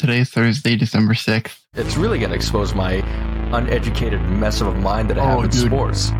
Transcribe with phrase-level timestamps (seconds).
[0.00, 1.58] Today's Thursday, December 6th.
[1.74, 2.94] It's really going to expose my
[3.54, 5.66] uneducated mess of a mind that I Oh, have in dude.
[5.66, 6.10] sports.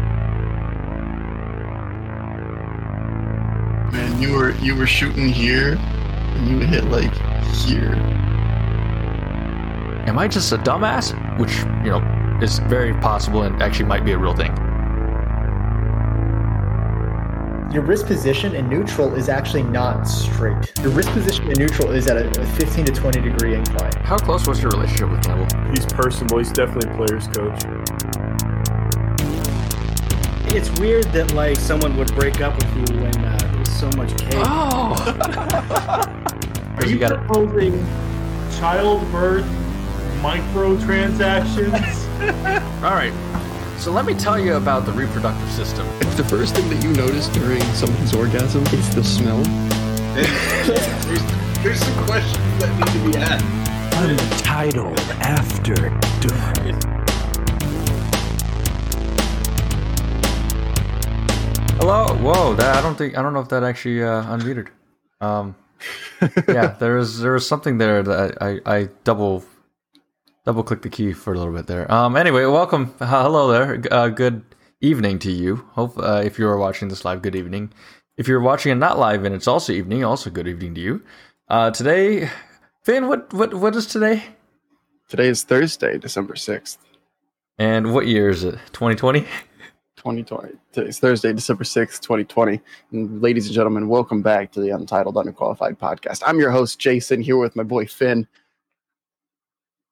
[3.91, 7.11] Man, you were you were shooting here and you hit like
[7.55, 7.95] here.
[10.07, 11.15] Am I just a dumbass?
[11.39, 14.53] Which, you know, is very possible and actually might be a real thing.
[17.73, 20.73] Your wrist position in neutral is actually not straight.
[20.83, 23.93] Your wrist position in neutral is at a a 15 to 20 degree incline.
[24.03, 25.47] How close was your relationship with Campbell?
[25.71, 26.39] He's personable.
[26.39, 27.63] He's definitely a player's coach.
[30.53, 34.17] It's weird that like someone would break up with you when uh, there's so much
[34.19, 34.33] cake.
[34.35, 34.95] Oh!
[36.77, 37.19] Are you, You got it.
[37.27, 37.87] proposing
[38.59, 39.47] childbirth
[40.23, 42.09] microtransactions?
[42.83, 43.13] All right.
[43.81, 45.87] So let me tell you about the reproductive system.
[46.03, 49.43] If the first thing that you notice during someone's orgasm is the smell,
[50.13, 51.23] there's,
[51.63, 53.43] there's some questions that need to be asked.
[53.97, 55.75] Untitled After
[56.21, 56.83] Dark.
[61.81, 62.15] Hello.
[62.17, 62.55] Whoa.
[62.57, 64.69] That I don't think I don't know if that actually uh, unmuted.
[65.23, 65.57] Um,
[66.47, 69.43] yeah, there is there is something there that I, I, I double
[70.45, 71.91] double click the key for a little bit there.
[71.93, 72.17] Um.
[72.17, 72.95] Anyway, welcome.
[73.01, 73.83] Uh, hello there.
[73.93, 74.43] Uh, good
[74.81, 75.57] evening to you.
[75.73, 77.73] Hope uh, if you are watching this live, good evening.
[78.17, 81.03] If you're watching it not live and it's also evening, also good evening to you.
[81.49, 82.31] Uh, today,
[82.85, 84.25] Finn, what what what is today?
[85.09, 86.79] today is Thursday, December 6th,
[87.59, 88.55] And what year is it?
[88.73, 89.23] 2020.
[89.97, 90.55] 2020.
[90.73, 92.61] Today's Thursday, December 6th, 2020.
[92.93, 96.23] And ladies and gentlemen, welcome back to the Untitled Underqualified Podcast.
[96.25, 98.29] I'm your host, Jason, here with my boy Finn.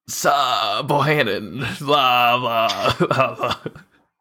[0.09, 1.79] Sa Bohannon.
[1.79, 2.95] Blah blah.
[2.99, 3.57] blah, blah.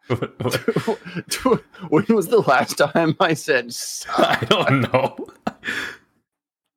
[1.90, 4.10] When was the last time I said sa?
[4.18, 5.28] I don't know.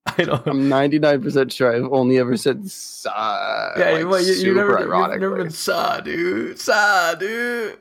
[0.07, 0.47] I don't.
[0.47, 3.73] I'm 99% sure I've only ever said sa.
[3.77, 6.59] Yeah, like, well, you, you never, you've never been sa, dude.
[6.59, 7.79] Sa, dude.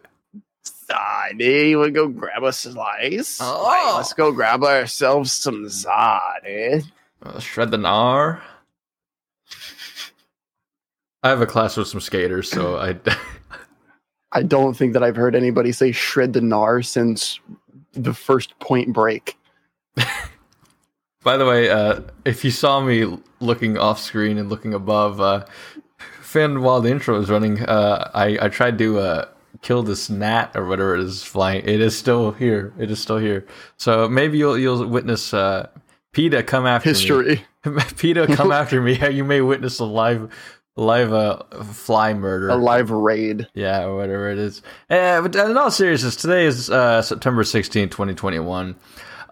[0.64, 3.40] Sadi, we go grab a slice.
[3.42, 3.64] Oh.
[3.64, 6.84] Like, let's go grab ourselves some Zadi.
[7.22, 8.42] Uh, shred the gnar.
[11.24, 12.98] I have a class with some skaters, so I.
[14.32, 17.40] I don't think that I've heard anybody say shred the gnar since
[17.94, 19.36] the first point break.
[21.24, 25.46] By the way, uh, if you saw me looking off screen and looking above, uh,
[26.22, 29.26] Finn, while the intro was running, uh, I, I tried to uh,
[29.62, 31.66] kill this gnat or whatever it is flying.
[31.66, 32.74] It is still here.
[32.80, 33.46] It is still here.
[33.78, 35.68] So maybe you'll you'll witness uh,
[36.14, 36.94] PETA come after me.
[36.94, 37.46] History.
[37.98, 39.00] PETA come after me.
[39.12, 40.32] You may witness a live
[40.80, 42.50] live uh, fly murder.
[42.50, 43.48] A live raid.
[43.54, 44.62] Yeah, or whatever it is.
[44.90, 48.76] Uh, but in all seriousness, today is uh, September 16, 2021.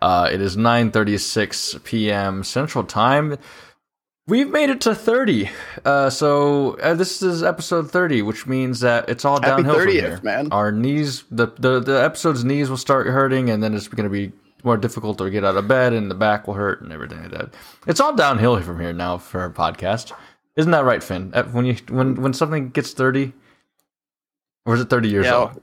[0.02, 2.44] Uh, it is 9.36 p.m.
[2.44, 3.38] Central Time.
[4.28, 5.50] We've made it to 30.
[5.85, 9.90] Uh, so uh, this is episode 30, which means that it's all Happy downhill from
[9.90, 10.19] here.
[10.22, 10.50] man.
[10.52, 14.09] Our knees, the, the, the episode's knees will start hurting, and then it's going to
[14.09, 14.34] be
[14.64, 17.31] more difficult to get out of bed, and the back will hurt, and everything like
[17.31, 17.53] that.
[17.88, 20.12] It's all downhill from here now for our podcast.
[20.57, 21.31] Isn't that right, Finn?
[21.51, 23.31] When you when when something gets 30,
[24.66, 25.35] or is it 30 years Yeah.
[25.35, 25.62] old?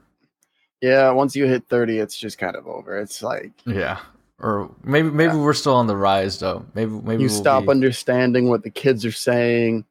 [0.81, 2.97] Yeah, once you hit 30, it's just kind of over.
[2.97, 3.99] It's like Yeah.
[4.39, 5.41] Or maybe maybe Yeah.
[5.41, 6.65] we're still on the rise though.
[6.73, 9.85] Maybe maybe you we'll stop be- understanding what the kids are saying.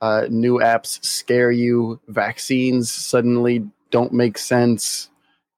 [0.00, 2.00] Uh, new apps scare you.
[2.08, 5.08] Vaccines suddenly don't make sense.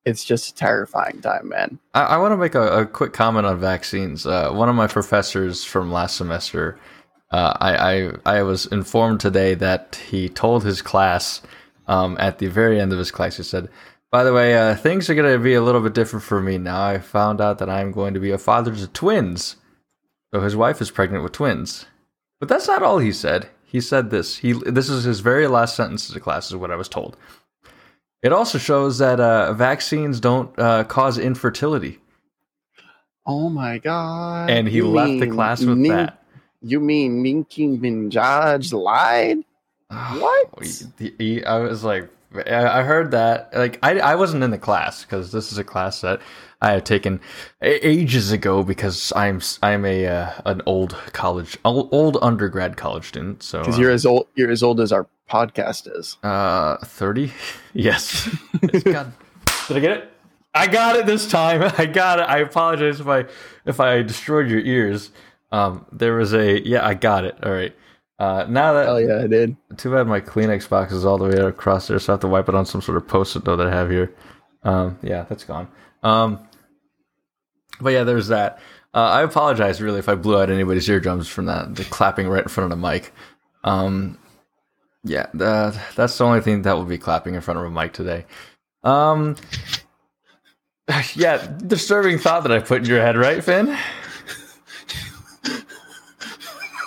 [0.05, 1.79] It's just a terrifying time, man.
[1.95, 4.27] I, I want to make a, a quick comment on vaccines.
[4.27, 6.77] Uh, one of my professors from last semester,
[7.33, 11.41] uh, I, I I was informed today that he told his class
[11.87, 13.69] um, at the very end of his class, he said,
[14.11, 16.59] "By the way, uh, things are going to be a little bit different for me
[16.59, 16.85] now.
[16.85, 19.57] I found out that I'm going to be a father to twins.
[20.33, 21.87] So his wife is pregnant with twins.
[22.39, 23.49] But that's not all he said.
[23.65, 24.39] He said this.
[24.39, 27.17] He this is his very last sentence of the class, is what I was told.
[28.23, 31.99] It also shows that uh, vaccines don't uh, cause infertility."
[33.25, 34.51] Oh my god!
[34.51, 36.22] and he left the class with that.
[36.63, 39.39] You mean Nicki Minaj lied?
[39.89, 40.49] What?
[40.99, 43.51] He- he- I was like, I I heard that.
[43.55, 46.21] Like, I, I wasn't in the class because this is a class that
[46.63, 47.21] I have taken
[47.61, 52.77] a- ages ago because I'm s- I'm a uh, an old college old, old undergrad
[52.79, 53.43] college student.
[53.43, 56.17] So Because you're as old you're as old as our podcast is.
[56.23, 57.33] uh thirty.
[57.75, 58.29] yes.
[58.85, 59.13] God.
[59.69, 60.09] Did I get it?
[60.55, 61.63] I got it this time.
[61.79, 62.23] I got it.
[62.23, 63.27] I apologize if I
[63.67, 65.11] if I destroyed your ears.
[65.53, 66.85] Um, there was a yeah.
[66.87, 67.37] I got it.
[67.45, 67.75] All right.
[68.19, 69.57] Uh, now that Oh yeah, I did.
[69.77, 72.29] Too bad my Kleenex box is all the way across there, so I have to
[72.29, 74.15] wipe it on some sort of post-it note that I have here.
[74.65, 75.69] Um, yeah, that's gone.
[76.03, 76.39] Um,
[77.81, 78.61] but yeah, there's that.
[78.95, 82.43] Uh, I apologize really if I blew out anybody's eardrums from that the clapping right
[82.43, 83.13] in front of the mic.
[83.65, 84.19] Um,
[85.05, 87.93] yeah, that, that's the only thing that will be clapping in front of a mic
[87.93, 88.25] today.
[88.85, 89.37] Um,
[91.15, 93.77] yeah, disturbing thought that I put in your head, right, Finn?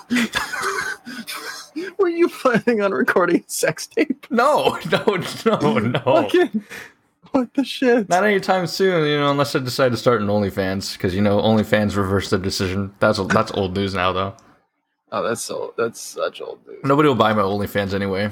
[1.97, 4.27] Were you planning on recording sex tape?
[4.29, 5.99] No, no, no, no.
[5.99, 6.63] Fucking,
[7.31, 8.07] what the shit?
[8.07, 11.39] Not anytime soon, you know, unless I decide to start an OnlyFans, because you know
[11.39, 12.93] OnlyFans reversed their decision.
[12.99, 14.35] That's that's old news now, though.
[15.11, 16.79] Oh, that's so that's such old news.
[16.83, 18.31] Nobody will buy my OnlyFans anyway.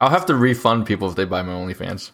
[0.00, 2.10] I'll have to refund people if they buy my OnlyFans.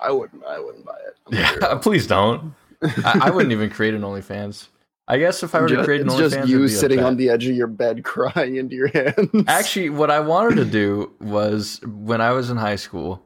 [0.00, 0.44] I wouldn't.
[0.44, 1.16] I wouldn't buy it.
[1.26, 2.54] I'm Yeah, please don't.
[2.82, 4.66] I, I wouldn't even create an OnlyFans.
[5.08, 7.28] I guess if I were to create an it's OnlyFans, just you sitting on the
[7.30, 9.44] edge of your bed crying into your hands.
[9.48, 13.22] Actually, what I wanted to do was when I was in high school,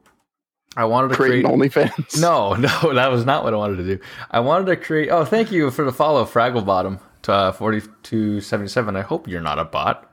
[0.75, 1.45] I wanted to create create.
[1.45, 1.59] an
[1.91, 2.19] OnlyFans.
[2.21, 3.99] No, no, that was not what I wanted to do.
[4.31, 5.09] I wanted to create.
[5.09, 8.95] Oh, thank you for the follow, Fraggle Bottom to uh, forty two seventy seven.
[8.95, 10.11] I hope you're not a bot.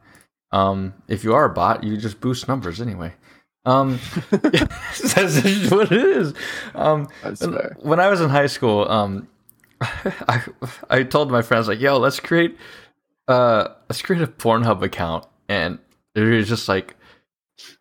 [0.52, 3.14] Um, if you are a bot, you just boost numbers anyway.
[3.66, 3.98] Um,
[4.30, 6.34] that's just what it is.
[6.74, 7.76] Um, That's when- fair.
[7.80, 9.26] when I was in high school, um,
[10.28, 10.42] I
[10.90, 12.56] I told my friends like, "Yo, let's create
[13.28, 15.78] uh let's create a Pornhub account," and
[16.14, 16.96] it was just like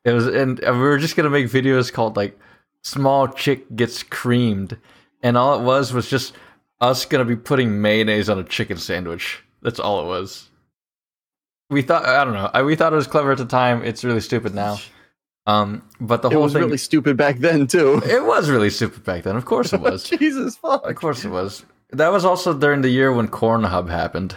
[0.05, 2.39] it was, and we were just gonna make videos called like
[2.83, 4.77] "Small Chick Gets Creamed,"
[5.21, 6.33] and all it was was just
[6.81, 9.43] us gonna be putting mayonnaise on a chicken sandwich.
[9.61, 10.49] That's all it was.
[11.69, 12.49] We thought I don't know.
[12.53, 13.83] I, we thought it was clever at the time.
[13.83, 14.77] It's really stupid now.
[15.45, 18.01] Um, but the It whole was thing really stupid back then too.
[18.05, 19.35] it was really stupid back then.
[19.35, 20.03] Of course it was.
[20.03, 20.87] Jesus fuck.
[20.89, 21.65] Of course it was.
[21.93, 24.35] That was also during the year when Cornhub happened.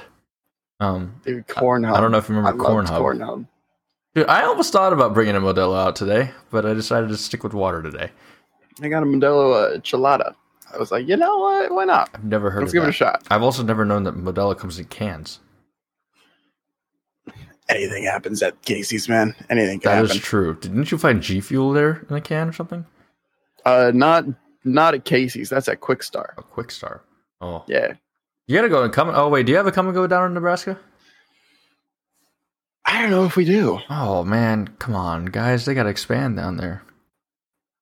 [0.81, 1.95] Um, Dude, Cornhub.
[1.95, 3.01] I don't know if you remember I Cornhub.
[3.01, 3.47] Cornhub.
[4.15, 7.43] dude, I almost thought about bringing a Modelo out today, but I decided to stick
[7.43, 8.11] with water today.
[8.83, 10.35] I got a Modelo uh, Chelada.
[10.75, 11.73] I was like, you know what?
[11.73, 12.11] Why not?
[12.13, 13.23] I've never heard Let's give it a shot.
[13.31, 15.39] I've also never known that Modelo comes in cans.
[17.69, 19.35] Anything happens at Casey's, man.
[19.51, 20.23] Anything can That is happen.
[20.23, 20.55] true.
[20.61, 22.85] Didn't you find G Fuel there in a can or something?
[23.65, 24.25] uh, not
[24.63, 25.49] not at Casey's.
[25.49, 26.35] That's at Kwik Star.
[26.39, 27.01] A Kwik Star.
[27.41, 27.95] Oh, Yeah.
[28.47, 29.11] you gotta go and come.
[29.11, 30.79] Oh wait, do you have a Kum & Go down in Nebraska?
[32.85, 33.81] I don't know if we do.
[33.91, 36.83] Oh man, come on, guys, they gotta expand down there.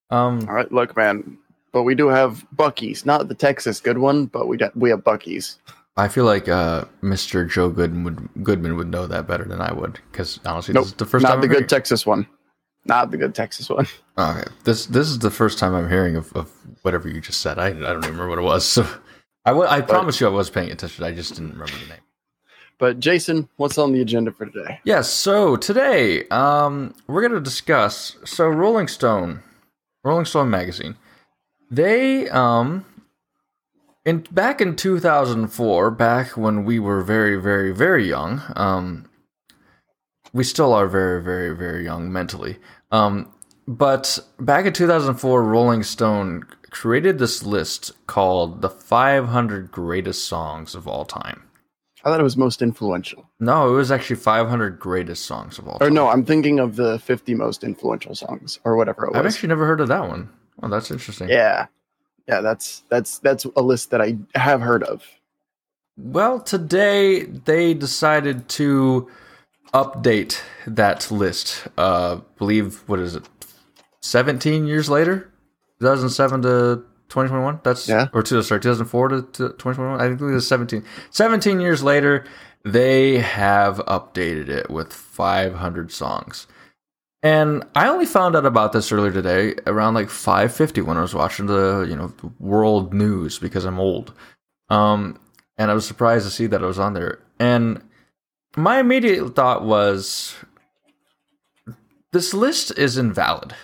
[0.09, 1.37] Um, All right, look, man.
[1.71, 5.03] But we do have Bucky's, not the Texas good one, but we got, we have
[5.03, 5.59] Bucky's.
[5.97, 7.49] I feel like uh, Mr.
[7.49, 10.91] Joe Goodman would Goodman would know that better than I would because honestly, Nope, this
[10.91, 12.27] is the first not time the I'm good hearing- Texas one.
[12.87, 13.87] Not the good Texas one.
[14.17, 16.49] Okay, this this is the first time I'm hearing of, of
[16.83, 17.57] whatever you just said.
[17.59, 18.65] I I don't even remember what it was.
[18.65, 18.87] So
[19.45, 21.03] I wa- I promise you I was paying attention.
[21.03, 21.99] I just didn't remember the name.
[22.77, 24.79] But Jason, what's on the agenda for today?
[24.83, 25.09] Yes.
[25.09, 28.17] So today, um, we're gonna discuss.
[28.25, 29.41] So Rolling Stone,
[30.03, 30.95] Rolling Stone magazine,
[31.71, 32.85] they um.
[34.03, 39.09] In, back in 2004, back when we were very, very, very young, um,
[40.31, 42.57] we still are very, very, very young mentally.
[42.91, 43.31] Um,
[43.67, 46.43] but back in 2004, Rolling Stone
[46.75, 51.41] created this list called the 500 greatest songs of all time.
[52.03, 53.29] I thought it was most influential.
[53.39, 56.99] No, it was actually 500 greatest songs of all Or no, I'm thinking of the
[56.99, 60.29] 50 most influential songs or whatever it I've actually never heard of that one.
[60.61, 61.29] Oh, that's interesting.
[61.29, 61.67] yeah.
[62.27, 65.05] Yeah, that's that's that's a list that I have heard of.
[65.95, 69.09] Well, today they decided to
[69.73, 71.67] update that list.
[71.77, 73.23] Uh, believe what is it?
[74.01, 75.31] Seventeen years later,
[75.79, 77.59] two thousand seven to twenty twenty one.
[77.63, 78.07] That's Yeah.
[78.13, 80.01] or two, sorry, two thousand four to twenty twenty one.
[80.01, 80.83] I think it was 17.
[81.11, 82.25] 17 years later,
[82.63, 86.47] they have updated it with five hundred songs.
[87.23, 91.01] And I only found out about this earlier today, around like five fifty, when I
[91.01, 94.13] was watching the you know world news because I'm old.
[94.69, 95.19] Um,
[95.57, 97.19] and I was surprised to see that it was on there.
[97.39, 97.81] And
[98.57, 100.35] my immediate thought was,
[102.11, 103.55] this list is invalid,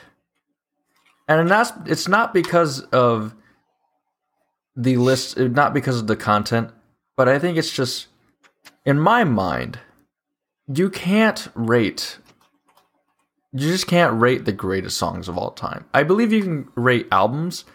[1.39, 3.35] and that's it's not because of
[4.75, 6.71] the list, not because of the content,
[7.15, 8.07] but I think it's just
[8.85, 9.79] in my mind,
[10.67, 12.17] you can't rate.
[13.53, 15.85] You just can't rate the greatest songs of all time.
[15.93, 17.65] I believe you can rate albums,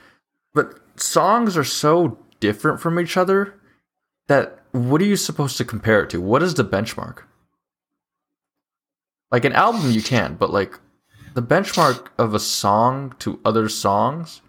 [0.55, 3.55] but songs are so different from each other
[4.27, 6.21] that what are you supposed to compare it to?
[6.21, 7.23] What is the benchmark?
[9.31, 10.79] Like an album you can, but like
[11.37, 14.41] the benchmark of a song to other songs.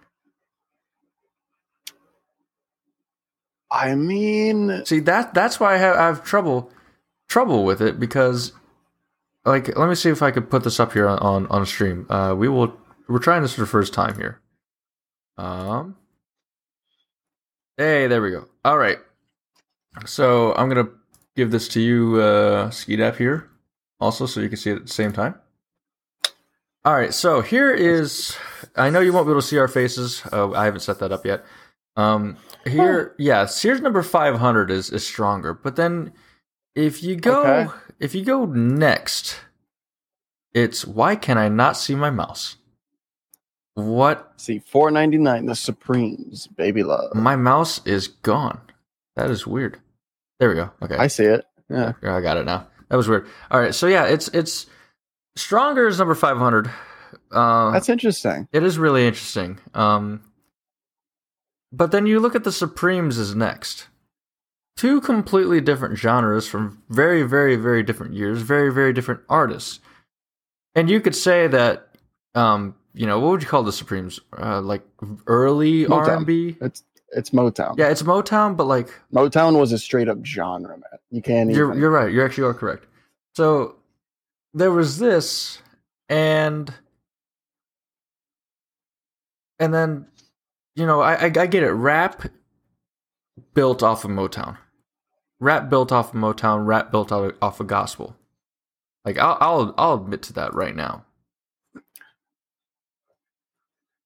[3.69, 6.71] I mean, See that that's why I have, I have trouble
[7.27, 8.53] trouble with it because
[9.43, 12.07] like let me see if I could put this up here on on, on stream.
[12.09, 12.73] Uh we will
[13.09, 14.39] we're trying this for the first time here.
[15.37, 15.97] Um
[17.75, 18.45] Hey, there we go.
[18.63, 18.97] All right.
[20.05, 20.87] So I'm gonna
[21.35, 23.49] give this to you, uh, Skeedap here.
[23.99, 25.35] also, so you can see it at the same time.
[26.87, 28.37] All right, so here is.
[28.77, 30.23] I know you won't be able to see our faces.
[30.31, 31.43] Uh, I haven't set that up yet.
[31.97, 36.13] Um, here, yeah, here's number five hundred is is stronger, but then
[36.75, 37.73] if you go Okay.
[37.99, 39.37] if you go next,
[40.53, 42.55] it's why can I not see my mouse?
[43.73, 45.45] What See, four ninety nine.
[45.45, 47.13] The Supremes, baby love.
[47.13, 48.61] my mouse is gone.
[49.17, 49.77] That is weird.
[50.39, 50.71] There we go.
[50.81, 50.95] Okay.
[50.95, 51.43] I see it.
[51.69, 52.65] Yeah, I got it now.
[52.87, 53.27] That was weird.
[53.51, 54.67] All right, so yeah, it's it's
[55.37, 56.69] stronger is number five hundred.
[57.31, 58.47] Uh, That's interesting.
[58.51, 59.59] it is really interesting.
[59.73, 60.21] Um,
[61.71, 63.87] but then you look at the Supremes as next.
[64.75, 69.79] Two completely different genres from very, very, very different years, very, very different artists.
[70.75, 71.87] And you could say that,
[72.35, 74.19] um, you know, what would you call the Supremes?
[74.37, 74.83] Uh, like
[75.25, 75.91] early Motown.
[75.91, 76.57] R and B.
[76.61, 77.75] It's it's Motown.
[77.77, 80.99] Yeah, it's Motown, but like Motown was a straight up genre, man.
[81.09, 82.11] You can't You're you're right.
[82.11, 82.85] You actually are correct.
[83.35, 83.76] So
[84.57, 85.61] there was this,
[86.09, 86.73] and
[89.59, 90.07] and then
[90.75, 91.71] you know I I, I get it.
[91.71, 92.25] Rap
[93.53, 94.57] built off of Motown.
[95.39, 96.65] Rap built off of Motown.
[96.65, 98.15] Rap built off off of gospel.
[99.05, 101.05] Like I'll I'll I'll admit to that right now.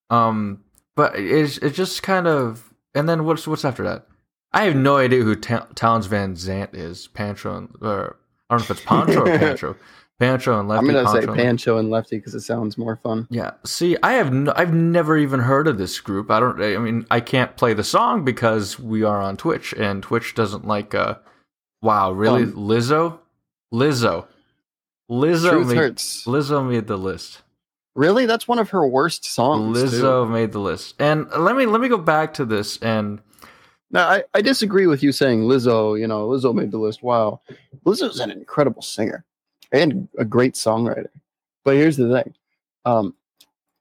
[0.10, 0.64] Um,
[0.96, 4.08] but it's it's just kind of and then what's what's after that?
[4.54, 7.08] I have no idea who Ta- Townes Van Zandt is.
[7.18, 8.18] And or
[8.50, 9.76] I don't know if it's Pancho or Pancho.
[10.22, 10.88] Pancho and Lefty.
[10.88, 13.28] I'm gonna say Pancho and- Pancho and Lefty because it sounds more fun.
[13.32, 13.52] Yeah.
[13.66, 16.30] See, I have no, I've never even heard of this group.
[16.30, 16.62] I don't.
[16.62, 20.66] I mean, I can't play the song because we are on Twitch, and Twitch doesn't
[20.68, 20.94] like.
[20.96, 21.16] uh
[21.82, 23.18] Wow, really, Um, Lizzo,
[23.74, 24.28] Lizzo,
[25.10, 26.26] Lizzo Truth made hurts.
[26.28, 27.42] Lizzo made the list.
[27.96, 29.76] Really, that's one of her worst songs.
[29.78, 30.32] Lizzo Too.
[30.32, 30.94] made the list.
[31.00, 33.20] And let me let me go back to this and
[33.90, 36.00] Now, I, I disagree with you saying Lizzo.
[36.00, 37.02] You know, Lizzo made the list.
[37.04, 37.42] Wow,
[37.86, 39.26] Lizzo's an incredible singer
[39.72, 41.08] and a great songwriter.
[41.64, 42.34] But here's the thing:
[42.86, 43.14] um,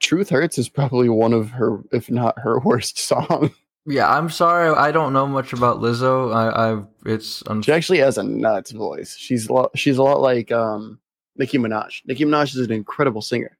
[0.00, 3.50] "Truth Hurts" is probably one of her, if not her worst song.
[3.86, 6.34] yeah, I'm sorry, I don't know much about Lizzo.
[6.34, 9.16] I I've it's un- She actually has a nuts voice.
[9.16, 10.98] She's a lot, she's a lot like um,
[11.36, 12.02] Nicki Minaj.
[12.06, 13.56] Nicki Minaj is an incredible singer.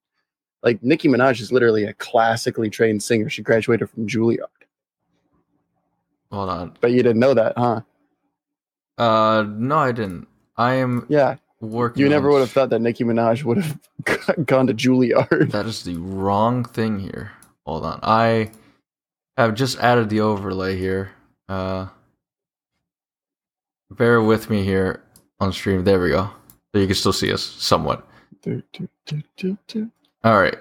[0.63, 3.31] Like Nicki Minaj is literally a classically trained singer.
[3.31, 4.45] She graduated from Juilliard.
[6.31, 6.77] hold on.
[6.83, 7.81] But you didn't know that, huh?
[8.99, 10.29] Uh, no, I didn't.
[10.59, 12.03] I am Yeah, working.
[12.03, 13.79] you never would have thought that Nicki Minaj would have
[14.47, 15.51] gone to Juilliard.
[15.53, 17.33] That is the wrong thing here.
[17.67, 18.01] Hold on.
[18.03, 18.51] I
[19.37, 21.13] have just added the overlay here.
[21.49, 21.87] Uh
[23.91, 25.03] bear with me here
[25.41, 25.85] on stream.
[25.85, 26.31] There we go.
[26.73, 28.07] So you can still see us somewhat.
[30.25, 30.57] All right.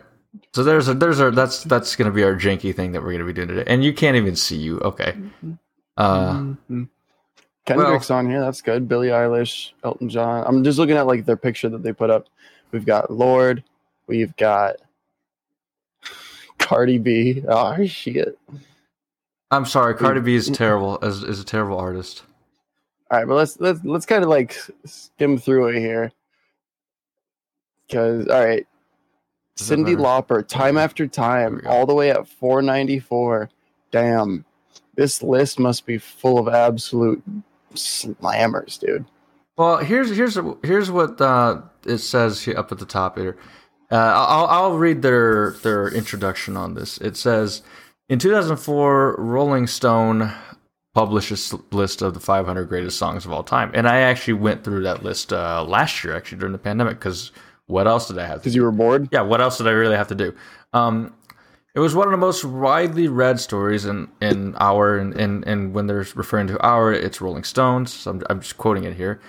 [0.54, 3.26] So there's a there's a that's that's gonna be our janky thing that we're gonna
[3.26, 3.64] be doing today.
[3.68, 4.80] And you can't even see you.
[4.80, 5.16] Okay.
[5.98, 6.54] Uh
[7.76, 8.42] Kendrick's on here.
[8.42, 8.88] That's good.
[8.88, 10.44] Billie Eilish, Elton John.
[10.46, 12.28] I'm just looking at like their picture that they put up.
[12.72, 13.64] We've got Lorde.
[14.08, 14.78] We've got
[16.58, 17.44] Cardi B.
[17.48, 18.38] Oh shit!
[19.52, 20.56] I'm sorry, Cardi B is mm-hmm.
[20.56, 22.24] terrible as is a terrible artist.
[23.12, 26.12] All right, but let's let's let's kind of like skim through it here.
[27.88, 28.68] Because all right,
[29.58, 29.96] Does Cindy?
[29.96, 33.50] Lauper, time after time, all the way at 494.
[33.92, 34.46] Damn,
[34.96, 37.24] this list must be full of absolute
[37.76, 39.06] slammers, dude.
[39.58, 43.38] Well, here's here's here's what uh, it says here up at the top here.
[43.92, 46.98] Uh, I'll I'll read their their introduction on this.
[47.00, 47.62] It says
[48.08, 50.32] in 2004, Rolling Stone
[50.96, 54.64] published a list of the 500 greatest songs of all time, and I actually went
[54.64, 57.32] through that list uh, last year, actually during the pandemic, because
[57.68, 58.40] what else did I have?
[58.40, 59.10] Because you were bored.
[59.12, 60.34] yeah, what else did I really have to do?
[60.74, 61.14] Um,
[61.76, 65.74] it was one of the most widely read stories in, in our and, and, and
[65.74, 67.94] when they're referring to our, it's Rolling Stones.
[67.94, 69.20] So I'm, I'm just quoting it here.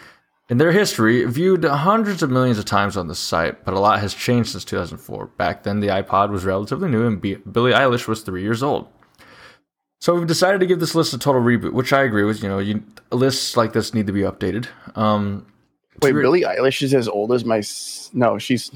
[0.49, 4.01] In their history, viewed hundreds of millions of times on the site, but a lot
[4.01, 5.27] has changed since 2004.
[5.37, 8.89] Back then, the iPod was relatively new, and B- Billie Eilish was three years old.
[10.01, 12.43] So we've decided to give this list a total reboot, which I agree with.
[12.43, 12.83] You know, you,
[13.13, 14.67] lists like this need to be updated.
[14.97, 15.47] Um,
[16.03, 17.59] Wait, three- Billie Eilish is as old as my.
[17.59, 18.73] s- No, she's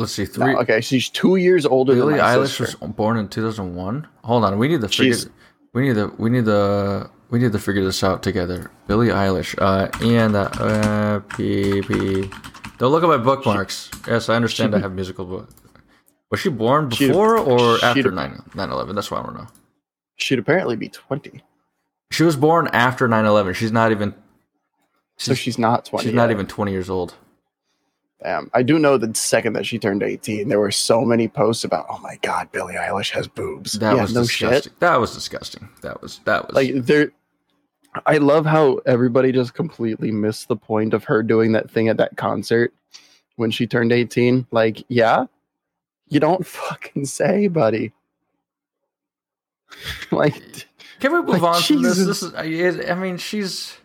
[0.00, 0.54] let's see, no, three.
[0.56, 0.80] okay.
[0.80, 2.64] She's two years older Billie Eilish sister.
[2.80, 4.06] was born in 2001.
[4.24, 5.14] Hold on, we need to figure.
[5.14, 5.28] She's-
[5.72, 6.12] We need to.
[6.18, 7.08] We need to.
[7.30, 8.72] We need to figure this out together.
[8.88, 9.54] Billie Eilish.
[9.56, 12.28] Uh, and uh, uh, P P.
[12.78, 13.88] Don't look at my bookmarks.
[14.08, 14.74] Yes, I understand.
[14.74, 15.48] I have musical book.
[16.32, 18.94] Was she born before or after 9 11?
[18.96, 19.48] That's what I want to know.
[20.16, 21.42] She'd apparently be twenty,
[22.10, 23.54] She was born after 9 11.
[23.54, 24.14] She's not even.
[25.18, 26.06] so she's not twenty.
[26.06, 27.14] She's not even 20 years old.
[28.22, 31.64] Damn, I do know the second that she turned eighteen, there were so many posts
[31.64, 34.72] about, "Oh my god, Billie Eilish has boobs." That yeah, was no disgusting.
[34.72, 34.80] shit.
[34.80, 35.68] That was disgusting.
[35.80, 36.20] That was.
[36.26, 36.54] That was.
[36.54, 37.12] Like there,
[38.06, 41.96] I love how everybody just completely missed the point of her doing that thing at
[41.96, 42.72] that concert
[43.36, 44.46] when she turned 18.
[44.50, 45.24] Like, yeah,
[46.08, 47.92] you don't fucking say, buddy.
[50.10, 50.34] like,
[51.00, 51.96] Can we move Like, on from this?
[51.96, 53.76] This is, I mean, she's.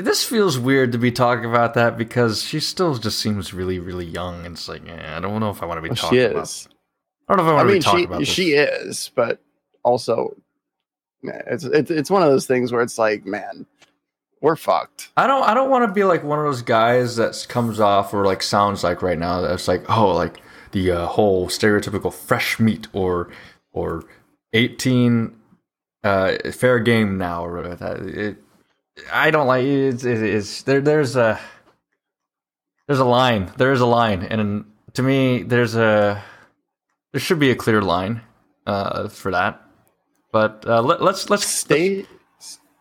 [0.00, 4.06] This feels weird to be talking about that because she still just seems really, really
[4.06, 4.46] young.
[4.46, 6.24] And it's like, yeah, I don't know if I want to be well, talking she
[6.24, 6.42] about.
[6.44, 6.68] is.
[7.28, 8.28] I don't know if I I want to mean, be talking she about this.
[8.28, 9.40] she is, but
[9.84, 10.36] also,
[11.22, 13.66] it's it's it's one of those things where it's like, man,
[14.40, 15.10] we're fucked.
[15.16, 15.42] I don't.
[15.44, 18.42] I don't want to be like one of those guys that comes off or like
[18.42, 19.40] sounds like right now.
[19.42, 20.40] That's like, oh, like
[20.72, 23.30] the uh, whole stereotypical fresh meat or
[23.72, 24.04] or
[24.52, 25.36] eighteen
[26.02, 28.00] uh, fair game now or whatever that.
[28.00, 28.38] It,
[29.12, 30.80] I don't like it's, it, it's there.
[30.80, 31.38] There's a
[32.86, 33.52] there's a line.
[33.56, 34.64] There is a line, and
[34.94, 36.22] to me, there's a
[37.12, 38.22] there should be a clear line
[38.66, 39.60] uh, for that.
[40.32, 42.06] But uh, let, let's let's Stay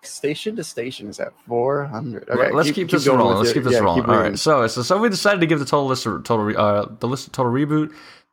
[0.02, 2.30] station to station is at 400.
[2.30, 3.38] Okay, Let- let's keep, this going rolling.
[3.38, 3.54] Let's it.
[3.56, 4.04] keep this Yeah, rolling.
[4.04, 4.38] keep All right.
[4.40, 7.28] So, so, so we decided to give the total list of total uh, the list
[7.28, 7.90] of total reboot.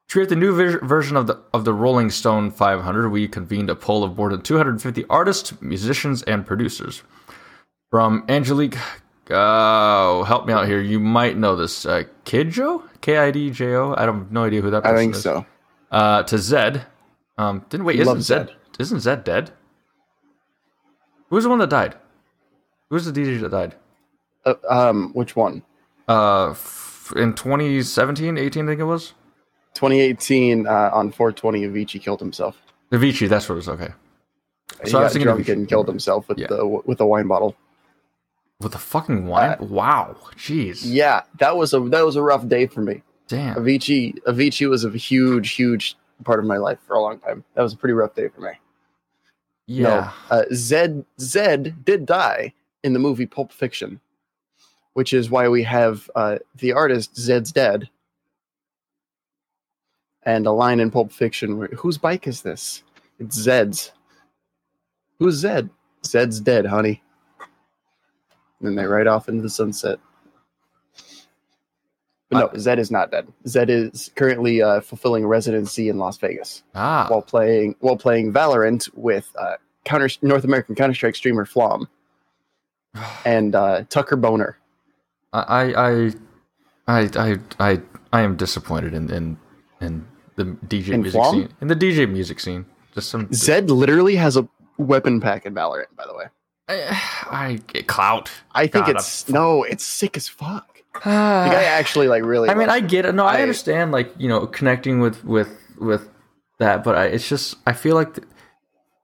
[0.08, 3.68] To create the new ver- version of the of the Rolling Stone 500, we convened
[3.70, 7.02] a poll of more than 250 artists, musicians, and producers.
[7.90, 8.76] From Angelique,
[9.30, 10.80] uh, help me out here.
[10.80, 11.86] You might know this.
[11.86, 13.94] Uh, Kidjo, K I D J O.
[13.94, 14.84] I have no idea who that.
[14.84, 15.22] I think is.
[15.22, 15.46] so.
[15.90, 16.84] Uh, to Zedd.
[17.38, 18.00] Um, didn't wait.
[18.00, 18.56] Isn't Zed, Zed.
[18.78, 19.50] Isn't Zed dead?
[21.30, 21.94] Who's the one that died?
[22.90, 23.74] Who's the DJ that died?
[24.44, 25.62] Uh, um, which one?
[26.08, 29.12] Uh, f- in 2017, 18, I think it was.
[29.74, 32.56] 2018 uh, on 420, Avicii killed himself.
[32.92, 33.68] Avicii, that's what it was.
[33.68, 33.88] Okay,
[34.84, 35.52] He So I was got thinking drunk Avicii.
[35.52, 36.46] and killed himself with Yeah.
[36.48, 37.56] the with the wine bottle.
[38.60, 39.50] With the fucking wine.
[39.60, 43.02] Uh, wow, jeez, Yeah, that was a that was a rough day for me.
[43.28, 43.54] damn.
[43.56, 47.44] Avicii Avicii was a huge huge part of my life for a long time.
[47.54, 48.50] That was a pretty rough day for me.
[49.66, 54.00] Yeah, No, uh, Zed Zed did die in the movie Pulp Fiction,
[54.94, 57.90] which is why we have uh, the artist Zed's dead,
[60.22, 62.82] and a line in Pulp Fiction where whose bike is this?
[63.18, 63.92] It's Zed's.
[65.18, 65.68] Who's Zed?
[66.04, 67.02] Zed's dead, honey.
[68.60, 69.98] And then they ride off into the sunset.
[72.28, 73.28] But no, Zedd is not dead.
[73.46, 78.88] Zedd is currently uh, fulfilling residency in Las Vegas ah, while playing while playing Valorant
[78.94, 81.88] with uh, Counter North American Counter Strike streamer Flom
[83.24, 84.58] and uh, Tucker Boner.
[85.32, 86.12] I, I,
[86.88, 87.80] I, I, I,
[88.12, 89.36] I am disappointed in in
[89.80, 91.34] in the DJ In music Flom?
[91.34, 91.48] scene.
[91.60, 93.28] In the DJ music scene, just some.
[93.28, 95.94] Zedd literally has a weapon pack in Valorant.
[95.96, 96.24] By the way,
[96.68, 98.30] I, I get clout.
[98.52, 100.68] I think God, it's no, it's sick as fuck.
[100.94, 102.48] The guy actually like really.
[102.48, 103.14] I mean, I get it.
[103.14, 103.92] No, I, I- understand.
[103.92, 105.48] Like you know, connecting with with
[105.78, 106.08] with
[106.58, 108.26] that, but I, it's just I feel like, th-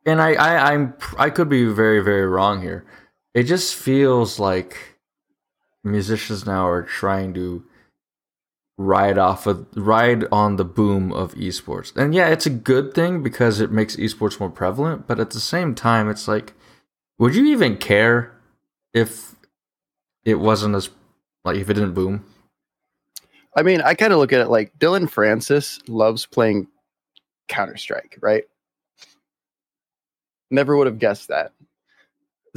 [0.07, 2.85] and I, I I'm I could be very very wrong here.
[3.35, 4.99] It just feels like
[5.85, 7.65] musicians now are trying to
[8.79, 13.23] ride off of ride on the boom of esports, and yeah, it's a good thing
[13.23, 15.07] because it makes esports more prevalent.
[15.07, 16.55] But at the same time, it's like,
[17.23, 18.33] would you even care
[18.93, 19.37] if
[20.25, 20.91] it wasn't as
[21.45, 22.25] like if it didn't boom?
[23.57, 26.67] I mean, I kind of look at it like Dillon Francis loves playing
[27.47, 28.43] Counter Strike, right?
[30.51, 31.53] Never would have guessed that.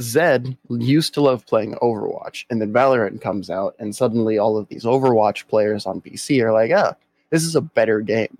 [0.00, 4.66] Zedd used to love playing Overwatch, and then Valorant comes out, and suddenly all of
[4.66, 6.96] these Overwatch players on PC are like, ah,
[7.30, 8.36] this is a better game.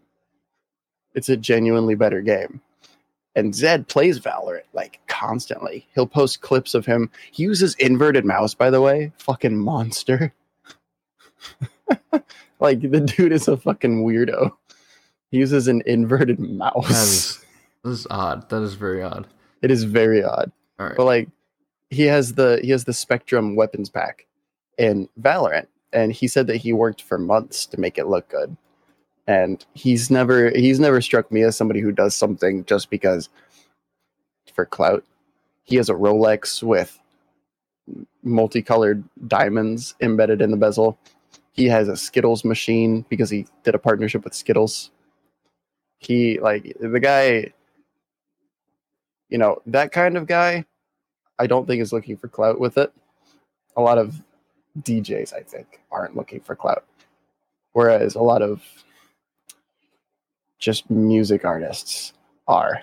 [1.15, 2.61] It's a genuinely better game.
[3.37, 5.87] And Zedd plays Valorant like constantly.
[5.95, 7.11] He'll post clips of him.
[7.31, 9.13] He uses inverted mouse, by the way.
[9.19, 10.33] Fucking monster.
[12.61, 14.51] like the dude is a fucking weirdo.
[15.31, 16.91] He uses an inverted That mouse.
[16.91, 17.45] is,
[17.85, 18.49] that is odd.
[18.49, 19.27] That is very odd.
[19.63, 20.51] It is very odd.
[20.79, 20.97] All right.
[20.97, 21.29] But like
[21.91, 24.27] he has the he has the Spectrum weapons pack
[24.79, 28.57] in Valorant, and he said that he worked for months to make it look good.
[29.27, 33.29] And he's never he's never struck me as somebody who does something just because
[34.55, 35.05] for clout.
[35.65, 36.99] He has a Rolex with
[38.23, 40.99] multicolored diamonds embedded in the bezel.
[41.53, 44.91] He has a Skittles machine because he did a partnership with Skittles.
[45.99, 47.53] He like the guy
[49.29, 50.65] you know, that kind of guy,
[51.39, 52.93] I don't think is looking for clout with it.
[53.77, 54.23] A lot of
[54.83, 56.85] DJs, I think, aren't looking for clout.
[57.73, 58.63] Whereas a lot of
[60.67, 62.13] just music artists
[62.49, 62.83] are.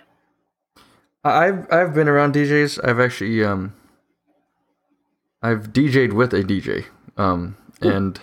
[1.26, 2.80] I've I've been around DJs.
[2.88, 3.74] I've actually um
[5.42, 6.86] I've DJ'd with a DJ.
[7.18, 8.20] Um and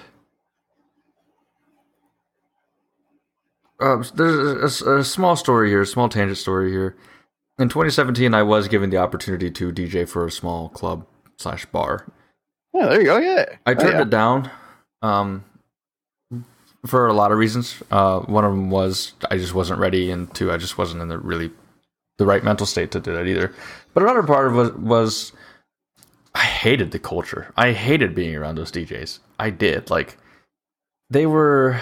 [3.80, 6.96] uh, there's a, a small story here, a small tangent story here.
[7.58, 12.06] In 2017, I was given the opportunity to DJ for a small club slash bar.
[12.72, 13.18] Yeah, there you go.
[13.18, 13.44] Yeah.
[13.66, 14.02] I Oh, turned yeah.
[14.02, 14.50] it down.
[15.02, 15.44] Um,
[16.86, 17.82] for a lot of reasons.
[17.90, 21.08] Uh, one of them was I just wasn't ready, and two, I just wasn't in
[21.08, 21.50] the really
[22.18, 23.52] the right mental state to do that either.
[23.94, 25.32] But another part of it was
[26.34, 27.52] I hated the culture.
[27.56, 29.18] I hated being around those DJs.
[29.38, 29.90] I did.
[29.90, 30.16] Like
[31.08, 31.80] they were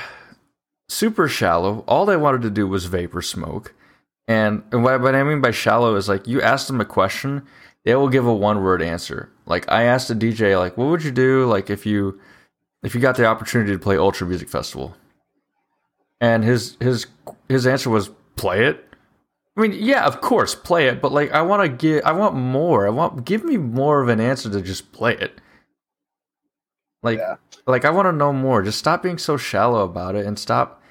[0.89, 1.85] super shallow.
[1.87, 3.75] All they wanted to do was vapor smoke.
[4.27, 7.47] And, and what, what I mean by shallow is like you ask them a question,
[7.85, 9.31] they will give a one word answer.
[9.47, 12.21] Like I asked a DJ, like, what would you do like if you
[12.83, 14.95] if you got the opportunity to play Ultra Music Festival?
[16.21, 17.07] And his his
[17.49, 18.85] his answer was play it.
[19.57, 22.35] I mean, yeah, of course, play it, but like I want to get I want
[22.35, 22.87] more.
[22.87, 25.41] I want give me more of an answer to just play it.
[27.03, 27.37] Like Yeah.
[27.67, 28.62] like I want to know more.
[28.62, 30.83] Just stop being so shallow about it and stop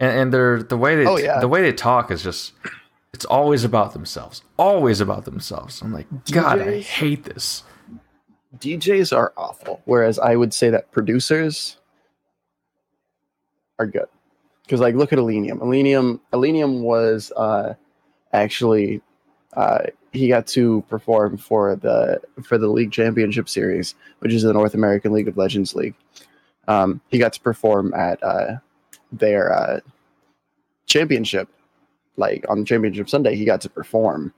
[0.00, 1.40] and, and they're the way they Oh, yeah.
[1.40, 2.52] the way they talk is just
[3.12, 4.42] it's always about themselves.
[4.58, 5.80] Always about themselves.
[5.82, 7.62] I'm like, God, I hate this.
[8.58, 11.76] DJs are awful, whereas I would say that producers
[13.78, 14.06] are good.
[14.62, 15.58] Because like, look at Illenium.
[15.58, 17.74] Illenium, Illenium was uh,
[18.32, 19.00] actually
[19.56, 24.52] uh, he got to perform for the for the league championship series, which is the
[24.52, 25.94] North American League of Legends League.
[26.68, 28.56] Um, he got to perform at uh,
[29.12, 29.80] their uh,
[30.86, 31.48] championship,
[32.16, 33.36] like on championship Sunday.
[33.36, 34.32] He got to perform,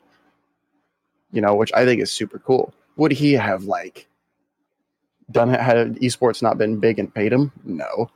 [1.32, 2.72] you know, which I think is super cool.
[2.98, 4.06] Would he have like
[5.30, 7.50] done it had esports not been big and paid him?
[7.64, 8.10] No,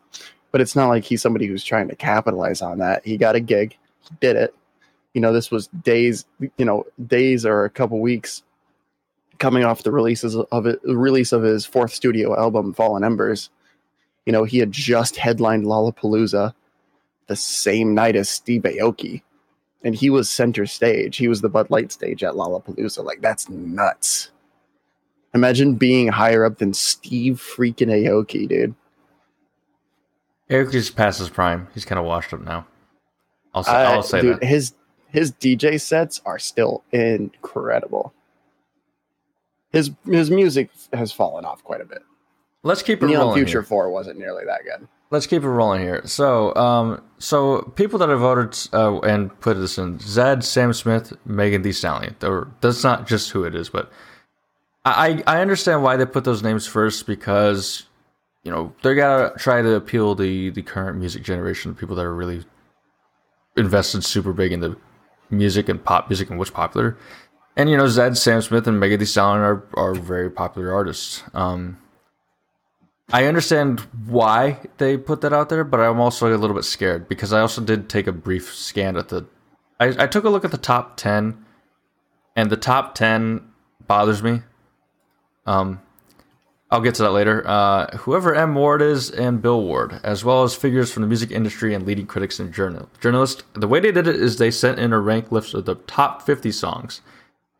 [0.50, 3.06] but it's not like he's somebody who's trying to capitalize on that.
[3.06, 3.76] He got a gig,
[4.20, 4.54] did it.
[5.14, 8.42] You know, this was days, you know, days or a couple weeks
[9.38, 13.50] coming off the releases of it, release of his fourth studio album, Fallen Embers.
[14.26, 16.54] You know, he had just headlined Lollapalooza
[17.28, 19.22] the same night as Steve Aoki,
[19.84, 21.18] and he was center stage.
[21.18, 23.04] He was the Bud Light stage at Lollapalooza.
[23.04, 24.31] Like that's nuts.
[25.34, 28.74] Imagine being higher up than Steve freaking Aoki, dude.
[30.50, 31.68] Eric just passed his prime.
[31.72, 32.66] He's kind of washed up now.
[33.54, 34.44] I'll say, I- I'll say dude, that.
[34.44, 34.74] his
[35.08, 38.12] his DJ sets are still incredible.
[39.70, 42.02] His his music has fallen off quite a bit.
[42.62, 43.36] Let's keep it Neon rolling.
[43.36, 43.62] Future here.
[43.62, 44.86] Four wasn't nearly that good.
[45.10, 46.02] Let's keep it rolling here.
[46.06, 51.12] So, um, so people that have voted uh, and put this in: Zedd, Sam Smith,
[51.26, 52.16] Megan Thee Stallion.
[52.60, 53.90] That's not just who it is, but
[54.84, 57.84] I I understand why they put those names first because
[58.42, 62.04] you know they gotta try to appeal the the current music generation, the people that
[62.04, 62.44] are really
[63.56, 64.76] invested super big into
[65.30, 66.96] music and pop music and what's popular.
[67.56, 71.22] And you know, Zedd, Sam Smith, and Megan Thee Stallion are are very popular artists.
[71.34, 71.78] Um,
[73.12, 77.08] I understand why they put that out there, but I'm also a little bit scared
[77.08, 79.26] because I also did take a brief scan at the.
[79.78, 81.44] I, I took a look at the top ten,
[82.34, 83.52] and the top ten
[83.86, 84.42] bothers me.
[85.46, 85.80] Um,
[86.70, 87.46] I'll get to that later.
[87.46, 91.30] Uh, whoever M Ward is and Bill Ward, as well as figures from the music
[91.30, 93.42] industry and leading critics and journal journalists.
[93.52, 96.22] The way they did it is they sent in a rank list of the top
[96.22, 97.02] 50 songs,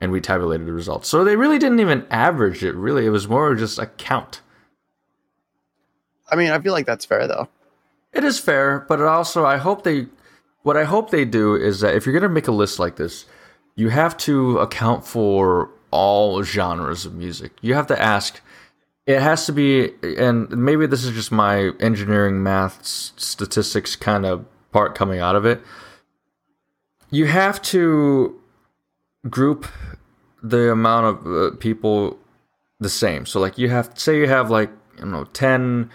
[0.01, 1.11] and we tabulated the results.
[1.11, 2.75] So they really didn't even average it.
[2.75, 4.41] Really, it was more just a count.
[6.31, 7.49] I mean, I feel like that's fair though.
[8.15, 10.07] It is fair, but it also I hope they
[10.63, 12.97] what I hope they do is that if you're going to make a list like
[12.97, 13.27] this,
[13.75, 17.53] you have to account for all genres of music.
[17.61, 18.41] You have to ask
[19.07, 24.45] it has to be and maybe this is just my engineering math statistics kind of
[24.73, 25.61] part coming out of it.
[27.11, 28.41] You have to
[29.29, 29.67] group
[30.43, 32.19] the amount of uh, people
[32.81, 33.27] the same.
[33.27, 35.91] So like you have say you have like you know 10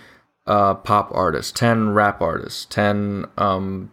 [0.46, 3.92] uh, pop artists, 10 rap artists, 10 um,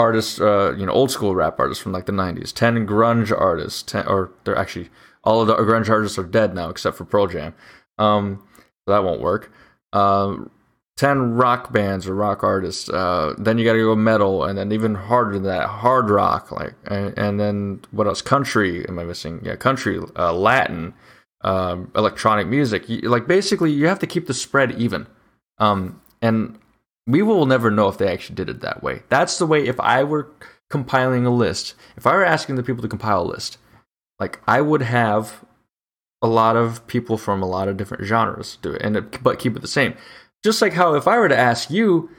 [0.00, 3.82] artists, uh, you know, old school rap artists from like the 90s, 10 grunge artists,
[3.82, 4.88] 10, or they're actually,
[5.22, 7.54] all of the grunge artists are dead now except for Pearl Jam.
[7.98, 9.52] Um, so that won't work.
[9.92, 10.36] Uh,
[10.96, 12.90] 10 rock bands or rock artists.
[12.90, 16.52] Uh, then you got to go metal, and then even harder than that, hard rock.
[16.52, 18.20] Like, and, and then what else?
[18.20, 18.86] Country.
[18.86, 19.40] Am I missing?
[19.42, 20.92] Yeah, country, uh, Latin,
[21.40, 22.86] um, electronic music.
[22.90, 25.06] You, like, basically, you have to keep the spread even.
[25.56, 26.58] Um, and
[27.12, 29.02] we will never know if they actually did it that way.
[29.08, 29.66] That's the way.
[29.66, 30.28] If I were
[30.68, 33.58] compiling a list, if I were asking the people to compile a list,
[34.18, 35.44] like I would have
[36.22, 39.38] a lot of people from a lot of different genres do it, and it, but
[39.38, 39.94] keep it the same.
[40.44, 42.10] Just like how if I were to ask you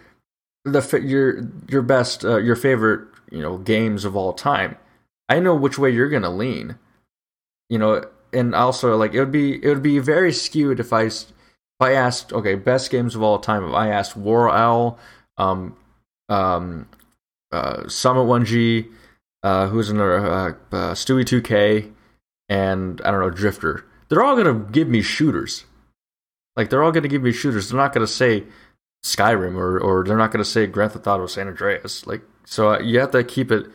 [0.65, 4.77] the your your best uh, your favorite you know games of all time,
[5.29, 6.77] I know which way you're gonna lean.
[7.69, 11.09] You know, and also like it would be it would be very skewed if I
[11.81, 13.67] if I asked okay best games of all time.
[13.67, 14.99] If I asked War Owl,
[15.37, 15.75] um,
[16.29, 16.87] um,
[17.51, 18.87] uh, Summit One G,
[19.41, 21.87] uh, who's another uh, uh, Stewie Two K,
[22.47, 23.83] and I don't know Drifter.
[24.09, 25.65] They're all gonna give me shooters.
[26.55, 27.69] Like they're all gonna give me shooters.
[27.69, 28.43] They're not gonna say
[29.03, 32.05] Skyrim or or they're not going to say Grand Theft Auto San Andreas.
[32.05, 33.65] Like so, uh, you have to keep it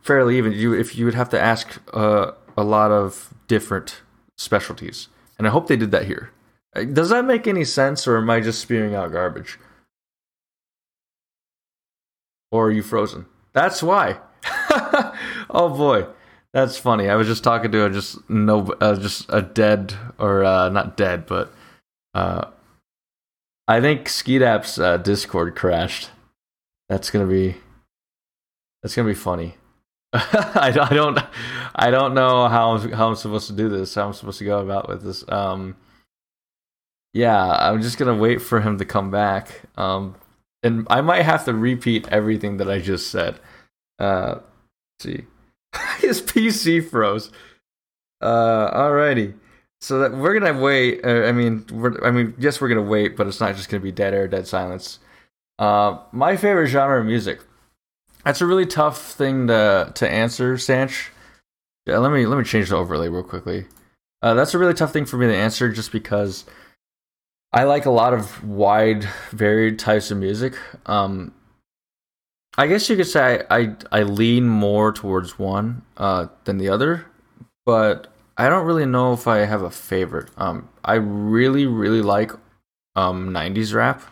[0.00, 0.52] fairly even.
[0.52, 4.02] You if you would have to ask uh, a lot of different
[4.36, 5.06] specialties,
[5.38, 6.32] and I hope they did that here.
[6.74, 9.58] Does that make any sense, or am I just spewing out garbage?
[12.50, 13.26] Or are you frozen?
[13.52, 14.18] That's why.
[15.50, 16.06] oh boy,
[16.52, 17.08] that's funny.
[17.08, 20.96] I was just talking to a just no, uh, just a dead or uh, not
[20.96, 21.52] dead, but
[22.14, 22.46] uh,
[23.68, 26.10] I think Skeetap's uh, Discord crashed.
[26.88, 27.56] That's gonna be
[28.82, 29.54] that's gonna be funny.
[30.12, 31.18] I, don't- I don't
[31.74, 33.94] I don't know how I'm, how I'm supposed to do this.
[33.94, 35.24] How I'm supposed to go about with this.
[35.28, 35.76] Um,
[37.12, 39.62] yeah, I'm just gonna wait for him to come back.
[39.76, 40.14] Um,
[40.62, 43.38] and I might have to repeat everything that I just said.
[43.98, 44.36] Uh,
[45.00, 45.24] see,
[45.98, 47.30] his PC froze.
[48.20, 49.34] Uh, alrighty.
[49.80, 51.04] So that we're gonna wait.
[51.04, 51.66] Uh, I mean,
[52.02, 54.46] I mean, yes, we're gonna wait, but it's not just gonna be dead air, dead
[54.46, 55.00] silence.
[55.58, 57.40] Uh, my favorite genre of music.
[58.24, 61.10] That's a really tough thing to to answer, Sanch.
[61.86, 63.66] Yeah, let me let me change the overlay real quickly.
[64.22, 66.44] Uh, that's a really tough thing for me to answer, just because
[67.52, 70.54] I like a lot of wide, varied types of music.
[70.86, 71.34] Um,
[72.56, 76.68] I guess you could say I, I, I lean more towards one uh, than the
[76.68, 77.06] other,
[77.66, 80.30] but I don't really know if I have a favorite.
[80.36, 82.32] Um, I really, really like
[82.96, 84.02] um, 90s rap.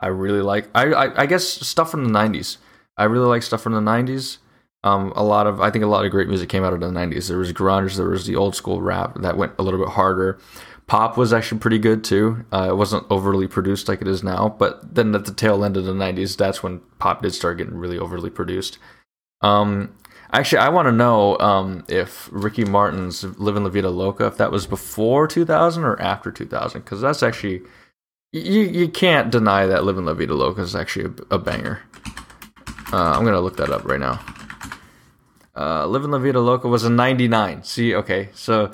[0.00, 2.58] I really like, I, I, I guess, stuff from the 90s.
[2.96, 4.38] I really like stuff from the 90s.
[4.84, 6.90] Um, a lot of, I think a lot of great music came out of the
[6.90, 7.28] 90s.
[7.28, 10.38] There was grunge, there was the old school rap that went a little bit harder.
[10.86, 12.44] Pop was actually pretty good too.
[12.52, 15.76] Uh, it wasn't overly produced like it is now, but then at the tail end
[15.76, 18.78] of the 90s, that's when pop did start getting really overly produced.
[19.40, 19.94] Um,
[20.30, 24.52] actually, I want to know um, if Ricky Martin's "Living La Vida Loca" if that
[24.52, 27.62] was before 2000 or after 2000, because that's actually
[28.32, 31.80] you you can't deny that "Living La Vida Loca" is actually a, a banger.
[32.92, 34.20] Uh, I'm gonna look that up right now.
[35.56, 37.62] Uh, "Living La Vida Loca" was in '99.
[37.62, 38.70] See, okay, so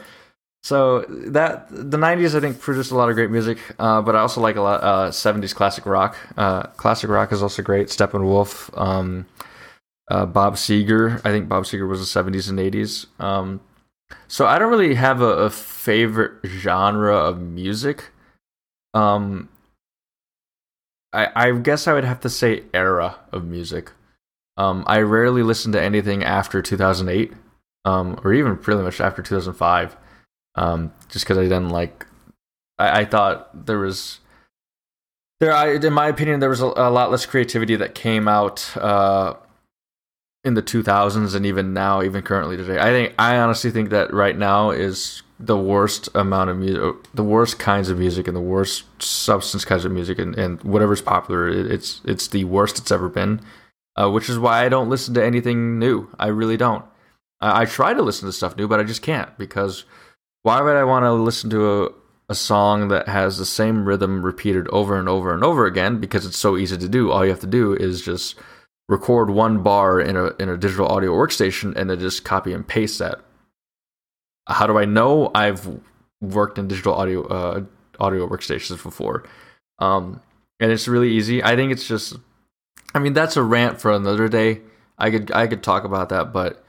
[0.63, 4.21] so that the '90s I think produced a lot of great music, uh, but I
[4.21, 6.17] also like a lot uh, '70s classic rock.
[6.37, 7.89] Uh, classic rock is also great.
[7.89, 9.27] Steppenwolf, um,
[10.11, 11.19] uh, Bob Seger.
[11.25, 13.07] I think Bob Seger was the '70s and '80s.
[13.19, 13.61] Um,
[14.29, 18.11] so I don't really have a, a favorite genre of music.
[18.93, 19.49] Um,
[21.15, 23.93] I I guess I would have to say era of music.
[24.59, 27.33] Um, I rarely listen to anything after 2008,
[27.87, 29.97] um, or even pretty much after 2005
[30.55, 32.07] um, just because I didn't like.
[32.79, 34.21] I, I thought there was
[35.41, 35.53] there.
[35.53, 39.35] I, in my opinion, there was a, a lot less creativity that came out uh,
[40.45, 42.79] in the 2000s, and even now, even currently today.
[42.79, 46.83] I think I honestly think that right now is the worst amount of music,
[47.15, 51.03] the worst kinds of music, and the worst substance kinds of music, and, and whatever's
[51.03, 51.49] popular.
[51.49, 53.41] It, it's it's the worst it's ever been.
[53.97, 56.09] Uh, which is why I don't listen to anything new.
[56.19, 56.85] I really don't.
[57.41, 59.85] I, I try to listen to stuff new, but I just can't because
[60.43, 61.89] why would I want to listen to a,
[62.31, 66.01] a song that has the same rhythm repeated over and over and over again?
[66.01, 67.11] Because it's so easy to do.
[67.11, 68.37] All you have to do is just
[68.89, 72.67] record one bar in a in a digital audio workstation and then just copy and
[72.67, 73.21] paste that.
[74.49, 75.69] How do I know I've
[76.21, 77.63] worked in digital audio uh,
[77.99, 79.25] audio workstations before?
[79.79, 80.21] Um,
[80.59, 81.43] and it's really easy.
[81.43, 82.17] I think it's just.
[82.93, 84.63] I mean, that's a rant for another day.
[84.99, 86.65] I could I could talk about that, but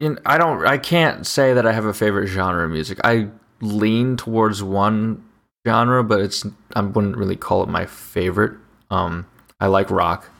[0.00, 2.98] I don't I can't say that I have a favorite genre of music.
[3.04, 3.28] I
[3.60, 5.22] lean towards one
[5.66, 8.56] genre, but it's I wouldn't really call it my favorite.
[8.90, 9.26] Um,
[9.60, 10.30] I like rock.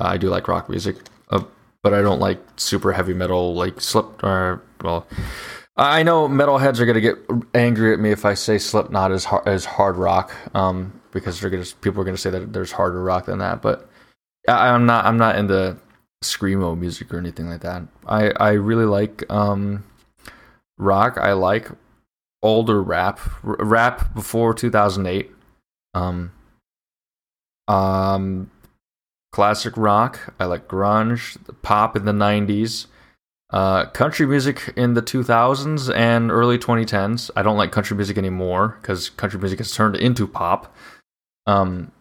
[0.00, 0.96] I do like rock music,
[1.30, 1.44] uh,
[1.82, 5.06] but I don't like super heavy metal like Slip or well.
[5.76, 7.18] I know metalheads are gonna get
[7.54, 11.50] angry at me if I say Slipknot is hard, as hard rock, um, because they're
[11.50, 13.62] gonna people are gonna say that there's harder rock than that.
[13.62, 13.88] But
[14.48, 15.76] I, I'm not I'm not into
[16.22, 17.82] screamo music or anything like that.
[18.06, 19.84] I I really like um
[20.78, 21.18] rock.
[21.18, 21.68] I like
[22.42, 25.30] older rap, R- rap before 2008.
[25.94, 26.32] Um
[27.68, 28.50] um
[29.32, 30.34] classic rock.
[30.38, 32.86] I like grunge, pop in the 90s.
[33.50, 37.30] Uh, country music in the 2000s and early 2010s.
[37.36, 40.74] I don't like country music anymore because country music has turned into pop.
[41.46, 41.92] Um,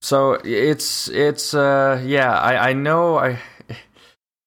[0.00, 3.40] so it's it's uh yeah I I know I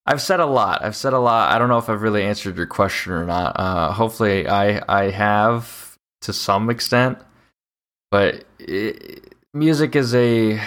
[0.04, 0.82] I've said a lot.
[0.82, 1.52] I've said a lot.
[1.52, 3.58] I don't know if I've really answered your question or not.
[3.58, 7.18] Uh, hopefully, I I have to some extent,
[8.10, 10.60] but it, music is a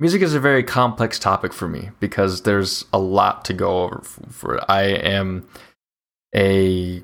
[0.00, 4.02] music is a very complex topic for me because there's a lot to go over
[4.30, 4.64] for it.
[4.68, 5.46] I am
[6.34, 7.02] a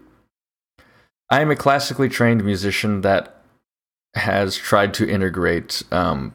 [1.30, 3.40] I am a classically trained musician that
[4.14, 6.34] has tried to integrate um,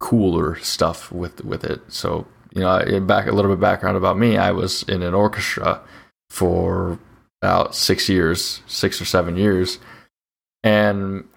[0.00, 1.80] cooler stuff with with it.
[1.88, 4.38] So you know, back a little bit background about me.
[4.38, 5.78] I was in an orchestra
[6.30, 6.98] for
[7.42, 9.78] about six years, six or seven years,
[10.64, 11.28] and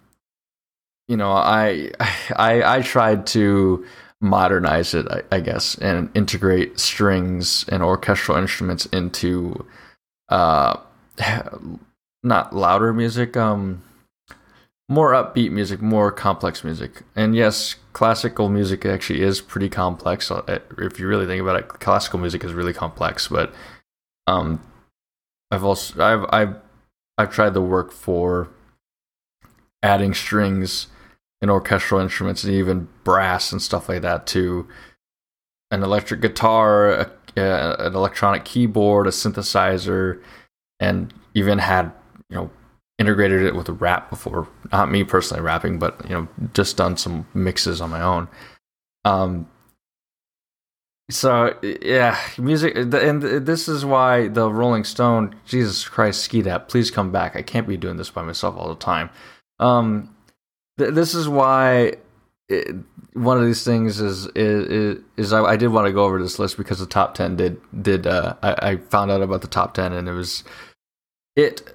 [1.09, 1.91] you know, I
[2.37, 3.85] I I tried to
[4.21, 9.65] modernize it, I, I guess, and integrate strings and orchestral instruments into
[10.29, 10.77] uh
[12.23, 13.83] not louder music, um
[14.89, 17.03] more upbeat music, more complex music.
[17.15, 20.29] And yes, classical music actually is pretty complex.
[20.31, 20.41] Uh,
[20.77, 23.27] If you really think about it, classical music is really complex.
[23.27, 23.53] But
[24.25, 24.61] um,
[25.51, 26.55] I've also I've I've
[27.19, 28.49] I've tried to work for
[29.83, 30.87] adding strings
[31.41, 34.67] and orchestral instruments and even brass and stuff like that to
[35.71, 40.19] an electric guitar, a, a, an electronic keyboard, a synthesizer,
[40.79, 41.91] and even had
[42.29, 42.49] you know
[42.99, 44.47] integrated it with a rap before.
[44.71, 48.27] Not me personally rapping, but you know, just done some mixes on my own.
[49.05, 49.49] Um,
[51.09, 56.91] so yeah, music, and this is why the Rolling Stone, Jesus Christ, Ski Dap, please
[56.91, 57.35] come back.
[57.35, 59.09] I can't be doing this by myself all the time.
[59.59, 60.15] Um,
[60.77, 61.93] th- this is why
[62.47, 62.75] it,
[63.13, 66.21] one of these things is is is, is I, I, did want to go over
[66.21, 69.47] this list because the top ten did did uh, I, I found out about the
[69.47, 70.43] top ten and it was
[71.35, 71.73] it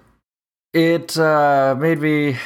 [0.75, 2.37] it uh, made me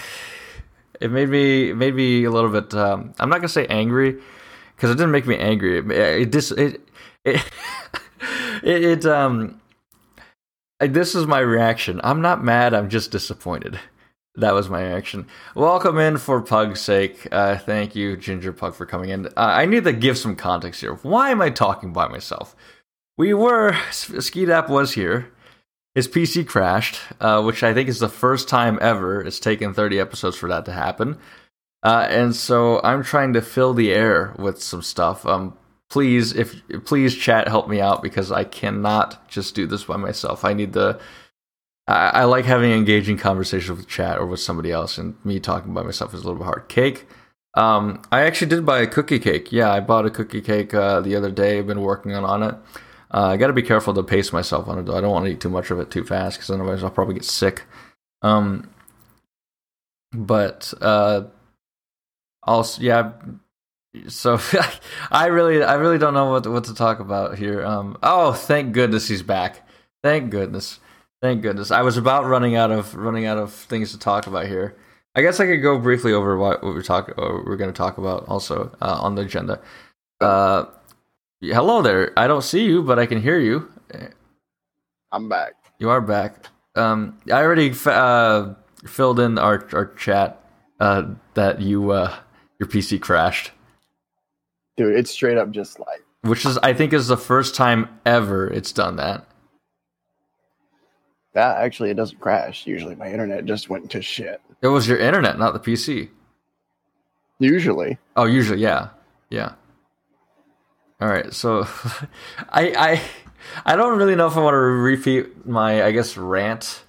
[1.01, 4.21] it made me made me a little bit um, i'm not gonna say angry
[4.79, 5.79] because it didn't make me angry.
[5.79, 6.81] It it dis, it,
[7.25, 7.45] it,
[8.63, 9.61] it, it um
[10.79, 12.01] this is my reaction.
[12.05, 13.81] I'm not mad i'm just disappointed.
[14.37, 15.27] That was my reaction.
[15.57, 17.27] Welcome in for pug's sake.
[17.33, 19.27] Uh, thank you ginger pug for coming in.
[19.27, 20.95] Uh, i need to give some context here.
[21.03, 22.55] Why am i talking by myself?
[23.17, 25.33] We were Skeedap was here
[25.99, 29.21] his PC crashed, uh, which I think is the first time ever.
[29.21, 31.19] It's taken 30 episodes for that to happen.
[31.83, 35.27] Uh, and so I'm trying to fill the air with some stuff.
[35.27, 35.59] Um,
[35.91, 40.45] please, if please, chat, help me out because I cannot just do this by myself.
[40.45, 41.01] I need the.
[41.89, 45.75] I, I like having engaging conversations with chat or with somebody else, and me talking
[45.75, 46.69] by myself is a little bit hard.
[46.69, 47.09] Cake.
[47.55, 49.51] Um, I actually did buy a cookie cake.
[49.51, 51.59] Yeah, I bought a cookie cake uh, the other day.
[51.59, 52.55] I've been working on, on it.
[53.13, 54.87] Uh, I got to be careful to pace myself on it.
[54.87, 54.97] Though.
[54.97, 57.15] I don't want to eat too much of it too fast because otherwise I'll probably
[57.15, 57.65] get sick.
[58.23, 58.71] Um,
[60.13, 61.25] but uh,
[62.43, 63.13] also, yeah.
[64.09, 64.39] So
[65.11, 67.65] I really, I really don't know what to, what to talk about here.
[67.65, 69.67] Um, oh, thank goodness he's back.
[70.03, 70.81] Thank goodness.
[71.21, 71.71] Thank goodness.
[71.71, 74.77] I was about running out of running out of things to talk about here.
[75.15, 77.15] I guess I could go briefly over what, what we're talking.
[77.17, 79.61] We're going to talk about also uh, on the agenda.
[80.21, 80.67] Uh,
[81.41, 82.13] Hello there.
[82.19, 83.71] I don't see you, but I can hear you.
[85.13, 85.53] I'm back.
[85.79, 86.47] You are back.
[86.75, 90.45] Um, I already uh, filled in our our chat
[90.81, 92.17] uh, that you uh,
[92.59, 93.53] your PC crashed.
[94.77, 96.05] Dude, it's straight up just like.
[96.23, 99.25] Which is, I think, is the first time ever it's done that.
[101.35, 102.67] That actually, it doesn't crash.
[102.67, 104.41] Usually, my internet just went to shit.
[104.61, 106.11] It was your internet, not the PC.
[107.39, 107.97] Usually.
[108.17, 108.89] Oh, usually, yeah,
[109.31, 109.53] yeah.
[111.01, 111.61] All right, so
[112.51, 113.03] I I
[113.65, 116.83] I don't really know if I want to repeat my I guess rant,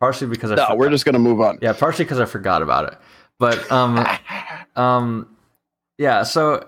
[0.00, 0.78] partially because I no, forgot.
[0.78, 1.58] we're just gonna move on.
[1.60, 2.98] Yeah, partially because I forgot about it,
[3.38, 4.06] but um
[4.76, 5.36] um
[5.98, 6.66] yeah, so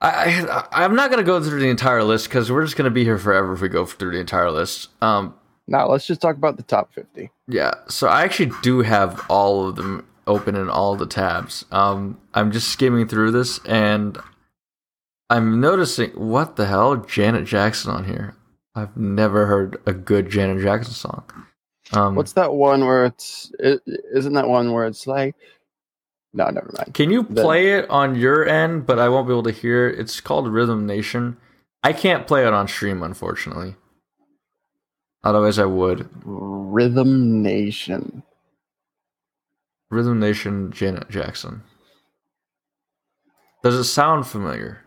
[0.00, 3.04] I, I I'm not gonna go through the entire list because we're just gonna be
[3.04, 4.88] here forever if we go through the entire list.
[5.00, 5.34] Um,
[5.68, 7.30] now let's just talk about the top fifty.
[7.46, 11.64] Yeah, so I actually do have all of them open in all the tabs.
[11.70, 14.18] Um, I'm just skimming through this and
[15.28, 18.36] I'm noticing what the hell Janet Jackson on here.
[18.74, 21.24] I've never heard a good Janet Jackson song.
[21.92, 23.50] Um, What's that one where it's?
[23.58, 23.80] is
[24.14, 25.34] isn't that one where it's like?
[26.32, 26.92] No, never mind.
[26.92, 29.98] Can you play it on your end, but I won't be able to hear it?
[29.98, 31.38] It's called Rhythm Nation.
[31.82, 33.76] I can't play it on stream, unfortunately.
[35.24, 36.08] Otherwise, I would.
[36.24, 38.22] Rhythm Nation.
[39.90, 41.62] Rhythm Nation, Janet Jackson.
[43.62, 44.82] Does it sound familiar?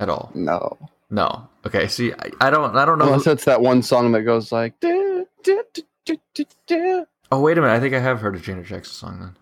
[0.00, 0.32] At all?
[0.34, 0.76] No.
[1.10, 1.48] No.
[1.66, 1.86] Okay.
[1.86, 2.76] See, I, I don't.
[2.76, 3.06] I don't know.
[3.06, 3.30] Unless who...
[3.32, 4.74] it's that one song that goes like.
[7.30, 7.74] oh wait a minute!
[7.74, 9.36] I think I have heard a Janet Jackson song then.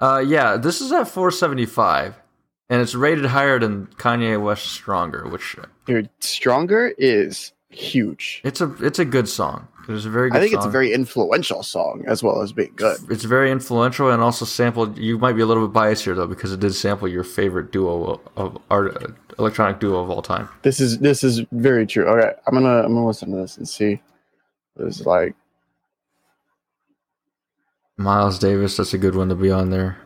[0.00, 2.16] Uh, yeah, this is at 475,
[2.68, 8.40] and it's rated higher than Kanye West "Stronger," which dude, "Stronger" is huge.
[8.44, 9.68] It's a it's a good song.
[9.88, 10.30] It's a very.
[10.32, 10.60] I think song.
[10.60, 12.98] it's a very influential song as well as being good.
[13.10, 14.98] It's very influential and also sampled.
[14.98, 17.70] You might be a little bit biased here though because it did sample your favorite
[17.70, 20.48] duo of art, electronic duo of all time.
[20.62, 22.06] This is this is very true.
[22.06, 24.00] Okay, I'm gonna I'm gonna listen to this and see.
[24.78, 25.34] It's like.
[27.96, 29.98] Miles Davis, that's a good one to be on there.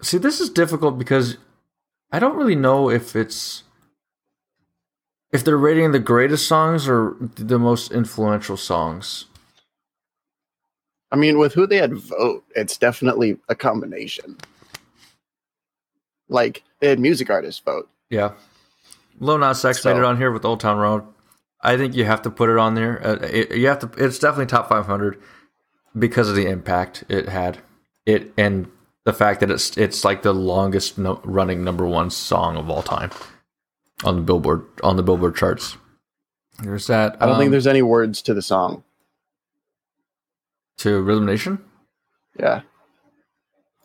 [0.00, 1.38] See, this is difficult because
[2.12, 3.64] I don't really know if it's
[5.32, 9.26] if they're rating the greatest songs or the most influential songs.
[11.12, 14.36] I mean, with who they had vote, it's definitely a combination.
[16.28, 17.88] Like they had music artists vote.
[18.10, 18.32] Yeah.
[19.18, 21.04] Lil Nas X made it on here with Old Town Road.
[21.60, 23.04] I think you have to put it on there.
[23.04, 23.90] Uh, it, you have to.
[24.02, 25.20] It's definitely top 500
[25.98, 27.58] because of the impact it had.
[28.06, 28.70] It and
[29.04, 32.82] the fact that it's it's like the longest no, running number one song of all
[32.82, 33.10] time
[34.04, 35.76] on the Billboard on the Billboard charts.
[36.62, 37.16] There's that.
[37.20, 38.82] I don't think um, there's any words to the song.
[40.78, 41.58] to Rhythm Nation.
[42.38, 42.62] Yeah.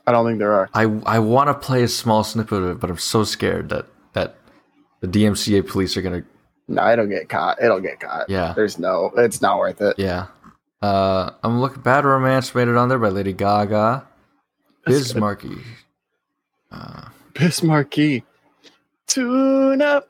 [0.08, 0.70] I don't think there are.
[0.74, 3.88] I I want to play a small snippet of it, but I'm so scared that
[4.14, 4.36] that
[5.02, 6.24] the DMCA police are gonna.
[6.68, 7.62] No, it'll get caught.
[7.62, 8.30] It'll get caught.
[8.30, 8.54] Yeah.
[8.56, 9.12] There's no.
[9.18, 9.98] It's not worth it.
[9.98, 10.28] Yeah.
[10.82, 11.82] Uh, I'm looking.
[11.82, 14.06] Bad Romance made it on there by Lady Gaga.
[14.86, 15.62] Bismarcky.
[16.72, 18.24] Uh, Bismarcky.
[19.08, 20.08] Tune up.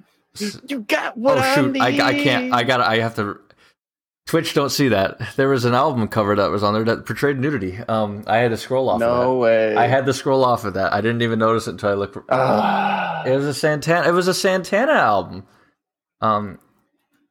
[0.67, 1.71] You got what oh I shoot!
[1.71, 1.81] need.
[1.81, 2.53] I, I can't.
[2.53, 2.81] I got.
[2.81, 3.39] I have to.
[4.25, 5.19] Twitch don't see that.
[5.35, 7.77] There was an album cover that was on there that portrayed nudity.
[7.87, 8.99] Um, I had to scroll off.
[8.99, 9.75] No of way.
[9.75, 10.93] I had to scroll off of that.
[10.93, 12.17] I didn't even notice it until I looked.
[12.29, 13.23] Ah.
[13.23, 14.07] It was a Santana.
[14.07, 15.45] It was a Santana album.
[16.21, 16.59] Um,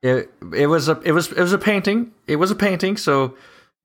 [0.03, 2.13] it it was a it was it was a painting.
[2.29, 2.97] It was a painting.
[2.97, 3.37] So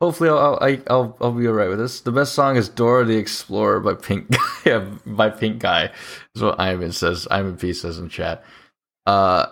[0.02, 2.02] hopefully I'll I, I'll I'll be alright with this.
[2.02, 4.36] The best song is Dora the Explorer by Pink
[4.66, 5.92] yeah, by Pink Guy.
[6.36, 7.28] Is what Ivan says.
[7.30, 8.44] Ivan P says in chat.
[9.06, 9.48] Uh,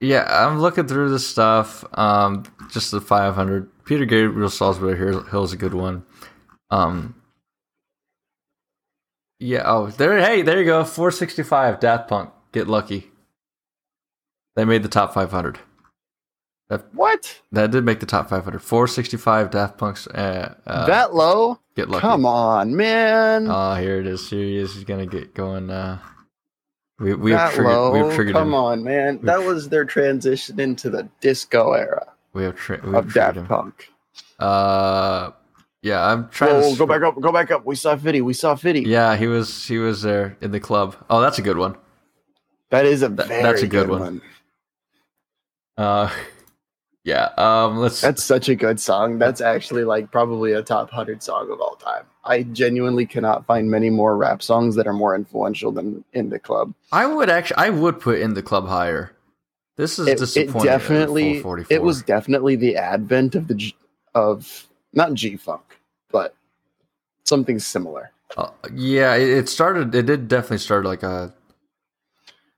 [0.00, 1.84] yeah, I'm looking through this stuff.
[1.96, 3.70] Um, just the 500.
[3.84, 6.04] Peter Gabriel Solsbury Hill Hill's a good one.
[6.70, 7.14] Um.
[9.38, 9.62] Yeah.
[9.66, 10.18] Oh, there.
[10.18, 10.84] Hey, there you go.
[10.84, 11.80] 465.
[11.80, 12.30] Daft Punk.
[12.52, 13.10] Get lucky.
[14.56, 15.58] They made the top 500.
[16.92, 17.40] What?
[17.52, 18.60] That did make the top 500.
[18.62, 20.06] 465 Daft Punk's.
[20.08, 21.58] Uh, uh, that low?
[21.76, 22.00] get lucky.
[22.02, 23.46] Come on, man.
[23.50, 24.28] Oh, here it is.
[24.30, 24.74] Here he is.
[24.74, 25.70] He's gonna get going.
[25.70, 25.98] Uh,
[26.98, 27.72] we we have triggered.
[27.72, 27.92] low?
[27.92, 28.54] We have triggered Come him.
[28.54, 29.18] on, man.
[29.22, 33.36] That was their transition into the disco era We have, tri- we have of Daft
[33.38, 33.46] him.
[33.46, 33.88] Punk.
[34.38, 35.30] Uh,
[35.82, 36.06] yeah.
[36.06, 37.20] I'm trying Whoa, to go back up.
[37.20, 37.64] Go back up.
[37.66, 38.20] We saw Fiddy.
[38.20, 38.82] We saw Fiddy.
[38.82, 40.96] Yeah, he was he was there in the club.
[41.10, 41.76] Oh, that's a good one.
[42.70, 44.00] That is a That- very that's a good good, one.
[44.00, 44.22] one.
[45.76, 46.10] Uh,
[47.04, 47.28] yeah.
[47.36, 48.00] Um, let's.
[48.00, 49.18] That's such a good song.
[49.18, 52.04] That's actually like probably a top 100 song of all time.
[52.24, 56.38] I genuinely cannot find many more rap songs that are more influential than In the
[56.38, 56.72] Club.
[56.90, 57.56] I would actually.
[57.58, 59.12] I would put in the club higher.
[59.76, 60.70] This is It, it disappointing.
[60.70, 61.76] at definitely 444.
[61.76, 63.76] it was definitely the advent of the G,
[64.14, 65.78] of not G Funk,
[66.10, 66.34] but
[67.24, 68.10] something similar.
[68.36, 69.94] Uh, yeah, it, it started.
[69.94, 71.34] It did definitely start like a.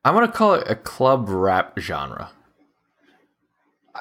[0.05, 2.30] I'm gonna call it a club rap genre.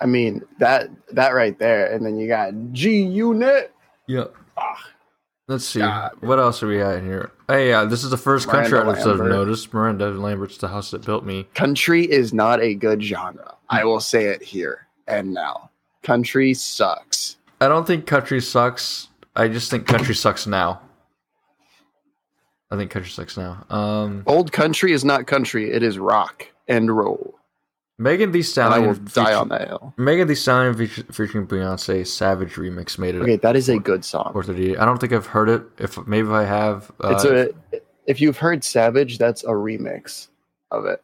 [0.02, 3.74] I mean that that right there, and then you got G Unit.
[4.08, 4.36] Yep.
[5.48, 5.80] Let's see.
[5.80, 6.12] God.
[6.22, 7.32] What else are we at here?
[7.48, 9.74] Hey, uh, this is the first country Miranda artist I've noticed.
[9.74, 11.48] Miranda Lambert's the house that built me.
[11.54, 13.54] Country is not a good genre.
[13.70, 15.70] I will say it here and now.
[16.02, 17.38] Country sucks.
[17.62, 19.10] I don't think country sucks.
[19.36, 20.82] I just think country sucks now.
[22.72, 23.66] I think country sucks now.
[23.70, 25.72] Um, Old country is not country.
[25.72, 27.36] It is rock and roll.
[27.98, 28.88] Megan Thee And I Stallion.
[28.88, 29.94] will die feature- on that hill.
[29.98, 33.22] Megan Thee Stallion featuring Beyonce Savage remix made it.
[33.22, 34.32] Okay, that is a good song.
[34.34, 34.78] 438.
[34.80, 35.64] I don't think I've heard it.
[35.78, 37.50] If maybe if I have, uh, It's a
[38.06, 40.28] if you've heard Savage, that's a remix
[40.72, 41.02] of it.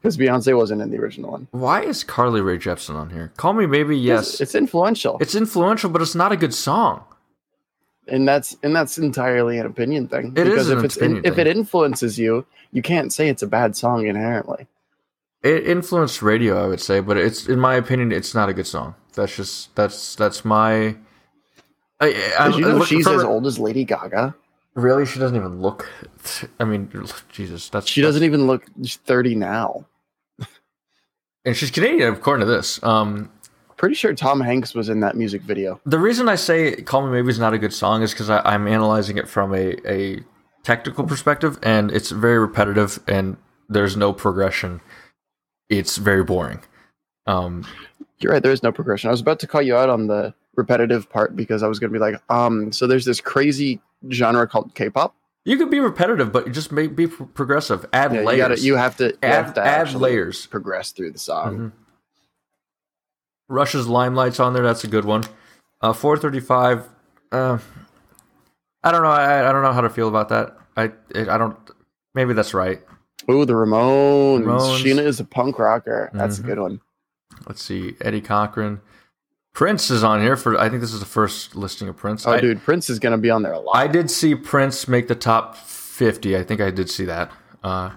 [0.00, 1.48] Because Beyonce wasn't in the original one.
[1.52, 3.32] why is Carly Rae Jepsen on here?
[3.36, 3.96] Call me maybe.
[3.96, 5.16] Yes, It's, it's influential.
[5.20, 7.04] it's influential, but it's not a good song.
[8.08, 10.32] and that's and that's entirely an opinion thing.
[10.36, 11.46] It is because an if it's opinion if thing.
[11.46, 14.66] it influences you, you can't say it's a bad song inherently.
[15.44, 18.66] It influenced radio, I would say, but it's in my opinion, it's not a good
[18.66, 18.94] song.
[19.14, 20.96] That's just that's that's my.
[22.00, 24.34] I, I'm Did you know she's as old as Lady Gaga?
[24.74, 25.88] Really, she doesn't even look.
[26.58, 26.90] I mean,
[27.30, 28.64] Jesus, that's She doesn't even look
[29.04, 29.86] thirty now.
[31.44, 32.82] and she's Canadian, according to this.
[32.82, 33.30] Um,
[33.76, 35.80] Pretty sure Tom Hanks was in that music video.
[35.84, 38.66] the reason I say "Call Me Maybe" is not a good song is because I'm
[38.66, 40.20] analyzing it from a a
[40.62, 43.36] technical perspective, and it's very repetitive, and
[43.68, 44.80] there's no progression.
[45.68, 46.60] It's very boring.
[47.26, 47.64] Um,
[48.18, 48.42] You're right.
[48.42, 49.08] There is no progression.
[49.08, 51.90] I was about to call you out on the repetitive part because I was going
[51.92, 55.14] to be like, um, so there's this crazy genre called K-pop.
[55.44, 57.86] you could be repetitive, but just may be pro- progressive.
[57.92, 58.38] Add Yeah, you, layers.
[58.38, 60.46] gotta, you have to you add have to add layers.
[60.46, 61.56] progress through the song.
[61.58, 61.72] Mhm.
[63.48, 64.62] Rush's Limelight's on there.
[64.62, 65.24] That's a good one.
[65.80, 66.88] Uh, 435.
[67.30, 67.58] Uh,
[68.82, 69.08] I don't know.
[69.10, 70.56] I, I don't know how to feel about that.
[70.76, 70.84] I
[71.14, 71.56] I don't.
[72.14, 72.80] Maybe that's right.
[73.30, 74.44] Ooh, the Ramones.
[74.44, 74.82] Ramones.
[74.82, 76.10] Sheena is a punk rocker.
[76.12, 76.44] That's Mhm.
[76.44, 76.80] a good one.
[77.46, 77.96] Let's see.
[78.00, 78.80] Eddie Cochran.
[79.54, 80.58] Prince is on here for.
[80.58, 82.26] I think this is the first listing of Prince.
[82.26, 83.76] Oh, I, dude, Prince is gonna be on there a lot.
[83.76, 86.36] I did see Prince make the top fifty.
[86.36, 87.30] I think I did see that.
[87.62, 87.90] Uh,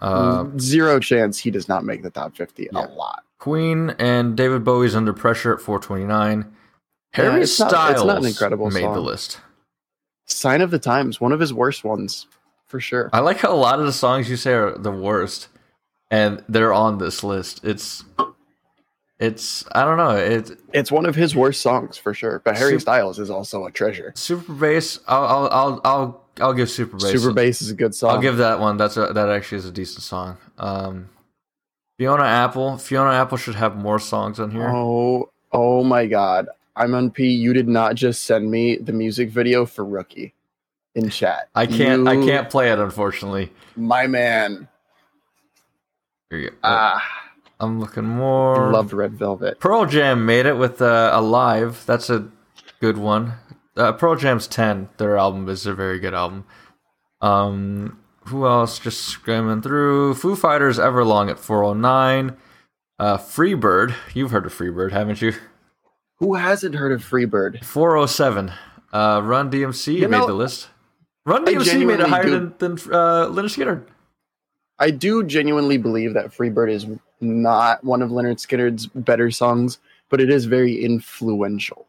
[0.00, 2.86] uh, Zero chance he does not make the top fifty Yeah.
[2.86, 3.22] a lot.
[3.38, 6.52] Queen and David Bowie's Under Pressure at 429.
[7.12, 8.94] Harry it's not- it's Styles not an incredible made song.
[8.94, 9.40] the list.
[10.26, 12.26] Sign of the Times, one of his worst ones,
[12.70, 13.10] for sure.
[13.12, 15.48] I like how a lot of the songs you say are the worst,
[16.10, 17.64] and they're on this list.
[17.64, 18.04] It's,
[19.18, 20.10] it's I don't know.
[20.16, 22.40] It's It's one of his worst songs for sure.
[22.44, 24.12] But Harry Sup- Styles is also a treasure.
[24.14, 25.00] Super Bass.
[25.08, 27.10] I'll I'll I'll I'll, I'll give Super Bass.
[27.10, 28.12] Super Bass is a good song.
[28.12, 28.76] I'll give that one.
[28.76, 30.38] That's a, that actually is a decent song.
[30.56, 31.10] Um,
[31.98, 32.78] Fiona Apple.
[32.78, 34.68] Fiona Apple should have more songs on here.
[34.68, 36.48] Oh, oh my God!
[36.76, 37.28] I'm on P.
[37.30, 40.34] You did not just send me the music video for Rookie
[40.94, 41.48] in chat.
[41.54, 43.52] I can't I can't play it unfortunately.
[43.76, 44.68] My man.
[46.30, 46.56] Here you go.
[46.62, 47.04] Ah,
[47.58, 48.70] I'm looking more.
[48.72, 49.58] loved Red Velvet.
[49.60, 51.82] Pearl Jam made it with uh, Alive.
[51.86, 52.28] That's a
[52.80, 53.34] good one.
[53.76, 54.88] Uh, Pearl Jam's 10.
[54.98, 56.44] Their album is a very good album.
[57.20, 58.78] Um, who else?
[58.78, 60.14] Just screaming through.
[60.14, 62.36] Foo Fighters Everlong at 409.
[62.98, 63.94] Uh, Freebird.
[64.14, 65.32] You've heard of Freebird, haven't you?
[66.18, 67.64] Who hasn't heard of Freebird?
[67.64, 68.52] 407.
[68.92, 70.68] Uh, Run DMC You made know, the list.
[71.26, 73.84] Run DMC made it higher do- than, than uh, Lynyrd Skynyrd.
[74.78, 76.86] I do genuinely believe that Freebird is
[77.20, 81.86] not one of Lynyrd Skynyrd's better songs, but it is very influential.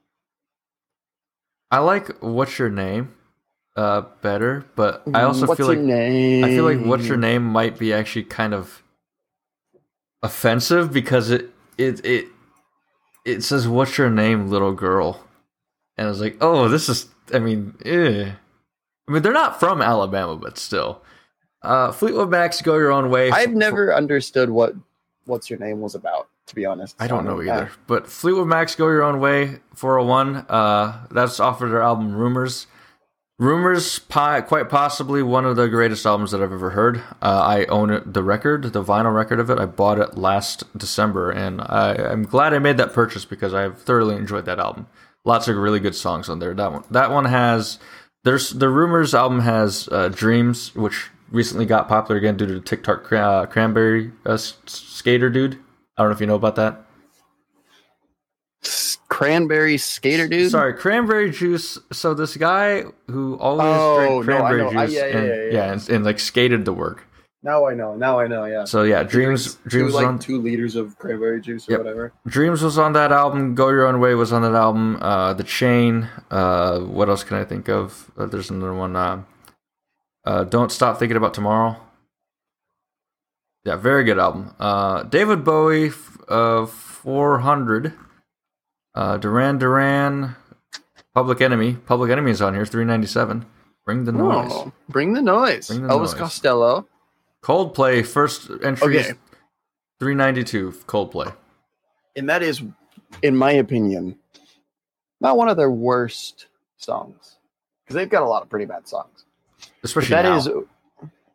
[1.71, 3.13] I like What's Your Name
[3.75, 6.43] uh, better, but I also What's feel like name?
[6.43, 8.84] I feel like what's your name might be actually kind of
[10.21, 12.25] offensive because it it it
[13.25, 15.25] it says what's your name, little girl,
[15.97, 17.07] and I was like, oh, this is.
[17.34, 18.34] I mean, eh.
[19.07, 21.01] I mean, they're not from Alabama, but still.
[21.61, 24.73] Uh, Fleetwood Mac's "Go Your Own Way." I've never understood what
[25.25, 26.27] what's your name was about.
[26.47, 27.71] To be honest, I don't know So, either.
[27.87, 30.45] But Fleetwood Mac's "Go Your Own Way" 401.
[30.49, 32.67] Uh, that's off of their album "Rumors."
[33.39, 36.97] Rumors, pi- quite possibly one of the greatest albums that I've ever heard.
[37.23, 39.57] Uh, I own it, the record, the vinyl record of it.
[39.57, 43.81] I bought it last December, and I, I'm glad I made that purchase because I've
[43.81, 44.85] thoroughly enjoyed that album.
[45.25, 46.53] Lots of really good songs on there.
[46.53, 47.79] That one, that one has.
[48.24, 52.59] There's the Rumors album has uh, "Dreams," which recently got popular again due to the
[52.59, 55.57] TikTok cra- uh, Cranberry uh, s- skater dude.
[55.97, 56.86] I don't know if you know about that.
[59.09, 60.51] Cranberry Skater Dude.
[60.51, 61.78] Sorry, cranberry juice.
[61.91, 64.78] So this guy who always Oh, drank no, cranberry.
[64.78, 65.72] I- juice yeah, yeah, and, yeah, yeah.
[65.74, 67.05] and, and like skated to work.
[67.43, 67.95] Now I know.
[67.95, 68.45] Now I know.
[68.45, 68.65] Yeah.
[68.65, 71.79] So yeah, dreams two, dreams like on two liters of cranberry juice or Yep.
[71.81, 72.13] whatever.
[72.27, 73.55] dreams was on that album.
[73.55, 74.97] Go your own way was on that album.
[75.01, 76.07] Uh, the chain.
[76.29, 78.11] Uh, what else can I think of?
[78.17, 78.95] Uh, there's another one.
[78.95, 79.23] Uh,
[80.23, 81.77] uh, don't stop thinking about tomorrow.
[83.65, 84.53] Yeah, very good album.
[84.59, 85.91] Uh, David Bowie,
[86.27, 87.93] uh, 400.
[88.93, 90.35] Uh, Duran Duran,
[91.15, 91.77] Public Enemy.
[91.85, 93.45] Public Enemy is on here, 397.
[93.85, 94.51] Bring the noise.
[94.51, 95.67] Oh, bring the noise.
[95.67, 96.13] Bring the Elvis noise.
[96.15, 96.87] Costello.
[97.43, 99.19] Coldplay, first entry is Okay.
[99.99, 100.71] 392.
[100.85, 101.33] Coldplay.
[102.15, 102.61] and that is,
[103.21, 104.17] in my opinion,
[105.19, 107.37] not one of their worst songs
[107.83, 109.25] because they've got a lot of pretty bad songs.
[109.59, 110.37] But Especially that now.
[110.37, 110.49] is,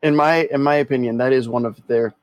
[0.02, 2.14] in my in my opinion, that is one of their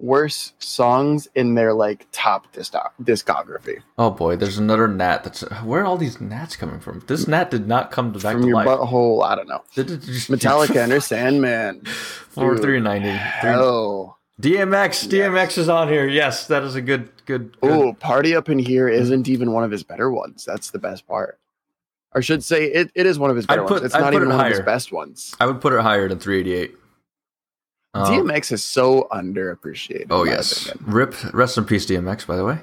[0.00, 3.82] worst songs in their like top disc- discography.
[3.98, 5.24] Oh boy, there's another gnat.
[5.24, 7.00] That's where are all these gnats coming from?
[7.06, 8.66] This gnat did not come back From to your life.
[8.66, 9.62] butthole, I don't know.
[9.74, 11.84] Did it just- Metallica Enter Sandman.
[11.84, 13.10] for 390.
[13.58, 16.06] Oh, DMX, DMX is on here.
[16.08, 17.60] Yes, that is a good, good.
[17.60, 17.70] good.
[17.70, 19.02] oh, Party Up in Here mm-hmm.
[19.02, 20.44] isn't even one of his better ones.
[20.46, 21.38] That's the best part.
[22.14, 23.84] Or I should say it, it is one of his better put- ones.
[23.84, 24.64] It's I'd not even one of his higher.
[24.64, 25.34] best ones.
[25.38, 26.74] I would put it higher than 388.
[27.92, 30.06] Um, DMX is so underappreciated.
[30.10, 30.94] Oh yes, opinion.
[30.94, 31.34] rip.
[31.34, 32.26] Rest in peace, DMX.
[32.26, 32.58] By the way,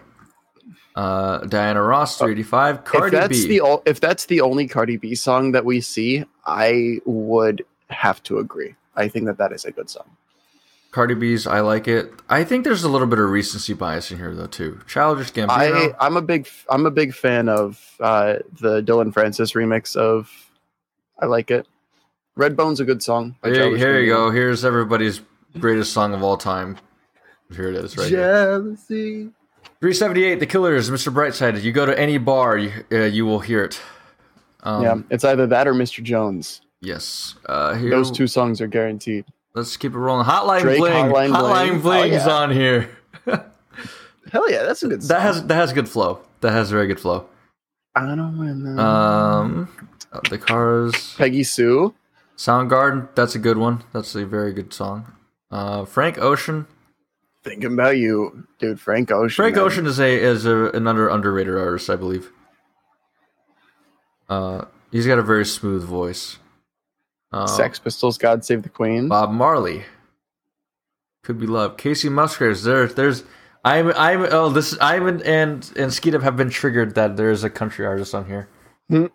[0.95, 2.75] uh, Diana Ross, 385.
[2.75, 3.47] If Cardi that's B.
[3.47, 8.23] the o- if that's the only Cardi B song that we see, I would have
[8.23, 8.75] to agree.
[8.95, 10.09] I think that that is a good song.
[10.91, 12.11] Cardi B's, I like it.
[12.29, 14.79] I think there's a little bit of recency bias in here though too.
[14.87, 15.49] Childish Gambino.
[15.49, 20.31] I I'm a big I'm a big fan of uh, the Dillon Francis remix of
[21.19, 21.67] I like it.
[22.37, 23.35] Redbone's a good song.
[23.41, 24.29] by Here, here you go.
[24.31, 25.21] Here's everybody's
[25.59, 26.77] greatest song of all time.
[27.55, 28.17] Here it is, right here.
[28.19, 29.29] Jealousy.
[29.79, 31.13] 378, The Killers, Mr.
[31.13, 31.61] Brightside.
[31.61, 33.79] You go to any bar, you, uh, you will hear it.
[34.63, 36.03] Um, yeah, it's either that or Mr.
[36.03, 36.61] Jones.
[36.81, 37.35] Yes.
[37.45, 39.25] Uh, here, Those two songs are guaranteed.
[39.55, 40.25] Let's keep it rolling.
[40.25, 40.93] Hotline Drake, Bling.
[40.93, 41.81] Hotline Hotline, Bling.
[41.81, 42.33] Bling's Oh, yeah.
[42.35, 42.89] on here.
[44.31, 45.07] Hell yeah, that's a good song.
[45.07, 46.19] That has that has good flow.
[46.41, 47.27] That has very good flow.
[47.95, 48.81] I don't wanna.
[48.83, 49.69] Um,
[50.11, 51.93] uh, the Cars, Peggy Sue.
[52.37, 53.09] Soundgarden.
[53.15, 53.83] That's a good one.
[53.93, 55.11] That's a very good song.
[55.49, 56.67] Uh, Frank Ocean.
[57.43, 58.79] Thinking about you, dude.
[58.79, 59.35] Frank Ocean.
[59.35, 59.65] Frank man.
[59.65, 62.31] Ocean is a is a, an under underrated artist, I believe.
[64.29, 66.37] Uh, he's got a very smooth voice.
[67.31, 68.17] Uh, Sex Pistols.
[68.17, 69.07] God Save the Queen.
[69.07, 69.83] Bob Marley.
[71.23, 71.77] Could be love.
[71.77, 72.63] Kacey Musgraves.
[72.63, 73.23] There, there's.
[73.65, 73.91] I'm.
[73.93, 74.27] I'm.
[74.29, 74.77] Oh, this.
[74.79, 78.25] I'm and and and Skeetup have been triggered that there is a country artist on
[78.25, 78.47] here.
[78.89, 79.07] Hmm.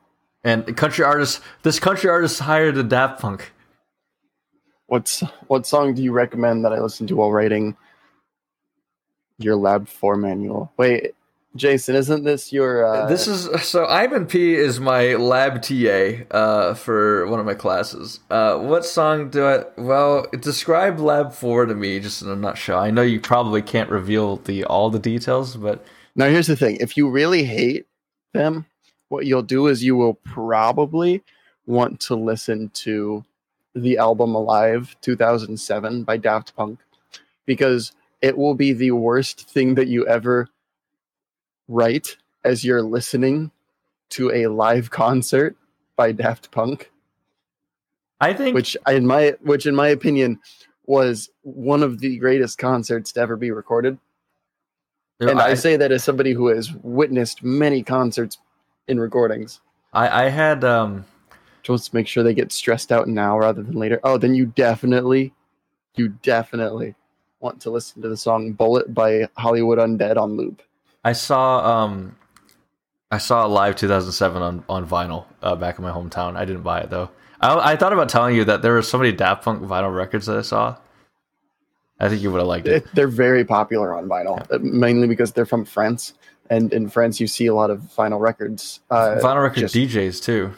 [0.45, 1.40] And country artist.
[1.62, 3.53] This country artist hired a Daft Punk.
[4.86, 7.76] What's what song do you recommend that I listen to while writing
[9.38, 10.72] your Lab Four manual?
[10.76, 11.14] Wait,
[11.55, 12.84] Jason, isn't this your?
[12.84, 13.86] Uh, this is so.
[13.86, 18.20] Ivan P is my lab TA uh, for one of my classes.
[18.30, 19.64] Uh, what song do I?
[19.76, 22.78] Well, describe Lab Four to me, just in a nutshell.
[22.78, 25.84] I know you probably can't reveal the all the details, but
[26.16, 27.86] Now, here's the thing: if you really hate
[28.34, 28.66] them,
[29.12, 31.22] what you'll do is you will probably
[31.66, 33.22] want to listen to
[33.74, 36.80] the album "Alive" 2007 by Daft Punk,
[37.44, 37.92] because
[38.22, 40.48] it will be the worst thing that you ever
[41.68, 43.50] write as you're listening
[44.08, 45.56] to a live concert
[45.94, 46.90] by Daft Punk.
[48.18, 50.40] I think which in my which in my opinion
[50.86, 53.98] was one of the greatest concerts to ever be recorded.
[55.20, 58.38] And I, say that as somebody who has witnessed many concerts
[58.89, 59.61] in recordings.
[59.93, 61.05] I, I had um
[61.62, 64.01] Just to make sure they get stressed out now rather than later.
[64.05, 65.33] Oh, then you definitely,
[65.95, 66.95] you definitely
[67.41, 70.62] want to listen to the song "Bullet" by Hollywood Undead on loop.
[71.05, 72.16] I saw um
[73.11, 76.37] I saw Live 2007 on on vinyl uh, back in my hometown.
[76.37, 77.11] I didn't buy it though.
[77.41, 80.26] I, I thought about telling you that there were so many Daft Punk vinyl records
[80.26, 80.76] that I saw.
[82.01, 82.85] I think you would have liked it.
[82.95, 86.14] They're very popular on vinyl, uh, mainly because they're from France,
[86.53, 88.80] and in France you see a lot of vinyl records.
[88.90, 90.53] Uh, vinyl record just- DJs too.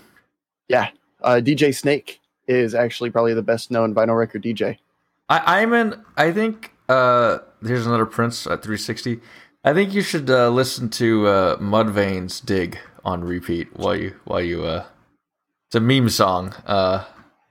[0.68, 0.88] Yeah,
[1.22, 4.78] uh, DJ Snake is actually probably the best known vinyl record DJ.
[5.28, 6.02] I, I'm in.
[6.16, 9.20] I think uh, here's another Prince at 360.
[9.62, 14.42] I think you should uh, listen to uh, Mudvayne's "Dig" on repeat while you while
[14.42, 14.64] you.
[14.64, 14.84] Uh,
[15.68, 17.04] it's a meme song uh,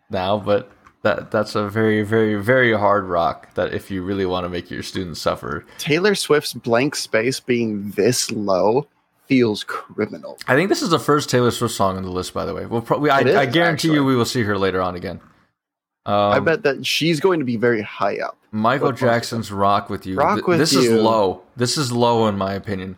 [0.10, 0.72] now, but
[1.04, 3.54] that that's a very very very hard rock.
[3.54, 7.92] That if you really want to make your students suffer, Taylor Swift's Blank Space being
[7.92, 8.88] this low
[9.28, 10.38] feels criminal.
[10.48, 12.34] I think this is the first Taylor Swift song on the list.
[12.34, 13.10] By the way, we'll probably.
[13.10, 13.96] I, is, I guarantee actually.
[13.96, 15.20] you, we will see her later on again.
[16.06, 18.38] Um, I bet that she's going to be very high up.
[18.52, 21.42] Michael What Jackson's "Rock with You." Rock Th- With this is low.
[21.56, 22.98] This is low in my opinion.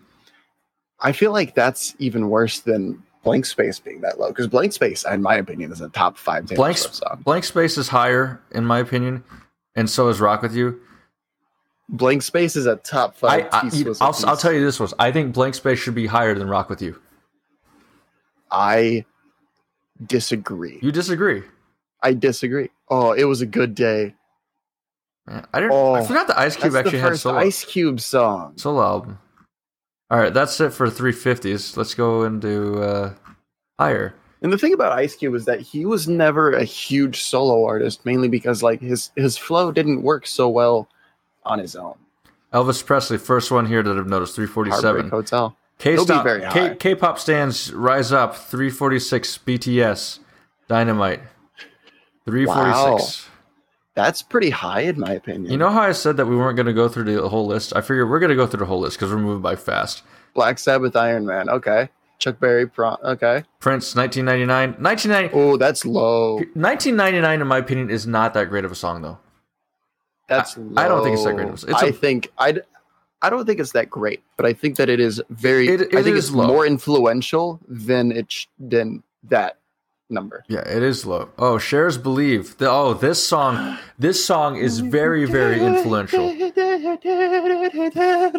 [1.00, 5.04] I feel like that's even worse than Blank Space being that low because Blank Space,
[5.04, 7.22] in my opinion, is a top five Taylor Blank, Swift song.
[7.26, 9.24] Blank Space is higher in my opinion,
[9.76, 10.80] and so is Rock with You.
[11.90, 13.50] Blank Space is a top I, five.
[13.52, 14.24] I T I'll, piece.
[14.24, 16.82] I'll tell you this was I think Blank Space should be higher than Rock with
[16.82, 17.00] You.
[18.52, 19.06] I
[20.06, 20.80] disagree.
[20.82, 21.44] You disagree?
[22.04, 22.70] I disagree.
[22.90, 24.14] Oh, it was a good day.
[25.26, 25.72] Man, I didn't.
[25.74, 28.54] I Oh, forgot the Ice Cube actually the had first solo Ice Cube song.
[28.58, 29.18] solo album.
[30.12, 31.78] All right, that's it for 350s.
[31.78, 33.14] Let's go into uh,
[33.80, 34.14] higher.
[34.42, 38.06] And the thing about Ice Cube is that he was never a huge solo artist,
[38.06, 40.88] mainly because like his his flow didn't work so well
[41.46, 41.96] on his own.
[42.54, 44.84] Elvis Presley, first one here that I've noticed, 347.
[44.84, 45.58] Heartbreak Hotel.
[45.78, 46.54] K-stop.
[46.54, 50.20] K K-pop stands rise up 346 BTS
[50.68, 51.22] Dynamite
[52.26, 53.28] 346.
[53.96, 55.52] That's pretty high in my opinion.
[55.52, 57.74] You know how I said that we weren't going to go through the whole list?
[57.76, 60.04] I figured we're going to go through the whole list because we're moving by fast.
[60.34, 61.50] Black Sabbath, Iron Man.
[61.50, 61.90] Okay.
[62.20, 63.44] Chuck Berry, Pro- okay.
[63.60, 66.36] Prince 1999 1990, Oh, that's low.
[66.36, 69.18] 1999 in my opinion is not that great of a song though.
[70.28, 71.48] That's I- I don't think it's that great.
[71.48, 71.54] low.
[71.54, 72.56] It's a- I think I
[73.22, 75.68] I don't think it's that great, but I think that it is very.
[75.70, 76.48] It- I think it's low.
[76.48, 79.58] more influential than it sh- than that
[80.10, 80.44] number.
[80.48, 81.30] Yeah, it is low.
[81.38, 82.58] Oh, Cher's Believe.
[82.58, 86.36] The, oh, this song this song is very very influential.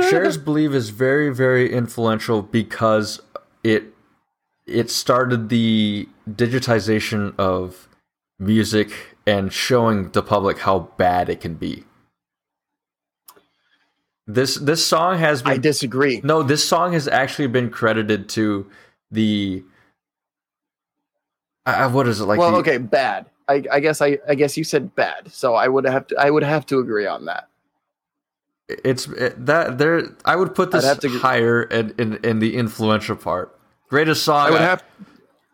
[0.08, 3.20] Cher's Believe is very, very influential because
[3.64, 3.94] it
[4.66, 7.88] it started the digitization of
[8.38, 11.84] music and showing the public how bad it can be.
[14.26, 16.20] This this song has been I disagree.
[16.24, 18.68] no, this song has actually been credited to
[19.10, 19.62] the
[21.66, 22.38] uh, what is it like?
[22.38, 23.26] well, the- okay, bad.
[23.48, 26.30] I, I guess I, I guess you said bad, so I would have to I
[26.30, 27.48] would have to agree on that.
[28.68, 30.02] It's it, that there.
[30.24, 33.56] I would put this I'd have to higher in, in in the influential part.
[33.88, 34.48] Greatest song.
[34.48, 34.82] I would have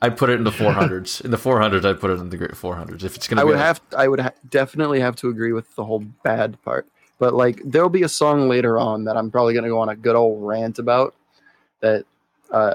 [0.01, 1.23] I'd put it in the 400s.
[1.25, 3.05] in the 400s, I'd put it in the great 400s.
[3.05, 5.53] If it's gonna, I be would like- have I would ha- definitely have to agree
[5.53, 6.87] with the whole bad part.
[7.19, 9.91] But like there'll be a song later on that I'm probably going to go on
[9.91, 11.15] a good old rant about
[11.81, 12.05] that
[12.51, 12.75] uh,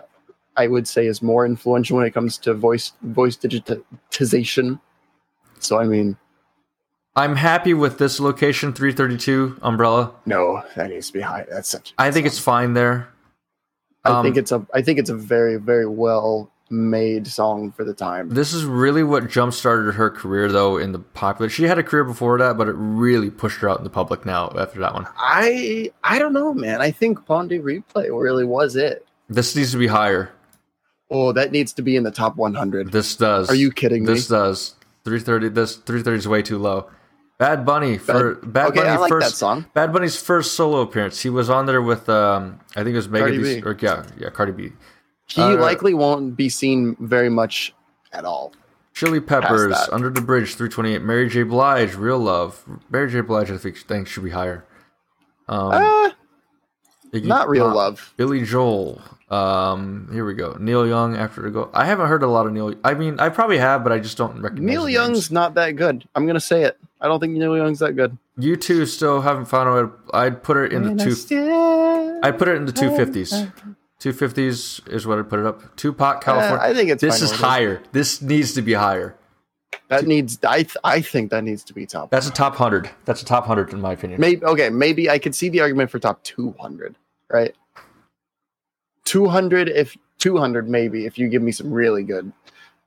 [0.58, 4.80] I would say is more influential when it comes to voice voice digitization.
[5.60, 6.18] So I mean,
[7.18, 10.14] I'm happy with this location, 332 Umbrella.
[10.28, 11.46] No, that needs to be high.
[11.50, 11.96] That's such.
[11.98, 13.10] I think it's fine there.
[14.06, 14.66] I um, think it's a.
[14.74, 18.30] I think it's a very, very well made song for the time.
[18.30, 21.50] This is really what jump started her career, though, in the popular.
[21.50, 24.24] She had a career before that, but it really pushed her out in the public
[24.26, 25.08] now after that one.
[25.18, 26.82] I I don't know, man.
[26.82, 29.08] I think Pon de Replay really was it.
[29.28, 30.32] This needs to be higher.
[31.10, 32.92] Oh, that needs to be in the top 100.
[32.92, 33.50] This does.
[33.50, 34.14] Are you kidding me?
[34.14, 34.76] This does.
[35.06, 35.50] 330.
[35.50, 36.90] This 330 is way too low.
[37.38, 39.66] Bad Bunny for Bad, okay, Bunny I like first that song.
[39.74, 41.22] Bad Bunny's first solo appearance.
[41.22, 43.68] He was on there with um I think it was Megan Cardi Thee- B.
[43.68, 44.72] or yeah yeah Cardi B.
[45.28, 47.74] He Uh, likely won't be seen very much
[48.12, 48.54] at all.
[48.94, 49.78] Chili Peppers.
[49.92, 51.04] Under the Bridge, 328.
[51.04, 51.44] Mary J.
[51.44, 52.64] Blige, Real Love.
[52.90, 53.22] Mary J.
[53.22, 54.66] Blige, I think, think should be higher.
[55.48, 56.10] Um, Uh,
[57.12, 58.14] Iggy not real Pop, love.
[58.18, 59.02] Billy Joel.
[59.30, 60.56] Um, here we go.
[60.60, 61.18] Neil Young.
[61.18, 62.76] After to go, I haven't heard a lot of Neil.
[62.84, 64.66] I mean, I probably have, but I just don't recognize.
[64.66, 65.32] Neil Young's names.
[65.32, 66.08] not that good.
[66.16, 66.78] I'm gonna say it.
[67.02, 68.18] I don't think Neil Young's that good.
[68.40, 69.82] U2 still haven't found a way.
[69.82, 72.20] To, I'd put it in the two.
[72.24, 73.34] I'd put it in the two fifties.
[74.00, 75.76] Two fifties is what I'd put it up.
[75.76, 76.60] Tupac, California.
[76.62, 77.42] I think it's this is where it is.
[77.42, 77.84] higher.
[77.92, 79.16] This needs to be higher.
[79.90, 80.38] That needs.
[80.46, 82.10] I th- I think that needs to be top.
[82.12, 82.90] That's a top hundred.
[83.06, 84.20] That's a top hundred in my opinion.
[84.20, 84.70] Maybe okay.
[84.70, 86.96] Maybe I could see the argument for top 200.
[87.32, 87.56] Right.
[89.06, 92.32] 200 if 200 maybe if you give me some really good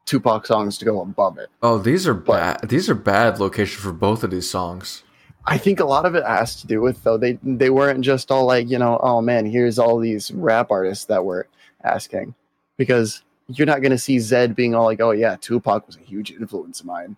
[0.07, 1.49] Tupac songs to go above it.
[1.63, 2.69] Oh, these are But- bad.
[2.69, 5.03] These are bad locations for both of these songs.
[5.47, 8.31] I think a lot of it has to do with though they they weren't just
[8.31, 11.47] all like you know oh man here's all these rap artists that were
[11.83, 12.35] asking
[12.77, 13.23] because
[13.55, 16.81] you're not gonna see Zedd being all like oh yeah Tupac was a huge influence
[16.81, 17.17] of mine.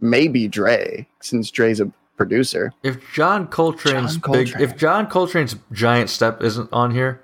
[0.00, 2.72] Maybe Dre since Dre's a producer.
[2.82, 7.22] If John Coltrane's John big, if John Coltrane's Giant Step isn't on here,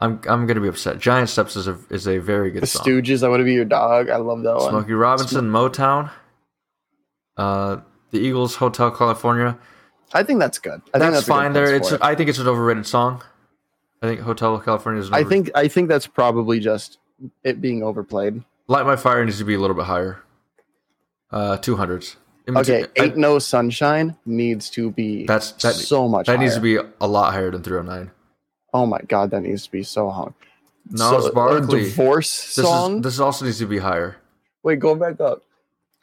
[0.00, 0.98] I'm I'm gonna be upset.
[0.98, 2.84] Giant Steps is a is a very good The song.
[2.84, 4.10] Stooges I want to be your dog.
[4.10, 4.70] I love that one.
[4.70, 6.10] Smokey Robinson, Motown,
[7.36, 7.78] uh,
[8.10, 9.58] the Eagles, Hotel California.
[10.12, 10.82] I think that's good.
[10.92, 11.74] I think that's, that's a good fine there.
[11.74, 12.02] It's it.
[12.02, 13.22] I think it's an overrated song.
[14.02, 15.10] I think Hotel California is.
[15.12, 16.98] I think I think that's probably just
[17.44, 18.42] it being overplayed.
[18.66, 20.22] Light My Fire needs to be a little bit higher.
[21.30, 22.16] Uh, two hundreds.
[22.48, 26.26] Okay, Ain't No Sunshine needs to be That's- that- so much.
[26.26, 28.10] That needs to be a lot higher than 309.
[28.74, 30.32] Oh my god, that needs to be so high.
[30.90, 31.84] Gnarls so, Barkley.
[31.84, 32.96] Divorce This song.
[32.96, 34.16] is this also needs to be higher.
[34.64, 35.42] Wait, go back up.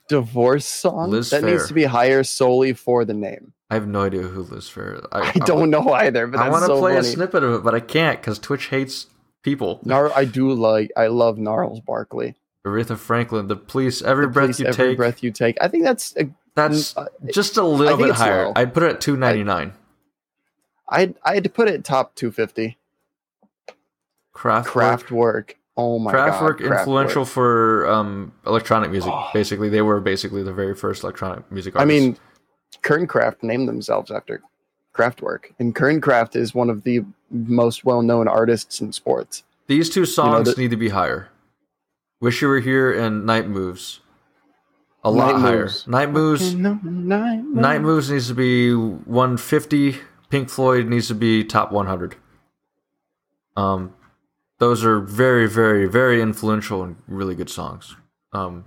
[0.08, 1.52] Divorce song Liz that Phair.
[1.52, 3.52] needs to be higher solely for the name.
[3.70, 5.06] I have no idea who Liz Phair.
[5.12, 7.08] I, don't know either, but I want to so play funny.
[7.08, 9.08] a snippet of it, but I can't because Twitch hates
[9.44, 9.82] people.
[9.84, 10.92] Nar- I do like.
[10.96, 12.36] I love Gnarls Barkley.
[12.66, 14.98] Aretha Franklin, the police, every The breath Police, you every take.
[14.98, 15.58] breath you take.
[15.62, 16.16] I think that's.
[16.18, 18.48] A, that's uh, just a little bit higher.
[18.48, 18.54] low.
[18.56, 19.74] I'd put it at 299.
[20.90, 22.78] I'd I'd put it top 250.
[24.34, 24.64] Kraftwerk.
[24.66, 25.52] Kraftwerk.
[25.76, 26.80] Oh my Kraftwerk god.
[26.80, 29.12] influential for um, electronic music.
[29.14, 29.30] Oh.
[29.34, 32.18] Basically, they were basically the very first electronic music I mean,
[32.84, 34.42] Kernkraft named themselves after
[34.94, 39.44] Kraftwerk, and Kernkraft is one of the most well-known artists in sports.
[39.68, 41.28] these two songs the- need to be higher.
[42.22, 44.00] "Wish You Were Here" and "Night Moves."
[45.04, 45.62] A lot Night higher.
[45.64, 45.88] Moves.
[45.88, 46.56] Night Moves.
[46.56, 49.98] Night, Night Moves needs to be 150.
[50.30, 52.16] Pink Floyd needs to be top 100.
[53.56, 53.94] Um,
[54.60, 57.96] those are very, very, very influential and really good songs.
[58.34, 58.66] Um,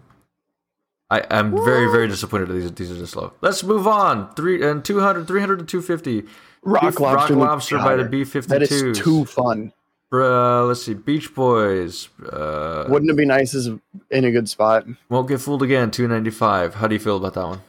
[1.11, 3.33] I, I'm very, very disappointed that these, these are this low.
[3.41, 4.33] Let's move on.
[4.35, 6.25] Three and 200, 300 to 250.
[6.63, 8.05] Rock Beef- Lobster, Rock needs to be Lobster by the.
[8.05, 8.47] B-52s.
[8.47, 9.73] That is too fun.
[10.13, 10.95] Uh, let's see.
[10.95, 12.09] Beach Boys.
[12.33, 13.67] Uh, Wouldn't it be nice as
[14.11, 14.87] in a good spot?
[15.09, 16.75] Won't Get Fooled Again, 295.
[16.75, 17.63] How do you feel about that one?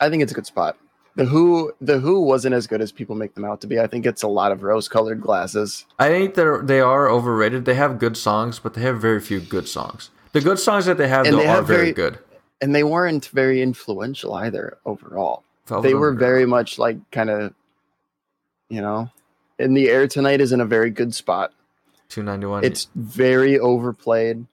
[0.00, 0.76] I think it's a good spot.
[1.16, 3.78] The Who, the Who wasn't as good as people make them out to be.
[3.78, 5.84] I think it's a lot of rose-colored glasses.
[5.98, 7.64] I think they're they are overrated.
[7.66, 10.10] They have good songs, but they have very few good songs.
[10.34, 12.18] The good songs that they have And though they are have very, very- good.
[12.60, 15.42] and they weren't very influential either overall.
[15.66, 16.18] Velvet they were Underground.
[16.18, 17.54] very much like kind of,
[18.68, 19.10] you know,
[19.58, 21.52] in the air tonight is in a very good spot.
[22.08, 22.64] 291.
[22.64, 24.44] It's very overplayed.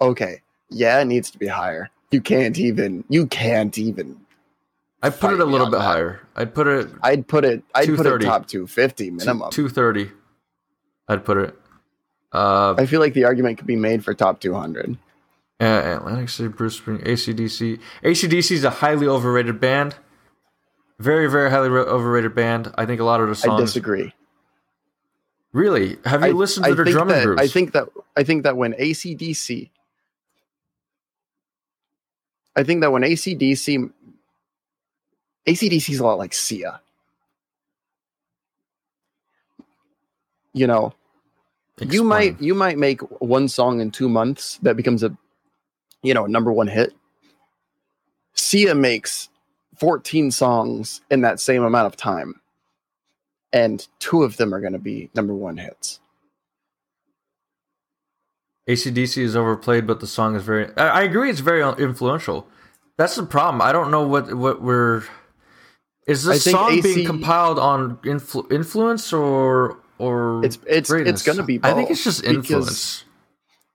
[0.00, 1.90] Okay, yeah, it needs to be higher.
[2.10, 3.04] You can't even.
[3.08, 4.18] You can't even.
[5.02, 5.82] I put it a little bit that.
[5.82, 6.20] higher.
[6.36, 7.62] I'd put it I'd put it.
[7.74, 8.24] I'd put it 230.
[8.24, 9.50] top two fifty minimum.
[9.50, 10.10] 230.
[11.08, 11.54] I'd put it.
[12.32, 14.96] Uh, I feel like the argument could be made for top two hundred.
[15.60, 17.80] Uh, Atlantic City, Bruce Spring, ACDC.
[18.02, 19.96] ACDC is a highly overrated band.
[20.98, 22.72] Very, very highly re- overrated band.
[22.76, 23.60] I think a lot of the songs.
[23.60, 24.12] I disagree.
[25.52, 25.96] Really?
[26.04, 27.42] Have you I, listened I to their drumming that, groups?
[27.42, 29.70] I think that I think that when ACDC,
[32.54, 33.90] I think that when ACDC,
[35.46, 36.80] ACDC is a lot like Sia.
[40.52, 40.94] You know,
[41.80, 45.16] you might you might make one song in two months that becomes a
[46.02, 46.94] you know, number one hit.
[48.34, 49.28] Sia makes
[49.78, 52.40] 14 songs in that same amount of time,
[53.52, 56.00] and two of them are going to be number one hits.
[58.68, 60.74] ACDC is overplayed, but the song is very.
[60.76, 62.46] I, agree, it's very influential.
[62.98, 63.62] That's the problem.
[63.62, 65.04] I don't know what what we're.
[66.06, 71.20] Is this song AC being compiled on influ- influence or or It's it's greatness?
[71.20, 71.60] it's going to be.
[71.62, 73.04] I think it's just because influence.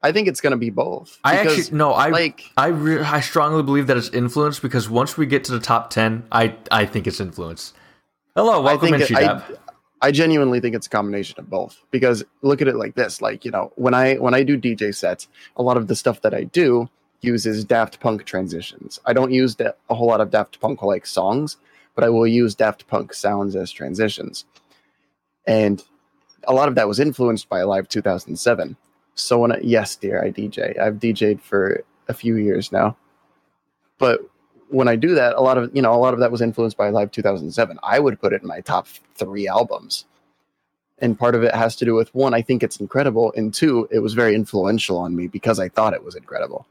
[0.04, 1.20] I think it's going to be both.
[1.24, 1.92] I actually no.
[1.92, 5.52] I like I re- I strongly believe that it's influence because once we get to
[5.52, 7.74] the top ten, I I think it's influence.
[8.36, 9.58] Hello, welcome in, I think it- Shidab.
[10.04, 13.46] I genuinely think it's a combination of both because look at it like this like
[13.46, 15.28] you know when i when i do dj sets
[15.58, 16.90] a lot of the stuff that i do
[17.22, 21.06] uses daft punk transitions i don't use da- a whole lot of daft punk like
[21.06, 21.58] songs
[21.94, 24.46] but i will use daft punk sounds as transitions
[25.46, 25.84] and
[26.48, 28.76] a lot of that was influenced by live 2007
[29.16, 32.96] so when I, yes dear i dj i've dj'd for a few years now
[33.98, 34.22] but
[34.72, 36.78] when I do that, a lot of you know a lot of that was influenced
[36.78, 37.78] by Live 2007.
[37.84, 40.06] I would put it in my top three albums,
[40.98, 43.88] and part of it has to do with one, I think it's incredible, and two,
[43.92, 46.66] it was very influential on me because I thought it was incredible.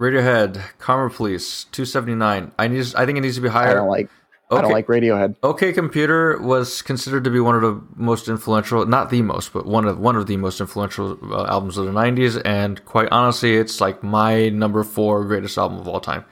[0.00, 2.52] Radiohead, Karma Police, two seventy nine.
[2.58, 2.94] I need.
[2.96, 3.74] I think it needs to be I higher.
[3.74, 4.10] don't like
[4.52, 4.58] okay.
[4.58, 5.36] I don't like Radiohead.
[5.42, 9.66] OK Computer was considered to be one of the most influential, not the most, but
[9.66, 12.40] one of one of the most influential uh, albums of the '90s.
[12.44, 16.24] And quite honestly, it's like my number four greatest album of all time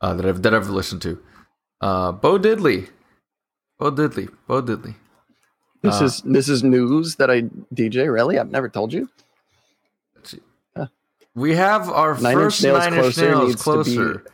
[0.00, 1.22] uh, that I've that I've listened to.
[1.80, 2.88] Uh, Bo Diddley,
[3.78, 4.94] Bo Diddley, Bo Diddley.
[5.82, 7.42] This Uh, is this is news that I
[7.74, 8.12] DJ.
[8.12, 9.08] Really, I've never told you.
[11.34, 14.24] We have our Nine first Inch Nails Nine Inch closer Nails needs to closer.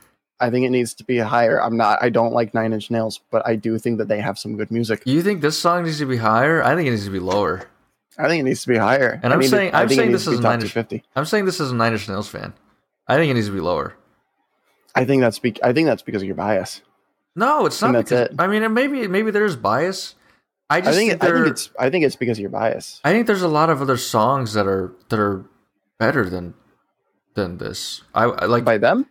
[0.42, 1.62] I think it needs to be higher.
[1.62, 2.02] I'm not.
[2.02, 4.70] I don't like Nine Inch Nails, but I do think that they have some good
[4.70, 5.02] music.
[5.06, 6.62] You think this song needs to be higher?
[6.62, 7.68] I think it needs to be lower.
[8.18, 9.18] I think it needs to be higher.
[9.22, 11.04] And I I'm saying- I I'm saying this is Nine Inch- 250.
[11.16, 12.52] I'm saying this as a Nine Inch Nails fan.
[13.08, 13.94] I think it needs to be lower.
[14.94, 16.82] I think that's be- I think that's because of your bias.
[17.34, 18.28] No, it's not that's because.
[18.28, 18.34] it.
[18.38, 20.14] I mean, maybe maybe there's bias.
[20.68, 23.00] I I just think, think, I think it's I think it's because of your bias.
[23.04, 25.44] I think there's a lot of other songs that are that are
[25.98, 26.54] better than
[27.34, 28.02] than this.
[28.14, 29.06] I, I like By them,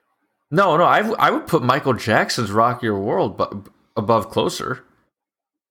[0.52, 0.84] no no.
[0.84, 3.64] I I would put Michael Jackson's "Rock Your World" bu-
[3.96, 4.84] above closer.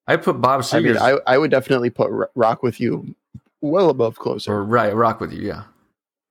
[0.07, 3.14] I put Bob I mean, I, I would definitely put Rock with You
[3.61, 4.53] well above closer.
[4.53, 5.43] or right Rock with You.
[5.47, 5.62] Yeah,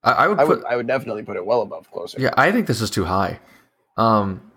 [0.02, 2.20] I, I would I put would I would definitely put it well above closer.
[2.20, 3.40] Yeah, I think this is too high.
[3.96, 4.50] Um,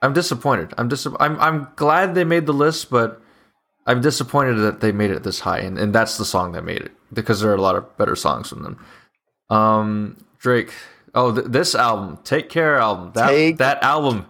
[0.00, 0.74] I'm disappointed.
[0.78, 3.22] I'm dis- I'm I'm glad they made the list, but
[3.86, 6.80] I'm disappointed that they made it this high, and, and that's the song that made
[6.80, 8.84] it because there are a lot of better songs from them.
[9.50, 10.72] Um, Drake.
[11.14, 13.12] Oh, th- this album, Take Care album.
[13.14, 14.26] That Take- that album,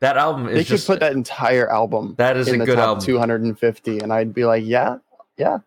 [0.00, 2.64] that album is they just could put that entire album that is in a the
[2.66, 3.04] good top album.
[3.04, 4.96] 250, and I'd be like, yeah,
[5.36, 5.58] yeah.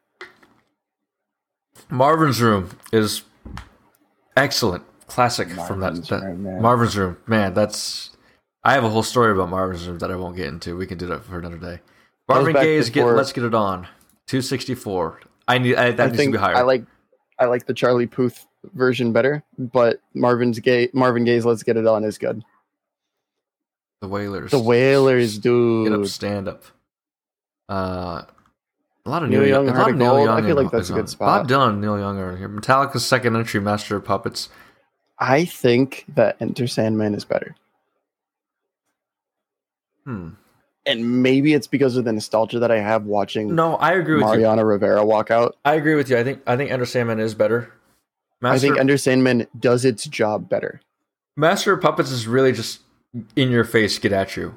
[1.89, 3.24] Marvin's Room is
[4.36, 6.61] excellent, classic from that, Marvin's that- Room, man.
[6.61, 7.18] Marvin's Room.
[7.28, 8.11] Man, that's
[8.63, 10.76] I have a whole story about Marvin's Room that I won't get into.
[10.76, 11.80] We can do that for another day.
[12.28, 13.88] Marvin back Gaye's get let's get it on.
[14.26, 15.20] Two sixty four.
[15.47, 16.55] I need I, that I needs think to be higher.
[16.55, 16.84] I like
[17.38, 21.86] I like the Charlie Puth version better, but Marvin's Gay Marvin Gaye's "Let's Get It
[21.88, 22.43] On" is good.
[24.01, 24.51] the Wailers.
[24.51, 25.49] The Wailers, Get
[25.93, 26.07] up, dude.
[26.09, 26.63] stand up.
[27.70, 28.24] Uh,
[29.05, 29.76] a lot of Neil Neil, Young, Young.
[29.76, 30.30] A lot of Neil Young.
[30.30, 30.99] I feel like that's a on.
[30.99, 31.47] good spot.
[31.47, 32.49] Bob Dylan, Neil Young are here.
[32.49, 34.49] Metallica's second entry, Master of Puppets.
[35.18, 37.55] I think that Enter Sandman is better,
[40.05, 40.30] Hmm.
[40.86, 44.24] and maybe it's because of the nostalgia that I have watching No, I agree with
[44.24, 44.28] you.
[44.28, 45.55] Mariano Rivera walk out.
[45.66, 46.18] I agree with you.
[46.18, 47.72] I think I think Enter Sandman is better.
[48.46, 50.82] Master, I think Enter Sandman does its job better.
[51.36, 52.82] Master of Puppets is really just
[53.36, 54.56] in your face, get at you.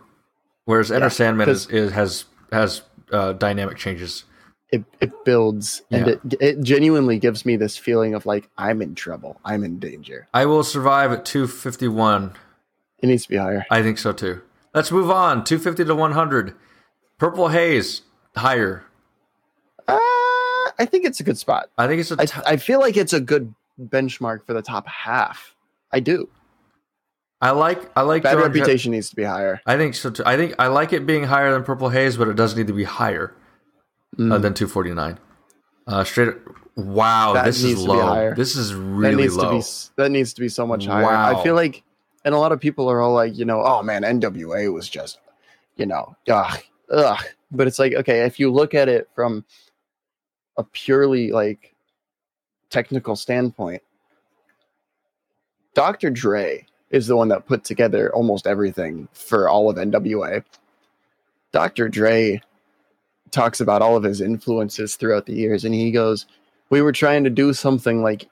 [0.64, 2.82] Whereas Enter Yeah, Sandman is, is has has
[3.12, 4.24] uh, dynamic changes.
[4.70, 6.12] It it builds and Yeah.
[6.30, 9.40] it it genuinely gives me this feeling of like I'm in trouble.
[9.44, 10.28] I'm in danger.
[10.34, 12.34] I will survive at 251.
[13.00, 13.64] It needs to be higher.
[13.70, 14.42] I think so too.
[14.74, 15.44] Let's move on.
[15.44, 16.54] 250 to 100.
[17.16, 18.02] Purple Haze
[18.36, 18.84] higher.
[19.86, 19.96] Uh,
[20.78, 21.70] I think it's a good spot.
[21.78, 24.62] I think it's a I, t- I feel like it's a good benchmark for the
[24.62, 25.54] top half.
[25.92, 26.28] I do.
[27.40, 29.60] I like I like Bad reputation needs to be higher.
[29.64, 30.24] I think so too.
[30.26, 32.72] I think I like it being higher than Purple Haze, but it does need to
[32.72, 33.32] be higher
[34.18, 34.42] uh, Mm.
[34.42, 35.18] than 249.
[35.86, 36.34] Uh, straight.
[36.74, 38.06] Wow, That this is needs to be low.
[38.06, 38.34] higher.
[38.34, 39.60] This is that really needs low.
[39.60, 41.04] to be that needs to be so much higher.
[41.04, 41.38] Wow.
[41.38, 41.82] I feel like,
[42.24, 45.18] and a lot of people are all like, you know, oh man, NWA was just,
[45.76, 46.58] you know, ugh,
[46.90, 47.18] ugh.
[47.52, 49.44] But it's like, okay, if you look at it from
[50.56, 51.74] a purely like
[52.70, 53.82] technical standpoint,
[55.74, 56.10] Dr.
[56.10, 60.42] Dre is the one that put together almost everything for all of NWA.
[61.52, 61.88] Dr.
[61.88, 62.40] Dre
[63.30, 66.26] talks about all of his influences throughout the years, and he goes,
[66.70, 68.28] "We were trying to do something like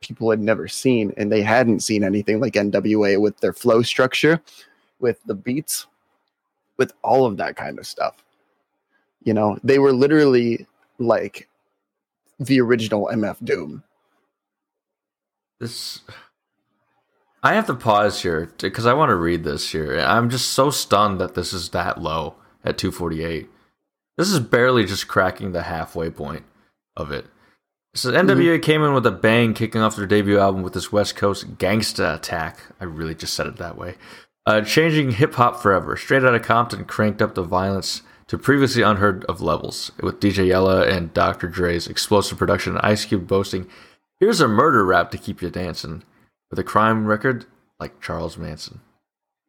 [0.00, 4.40] people had never seen, and they hadn't seen anything like NWA with their flow structure,
[5.00, 5.86] with the beats,
[6.76, 8.24] with all of that kind of stuff.
[9.22, 10.66] You know, they were literally
[10.98, 11.48] like
[12.38, 13.82] the original MF Doom.
[15.60, 16.00] This.
[17.42, 19.98] I have to pause here because I want to read this here.
[19.98, 23.48] I'm just so stunned that this is that low at 248.
[24.16, 26.44] This is barely just cracking the halfway point
[26.96, 27.26] of it.
[27.94, 31.14] So NWA came in with a bang, kicking off their debut album with this West
[31.16, 32.60] Coast gangsta attack.
[32.80, 33.96] I really just said it that way.
[34.46, 35.96] Uh, changing hip hop forever.
[35.96, 38.02] Straight out of Compton cranked up the violence
[38.32, 41.48] to previously unheard of levels, with DJ Yella and Dr.
[41.48, 43.68] Dre's explosive production and Ice Cube boasting,
[44.20, 46.02] "Here's a murder rap to keep you dancing,"
[46.48, 47.44] with a crime record
[47.78, 48.80] like Charles Manson.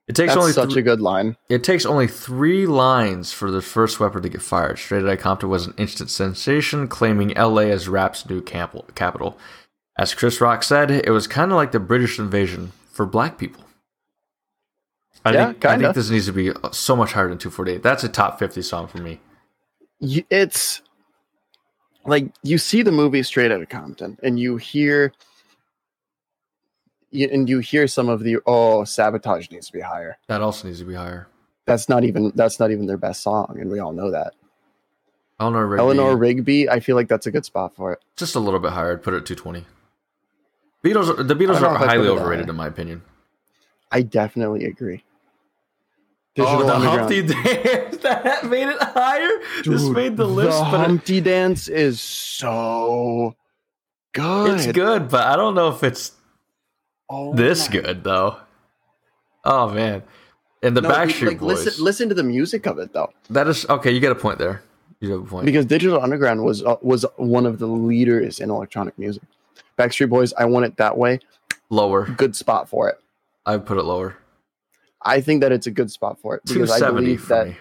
[0.09, 1.37] It takes That's only such thr- a good line.
[1.47, 4.77] it takes only three lines for the first weapon to get fired.
[4.77, 9.39] Straight Outta Compton was an instant sensation, claiming LA as rap's new camp- capital.
[9.97, 13.63] As Chris Rock said, it was kind of like the British invasion for black people.
[15.25, 17.81] I, Yeah, think, I think this needs to be so much higher than 248.
[17.81, 19.19] That's a top 50 song for me.
[20.01, 20.81] it's
[22.05, 25.13] like you see the movie straight out of compton and you hear
[27.13, 30.79] and you hear some of the oh sabotage needs to be higher That also needs
[30.79, 31.27] to be higher.
[31.65, 34.33] that's not even that's not even their best song and we all know that
[35.39, 38.39] Eleanor Rigby, eleanor rigby i feel like that's a good spot for it just a
[38.39, 38.91] little bit higher.
[38.93, 39.65] I'd put it at 220.
[40.83, 43.01] Beatles, the Beatles are highly put it that overrated in my opinion.
[43.91, 45.03] i definitely agree
[46.39, 46.73] oh, the.
[46.73, 49.29] Humpty Dance that made it higher.
[49.65, 53.35] this made the list, the it- humpty dance is so
[54.13, 56.11] good It's good, but I don't know if it's
[57.09, 58.37] Oh this my- good though.
[59.45, 60.03] Oh man,
[60.61, 61.65] and the No, Backstreet like, Boys.
[61.65, 63.91] listen listen to the music of it though that is okay.
[63.91, 64.63] You get a point there.
[65.01, 65.45] You have a point.
[65.45, 69.21] because Digital Underground was uh, was one of the leaders in electronic music.
[69.77, 71.19] Backstreet Boys, I want it that way.
[71.69, 72.05] lower.
[72.05, 72.99] Good spot for it.
[73.45, 74.15] I put it lower.
[75.03, 77.57] I think that it's a good spot for it because I believe that me.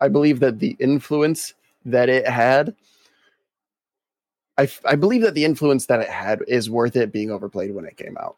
[0.00, 2.74] I believe that the influence that it had.
[4.56, 7.74] I, f- I believe that the influence that it had is worth it being overplayed
[7.74, 8.36] when it came out.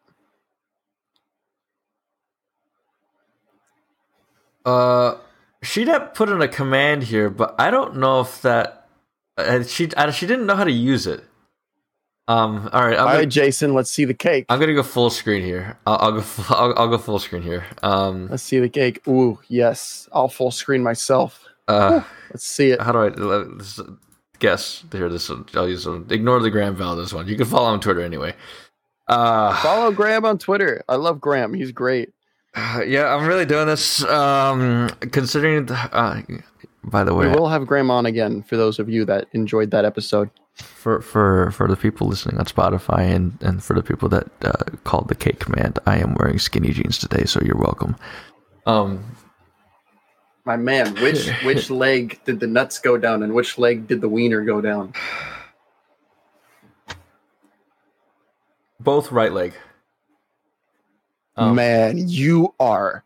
[4.65, 5.17] Uh,
[5.61, 8.87] she'd have put in a command here, but I don't know if that.
[9.37, 11.23] Uh, she uh, she didn't know how to use it.
[12.27, 12.69] Um.
[12.73, 12.93] All right.
[12.93, 14.45] I'm All gonna, right, Jason, let's see the cake.
[14.49, 15.77] I'm gonna go full screen here.
[15.85, 16.21] I'll, I'll go.
[16.21, 17.65] Full, I'll, I'll go full screen here.
[17.83, 18.27] Um.
[18.29, 19.07] Let's see the cake.
[19.07, 20.09] Ooh, yes.
[20.11, 21.43] I'll full screen myself.
[21.67, 22.01] Uh.
[22.31, 22.81] Let's see it.
[22.81, 23.97] How do I
[24.39, 24.83] guess?
[24.91, 25.45] Here, this one.
[25.53, 26.05] I'll use one.
[26.09, 26.95] Ignore the Graham Val.
[26.95, 27.27] This one.
[27.27, 28.33] You can follow on Twitter anyway.
[29.07, 30.83] Uh, Follow Graham on Twitter.
[30.89, 31.53] I love Graham.
[31.53, 32.13] He's great.
[32.85, 34.03] yeah, I'm really doing this.
[34.03, 36.21] Um, considering, the, uh,
[36.83, 39.71] by the way, We will have Graham on again for those of you that enjoyed
[39.71, 40.29] that episode.
[40.61, 44.63] For for for the people listening on Spotify and and for the people that uh,
[44.83, 47.95] called the cake command, I am wearing skinny jeans today, so you're welcome.
[48.65, 49.03] Um,
[50.45, 54.09] My man, which which leg did the nuts go down and which leg did the
[54.09, 54.93] wiener go down?
[58.79, 59.53] both right leg.
[61.35, 63.03] Um, man, you are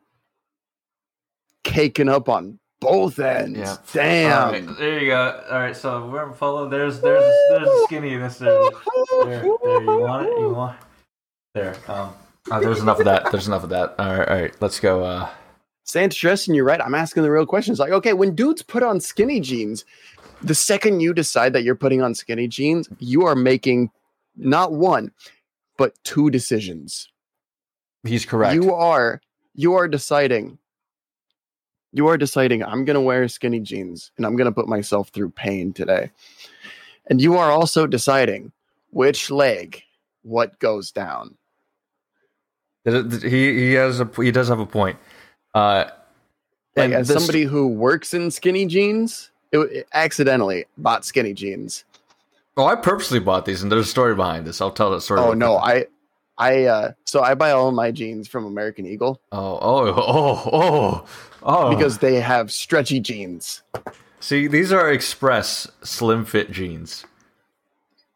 [1.63, 3.57] caking up on both ends.
[3.57, 3.77] Yeah.
[3.93, 4.45] Damn.
[4.45, 5.43] All right, there you go.
[5.49, 6.67] All right, so we're follow.
[6.67, 8.17] There's there's there's the skinny.
[8.17, 8.51] This there,
[9.23, 9.43] there, there.
[9.45, 10.39] You want it?
[10.39, 10.77] You want?
[11.53, 11.75] There.
[11.87, 12.13] Um.
[12.51, 13.31] uh, there's enough of that.
[13.31, 13.95] There's enough of that.
[13.97, 14.27] All right.
[14.27, 14.53] All right.
[14.59, 15.03] Let's go.
[15.03, 15.29] Uh.
[15.83, 16.79] Sans stressing, you're right.
[16.79, 17.79] I'm asking the real questions.
[17.79, 19.83] Like, okay, when dudes put on skinny jeans,
[20.41, 23.89] the second you decide that you're putting on skinny jeans, you are making
[24.37, 25.11] not one,
[25.77, 27.09] but two decisions.
[28.03, 28.55] He's correct.
[28.55, 29.21] You are
[29.53, 30.57] you are deciding.
[31.93, 35.73] You are deciding I'm gonna wear skinny jeans and I'm gonna put myself through pain
[35.73, 36.11] today.
[37.07, 38.51] And you are also deciding
[38.91, 39.81] which leg
[40.23, 41.35] what goes down.
[42.85, 42.91] He
[43.29, 44.97] he has a he does have a point.
[45.53, 45.85] Uh.
[46.75, 51.33] Like and as this- somebody who works in skinny jeans, it, it accidentally bought skinny
[51.33, 51.83] jeans.
[52.57, 54.61] Oh, I purposely bought these, and there's a story behind this.
[54.61, 55.19] I'll tell that story.
[55.19, 55.57] Oh no.
[55.57, 55.87] I
[56.41, 61.05] I uh so I buy all my jeans from American Eagle Oh, oh, oh, oh,
[61.43, 61.75] oh.
[61.75, 63.61] because they have stretchy jeans.
[64.19, 67.05] see, these are express slim fit jeans.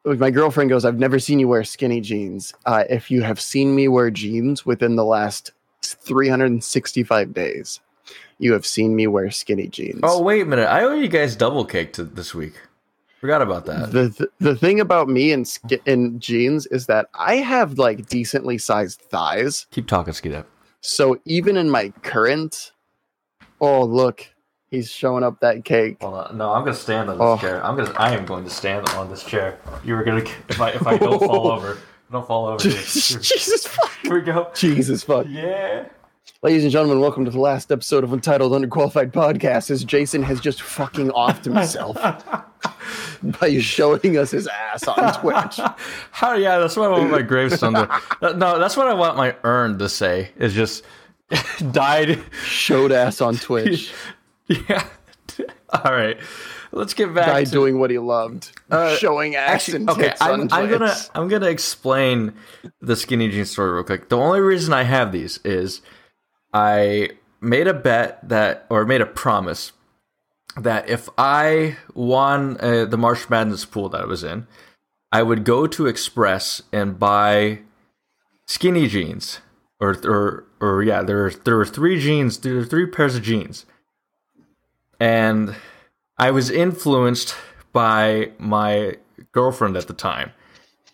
[0.06, 2.54] My girlfriend goes, I've never seen you wear skinny jeans.
[2.66, 5.52] Uh, if you have seen me wear jeans within the last
[5.82, 7.80] 365 days,
[8.38, 10.02] you have seen me wear skinny jeans.
[10.04, 10.68] Oh, wait a minute.
[10.68, 12.54] I owe you guys double cake to this week.
[13.26, 13.92] Forgot about that.
[13.92, 18.06] the th- the thing about me and sk- in jeans is that I have like
[18.06, 19.66] decently sized thighs.
[19.72, 20.46] Keep talking, Skeetup.
[20.82, 22.72] So even in my current,
[23.60, 24.28] oh look,
[24.70, 25.98] he's showing up that cake.
[26.04, 26.38] Hold on.
[26.38, 27.38] No, I'm gonna stand on this Oh.
[27.40, 27.66] chair.
[27.66, 27.94] I'm gonna.
[27.98, 29.58] I am going to stand on this chair.
[29.84, 30.24] You were gonna.
[30.50, 31.80] If I if I don't fall over,
[32.12, 32.60] Don't fall over.
[32.60, 33.92] Jesus fuck.
[34.04, 34.52] here we go.
[34.54, 35.26] Jesus fuck.
[35.28, 35.88] Yeah.
[36.44, 40.40] Ladies and gentlemen, welcome to the last episode of Untitled Underqualified Podcast as Jason has
[40.40, 41.98] just fucking offed himself
[43.40, 45.60] by showing us his ass on Twitch.
[46.12, 46.34] How?
[46.34, 48.02] Yeah, that's what I want my gravestone to.
[48.36, 50.32] No, that's what I want my urn to say.
[50.38, 50.84] Is just
[51.72, 52.22] died.
[52.44, 53.92] Showed ass on Twitch.
[54.48, 54.88] Yeah.
[55.70, 56.18] All right.
[56.72, 58.52] Let's get back Guy to doing what he loved.
[58.70, 59.78] Uh, showing ass actually.
[59.78, 62.34] and Okay, I'm, I'm gonna I'm gonna explain
[62.82, 64.10] the skinny jeans story real quick.
[64.10, 65.82] The only reason I have these is
[66.54, 69.72] I made a bet that or made a promise
[70.58, 74.48] that if I won uh, the March Madness pool that I was in,
[75.12, 77.60] I would go to Express and buy
[78.48, 79.40] skinny jeans,
[79.80, 83.66] or or or yeah, there there were three jeans, there were three pairs of jeans,
[85.00, 85.56] and
[86.18, 87.36] I was influenced
[87.74, 88.96] by my
[89.32, 90.32] girlfriend at the time.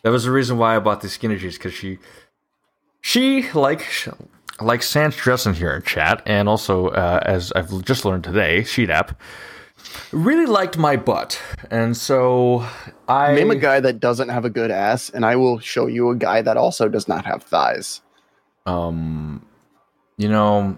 [0.03, 1.99] That was the reason why I bought these skinny jeans because she
[3.01, 3.87] she like
[4.59, 9.15] like Sans dressing here in chat, and also uh, as I've just learned today, Sheetap
[10.11, 12.65] really liked my butt, and so
[13.07, 16.09] I Name a guy that doesn't have a good ass, and I will show you
[16.09, 18.01] a guy that also does not have thighs.
[18.65, 19.45] um,
[20.17, 20.77] you know,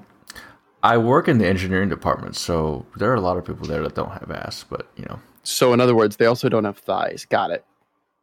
[0.83, 3.95] I work in the engineering department, so there are a lot of people there that
[3.95, 7.25] don't have ass, but you know, So, in other words, they also don't have thighs.
[7.25, 7.65] Got it.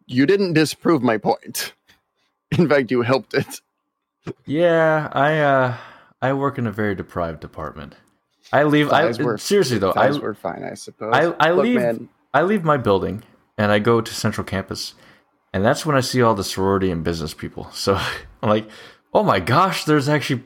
[0.06, 1.74] You didn't disprove my point.
[2.58, 3.60] In fact, you helped it.
[4.46, 5.76] yeah, I uh,
[6.22, 7.94] I work in a very deprived department.
[8.52, 8.90] I leave.
[8.90, 11.12] I were- seriously though, I were fine, I suppose.
[11.14, 13.22] I, I Look, leave man, I leave my building
[13.56, 14.94] and I go to Central Campus,
[15.52, 17.70] and that's when I see all the sorority and business people.
[17.74, 17.94] So
[18.42, 18.68] I'm like,
[19.14, 20.44] oh my gosh, there's actually.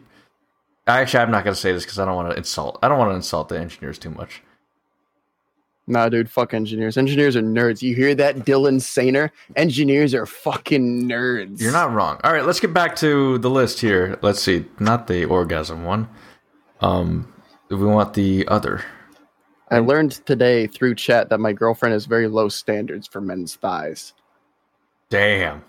[0.87, 2.79] Actually, I'm not gonna say this because I don't want to insult.
[2.83, 4.43] I don't want to insult the engineers too much.
[5.87, 6.97] Nah, dude, fuck engineers.
[6.97, 7.83] Engineers are nerds.
[7.83, 9.31] You hear that, Dylan Sainer?
[9.57, 11.61] Engineers are fucking nerds.
[11.61, 12.21] You're not wrong.
[12.25, 14.19] All right, let's get back to the list here.
[14.23, 16.09] Let's see, not the orgasm one.
[16.81, 17.33] Um,
[17.79, 18.85] we want the other.
[19.71, 24.13] I learned today through chat that my girlfriend has very low standards for men's thighs.
[25.11, 25.65] Damn.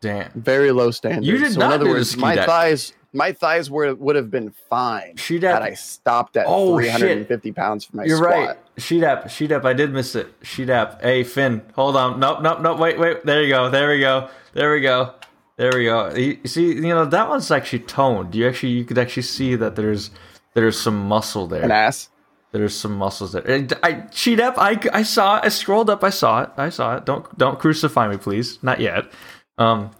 [0.00, 0.30] Damn.
[0.32, 1.26] Very low standards.
[1.26, 4.30] You did so not in other words, my that- thighs, my thighs were would have
[4.30, 6.96] been fine She'd had I stopped at Oh, shit.
[6.98, 8.30] 350 pounds for my You're squat.
[8.30, 8.56] right.
[8.78, 9.64] Sheet app, sheet app.
[9.66, 10.28] I did miss it.
[10.42, 11.02] Sheet app.
[11.02, 12.18] Hey, Finn, hold on.
[12.18, 12.78] Nope, nope, nope.
[12.78, 13.24] Wait, wait.
[13.24, 13.68] There you go.
[13.70, 14.28] There we go.
[14.54, 15.14] There we go.
[15.58, 16.10] There we go.
[16.14, 18.34] You see, you know that one's actually toned.
[18.34, 20.10] You actually, you could actually see that there's
[20.54, 21.62] there's some muscle there.
[21.62, 22.08] An ass.
[22.52, 23.44] There's some muscles there.
[23.48, 24.54] I, I sheet up.
[24.58, 25.38] I, I saw.
[25.38, 25.44] it.
[25.44, 26.04] I scrolled up.
[26.04, 26.50] I saw it.
[26.58, 27.06] I saw it.
[27.06, 28.62] Don't don't crucify me, please.
[28.62, 29.10] Not yet.
[29.56, 29.90] Um,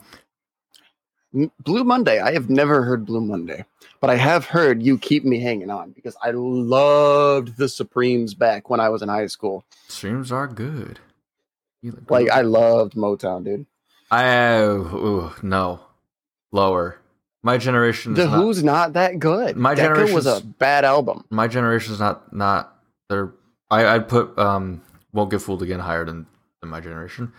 [1.32, 2.20] Blue Monday.
[2.20, 3.64] I have never heard Blue Monday,
[4.02, 8.68] but I have heard you keep me hanging on because I loved the Supremes back
[8.68, 9.64] when I was in high school.
[9.88, 10.98] streams are good.
[12.08, 12.28] Like.
[12.28, 13.66] I loved Motown, dude.
[14.10, 15.80] I ooh, no
[16.52, 16.98] lower.
[17.42, 18.14] My generation.
[18.14, 19.56] The is not, Who's not that good.
[19.56, 21.24] My Decca was a bad album.
[21.30, 22.76] my generation's not not
[23.08, 23.32] they're
[23.70, 24.80] I I'd put um
[25.12, 26.26] won't get fooled again higher than
[26.60, 27.32] than my generation.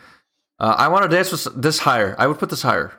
[0.60, 2.16] Uh, I want to dance with this higher.
[2.18, 2.94] I would put this higher.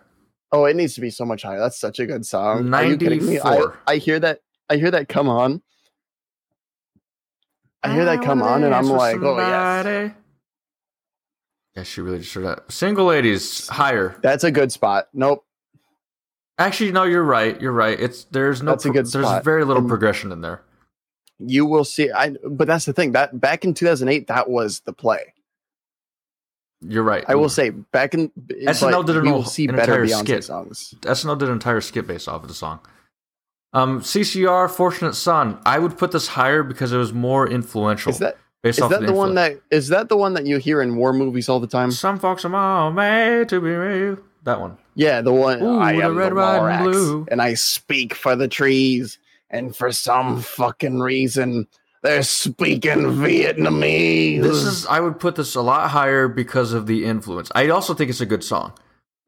[0.51, 1.59] Oh, it needs to be so much higher.
[1.59, 2.73] That's such a good song.
[2.73, 3.39] Are you kidding me?
[3.41, 3.79] I, 94.
[3.87, 4.41] I hear that.
[4.71, 5.63] I hear that come on.
[7.83, 10.13] I hear that come on, and I'm like, oh yes,
[11.77, 12.73] Yeah, she really just heard that.
[12.73, 14.17] Single ladies higher.
[14.23, 15.09] that's a good spot.
[15.13, 15.45] Nope.
[16.59, 17.61] Actually, no, you're right.
[17.61, 17.99] You're right.
[17.99, 19.45] It's there's no That's a good there's spot.
[19.45, 20.63] very little And- progression in there.
[21.41, 22.11] You will see.
[22.13, 22.37] I.
[22.49, 23.13] But that's the thing.
[23.13, 25.35] That back in 2008, that was the play.
[26.87, 27.25] You're right.
[27.27, 28.31] I will say back in.
[28.51, 30.45] SNL did an will see an better entire Beyonce skit.
[30.45, 30.95] songs.
[31.01, 32.79] SNL did an entire skit based off of the song.
[33.73, 35.59] Um, CCR, Fortunate Son.
[35.67, 38.11] I would put this higher because it was more influential.
[38.13, 40.59] Is that based is that of the one that is that the one that you
[40.59, 41.91] hear in war movies all the time?
[41.91, 44.19] Some folks are all made to be real.
[44.45, 44.79] That one.
[44.95, 47.27] Yeah, the one Ooh, I the am red, the white, and blue.
[47.31, 49.19] and I speak for the trees,
[49.51, 51.67] and for some fucking reason
[52.03, 54.43] they're speaking Vietnamese.
[54.43, 54.87] This is.
[54.87, 57.51] I would put this a lot higher because of the influence.
[57.55, 58.73] I also think it's a good song.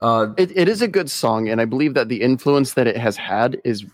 [0.02, 2.98] Uh, it, it is a good song, and I believe that the influence that it
[2.98, 3.84] has had is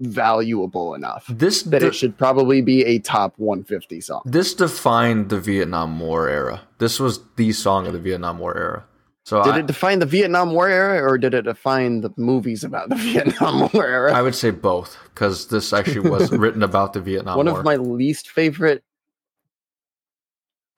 [0.00, 4.20] valuable enough this that de- it should probably be a top 150 song.
[4.26, 6.60] this defined the Vietnam War era.
[6.78, 8.84] This was the song of the Vietnam War era.
[9.26, 12.62] So Did I, it define the Vietnam War era, or did it define the movies
[12.62, 14.14] about the Vietnam War era?
[14.14, 17.54] I would say both because this actually was written about the Vietnam One War.
[17.56, 18.84] One of my least favorite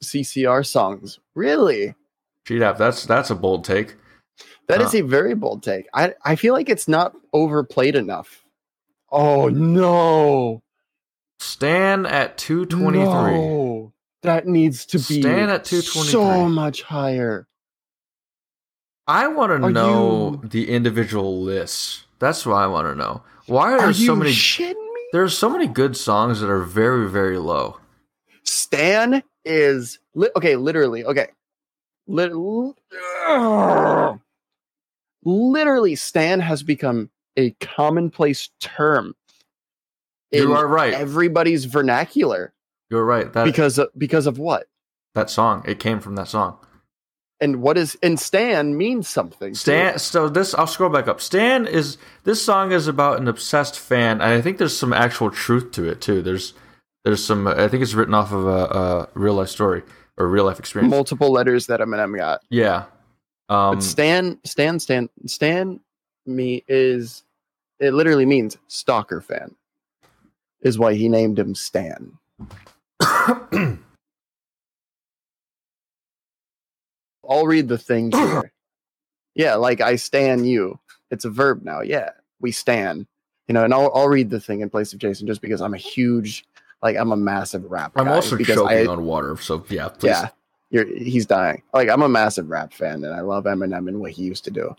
[0.03, 1.21] CCR songs.
[1.35, 1.95] Really?
[2.51, 2.79] App.
[2.79, 3.97] That's that's a bold take.
[4.69, 5.87] That is a very bold take.
[5.93, 8.47] I, I feel like it's not overplayed enough.
[9.13, 10.63] Oh no.
[11.39, 13.05] Stan at two twenty three.
[13.05, 13.93] No.
[14.23, 16.11] That needs to be Stan at 223.
[16.11, 17.47] so much higher.
[19.09, 22.05] I want to know you- the individual lists.
[22.19, 23.23] That's what I want to know.
[23.47, 24.31] Why are there Are so you many?
[24.33, 25.01] shitting me?
[25.13, 27.79] There's so many good songs that are very, very low.
[28.45, 30.57] Stan is li- okay.
[30.57, 31.29] Literally, okay.
[32.07, 32.35] Lit-
[35.25, 37.09] literally, Stan has become
[37.39, 39.15] a commonplace term.
[40.31, 40.93] You are right.
[40.93, 42.53] Everybody's vernacular
[42.91, 43.33] You're right.
[43.33, 44.67] That because of, because of what?
[45.15, 45.63] that song.
[45.67, 46.59] It came from that song.
[47.41, 49.55] And what is and Stan means something.
[49.55, 49.99] Stan.
[50.01, 51.21] So this, I'll scroll back up.
[51.21, 55.31] Stan is this song is about an obsessed fan, and I think there's some actual
[55.31, 56.21] truth to it too.
[56.21, 56.53] There's
[57.05, 57.47] there's some.
[57.47, 59.83] I think it's written off of a, a real life story
[60.17, 60.91] or real life experience.
[60.91, 62.41] multiple letters that Eminem got.
[62.51, 62.87] yeah.
[63.49, 65.81] Um, But Stan, Stan, Stan, Stan,
[66.27, 67.23] me is
[67.79, 69.55] it literally means stalker fan.
[70.61, 72.19] Is why he named him Stan.
[77.29, 78.53] I'll read the thing here.
[79.35, 80.79] yeah, like I stan you.
[81.11, 81.81] It's a verb now.
[81.81, 82.11] Yeah,
[82.41, 83.07] we stan.
[83.47, 85.75] You know, and I'll I'll read the thing in place of Jason just because I'm
[85.75, 86.45] a huge,
[86.83, 87.93] like I'm a massive rap.
[87.97, 89.89] I'm also because choking I, on water, so yeah.
[89.89, 90.09] Please.
[90.09, 90.29] yeah,
[90.71, 91.63] you're, he's dying.
[91.73, 94.51] Like I'm a massive rap fan, and I love Eminem and what he used to
[94.51, 94.75] do.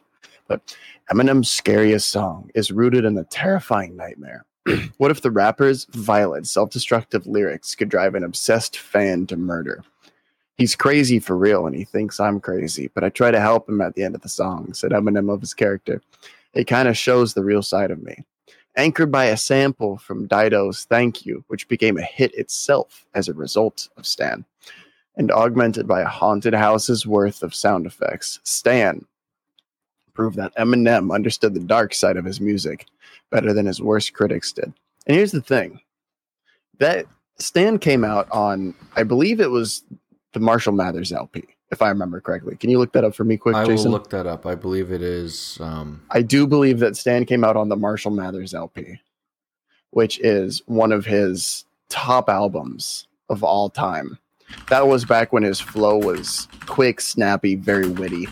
[0.47, 0.75] But
[1.11, 4.45] Eminem's scariest song is rooted in a terrifying nightmare.
[4.97, 9.83] what if the rapper's violent, self-destructive lyrics could drive an obsessed fan to murder?
[10.59, 12.91] He's crazy for real, and he thinks I'm crazy.
[12.93, 15.39] But I try to help him at the end of the song," said Eminem of
[15.39, 16.01] his character.
[16.53, 18.25] It kind of shows the real side of me.
[18.75, 23.33] Anchored by a sample from Dido's Thank You, which became a hit itself as a
[23.33, 24.43] result of Stan
[25.15, 28.39] and augmented by a haunted house's worth of sound effects.
[28.43, 29.05] Stan
[30.13, 32.85] proved that Eminem understood the dark side of his music
[33.29, 34.73] better than his worst critics did.
[35.07, 35.79] And here's the thing
[36.79, 37.05] that
[37.37, 39.83] Stan came out on, I believe it was
[40.33, 42.55] the Marshall Mathers LP, if I remember correctly.
[42.55, 43.91] Can you look that up for me quick, I will Jason?
[43.91, 44.45] look that up.
[44.45, 45.57] I believe it is.
[45.61, 48.99] Um, I do believe that Stan came out on the Marshall Mathers LP,
[49.91, 54.17] which is one of his top albums of all time.
[54.69, 58.27] That was back when his flow was quick, snappy, very witty.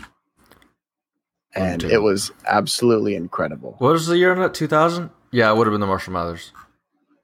[1.54, 3.74] And it was absolutely incredible.
[3.78, 4.54] what was the year on that?
[4.54, 5.10] 2000?
[5.32, 6.52] Yeah, it would have been the Marshall Mathers.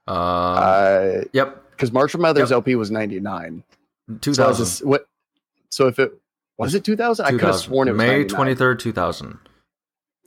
[0.09, 2.56] Um, Uh, yep, because Marshall Mathers Yep.
[2.56, 3.62] LP was 99.
[4.09, 4.47] So, I 2000.
[4.48, 5.09] was just- what,
[5.70, 6.12] so if it
[6.59, 7.24] was it 2000?
[7.26, 8.56] I could have sworn it was May 99.
[8.56, 9.39] 23rd, 2000.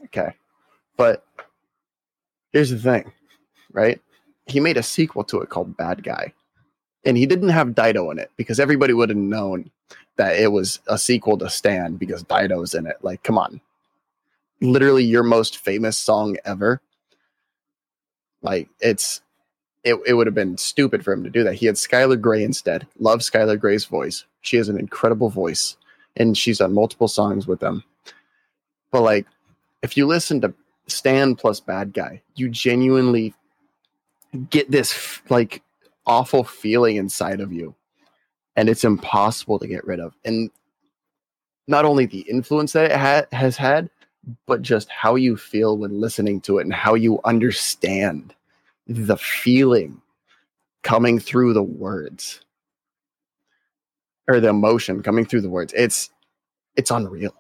[0.05, 0.35] Okay.
[0.97, 1.25] But
[2.51, 3.11] here's the thing,
[3.71, 4.01] right?
[4.45, 6.33] He made a sequel to it called Bad Guy.
[7.05, 9.71] And he didn't have Dido in it because everybody would have known
[10.17, 12.97] that it was a sequel to Stan because Dido's in it.
[13.01, 13.61] Like, come on.
[14.59, 16.81] Literally your most famous song ever.
[18.41, 19.21] Like, it's
[19.87, 21.55] it, it would have been stupid for him to do that.
[21.55, 22.87] He had Skylar Grey instead.
[22.99, 24.25] Love Skylar Grey's voice.
[24.41, 25.77] She has an incredible voice.
[26.15, 27.83] And she's done multiple songs with them.
[28.91, 29.27] But like
[29.81, 30.53] if you listen to
[30.87, 33.33] Stan plus Bad Guy, you genuinely
[34.49, 35.61] get this like
[36.05, 37.75] awful feeling inside of you,
[38.55, 40.13] and it's impossible to get rid of.
[40.25, 40.49] And
[41.67, 43.89] not only the influence that it ha- has had,
[44.45, 48.33] but just how you feel when listening to it and how you understand
[48.87, 50.01] the feeling
[50.83, 52.41] coming through the words
[54.27, 55.73] or the emotion coming through the words.
[55.75, 56.09] It's
[56.75, 57.33] it's unreal.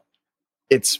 [0.69, 0.99] It's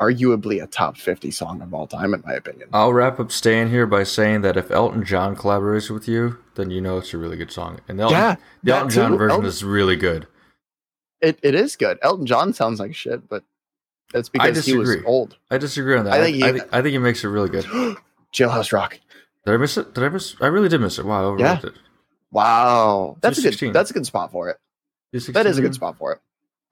[0.00, 2.68] arguably a top 50 song of all time, in my opinion.
[2.72, 6.70] I'll wrap up staying here by saying that if Elton John collaborates with you, then
[6.70, 7.80] you know it's a really good song.
[7.88, 9.18] And the Elton, yeah, the Elton John too.
[9.18, 10.28] version Elton- is really good.
[11.20, 11.98] It, it is good.
[12.02, 13.42] Elton John sounds like shit, but
[14.12, 15.36] that's because he was old.
[15.50, 16.14] I disagree on that.
[16.14, 17.64] I think he- I, I think he makes it really good.
[18.32, 19.00] Jailhouse Rock.
[19.48, 19.94] Did I miss it?
[19.94, 20.36] Did I miss?
[20.42, 21.06] I really did miss it.
[21.06, 21.72] Wow, I overlooked it.
[22.30, 23.72] Wow, that's a good.
[23.72, 24.58] That's a good spot for it.
[25.32, 26.20] That is a good spot for it.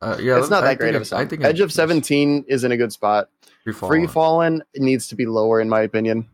[0.03, 1.23] Uh, yeah, it's not I that great of a song.
[1.23, 3.31] I think Edge of Seventeen is in a good spot.
[3.65, 3.89] Free Fall.
[3.89, 6.29] Free Fallin' needs to be lower, in my opinion.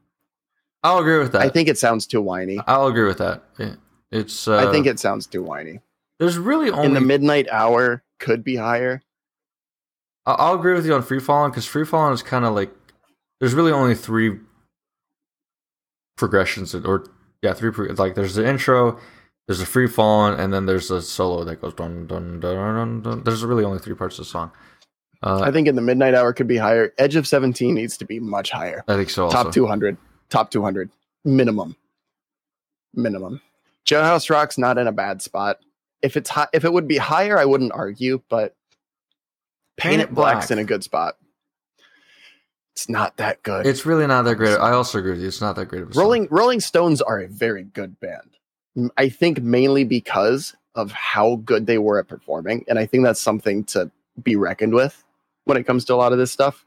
[0.82, 1.42] I'll agree with that.
[1.42, 2.58] I think it sounds too whiny.
[2.66, 3.44] I'll agree with that.
[3.60, 3.76] Yeah.
[4.10, 4.48] It's.
[4.48, 5.78] Uh, I think it sounds too whiny.
[6.18, 6.86] There's really only.
[6.86, 9.00] In the midnight hour, could be higher.
[10.26, 12.72] I'll agree with you on Free Fallin' because Free Fallin' is kind of like.
[13.38, 14.40] There's really only three
[16.16, 17.06] progressions, or
[17.42, 17.70] yeah, three.
[17.70, 18.98] Pro- like there's the intro,
[19.46, 22.74] there's a Free Fallin', and then there's a solo that goes dun dun dun dun
[22.74, 23.02] dun.
[23.02, 23.22] dun.
[23.24, 24.50] There's really only three parts of the song.
[25.22, 26.92] Uh, I think in the midnight hour could be higher.
[26.98, 28.84] Edge of Seventeen needs to be much higher.
[28.88, 29.24] I think so.
[29.24, 29.44] Also.
[29.44, 29.96] top 200
[30.32, 30.90] top 200
[31.24, 31.76] minimum
[32.94, 33.40] minimum
[33.86, 35.58] jailhouse rock's not in a bad spot
[36.00, 38.56] if it's high if it would be higher i wouldn't argue but
[39.76, 41.16] paint, it black's in a good spot
[42.74, 44.56] it's not that good It's really not that great.
[44.56, 45.28] I also agree with you.
[45.28, 46.02] It's not that great of a song.
[46.02, 48.30] rolling rolling stones are a very good band
[48.96, 53.20] I think mainly because of how good they were at performing and i think that's
[53.20, 53.90] something to
[54.22, 55.04] be reckoned with
[55.44, 56.64] when it comes to a lot of this stuff.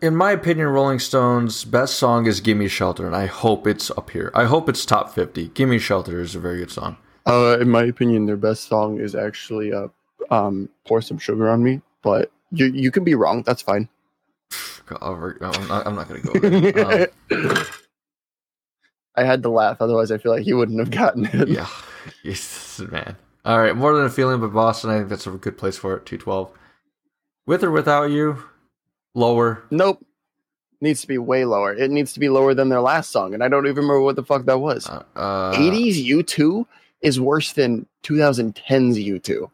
[0.00, 4.10] In my opinion, Rolling Stones' best song is "Gimme Shelter," and I hope it's up
[4.10, 4.30] here.
[4.34, 5.48] I hope it's top fifty.
[5.48, 6.96] "Gimme Shelter" is a very good song.
[7.26, 9.88] Uh, in my opinion, their best song is actually uh,
[10.30, 13.42] um, "Pour Some Sugar on Me," but you you can be wrong.
[13.42, 13.88] That's fine.
[15.00, 16.48] I'm not, I'm not going to go.
[16.48, 17.08] There.
[17.30, 17.64] Um,
[19.16, 21.48] I had to laugh, otherwise I feel like he wouldn't have gotten it.
[21.48, 21.68] yeah,
[22.24, 23.16] yes, man.
[23.44, 24.90] All right, more than a feeling, but Boston.
[24.90, 26.06] I think that's a good place for it.
[26.06, 26.50] Two twelve.
[27.46, 28.42] With or without you,
[29.14, 29.62] lower.
[29.70, 30.04] Nope.
[30.82, 31.74] Needs to be way lower.
[31.74, 34.16] It needs to be lower than their last song, and I don't even remember what
[34.16, 34.88] the fuck that was.
[34.88, 36.64] Uh, uh, 80s U2
[37.02, 39.50] is worse than 2010's U2.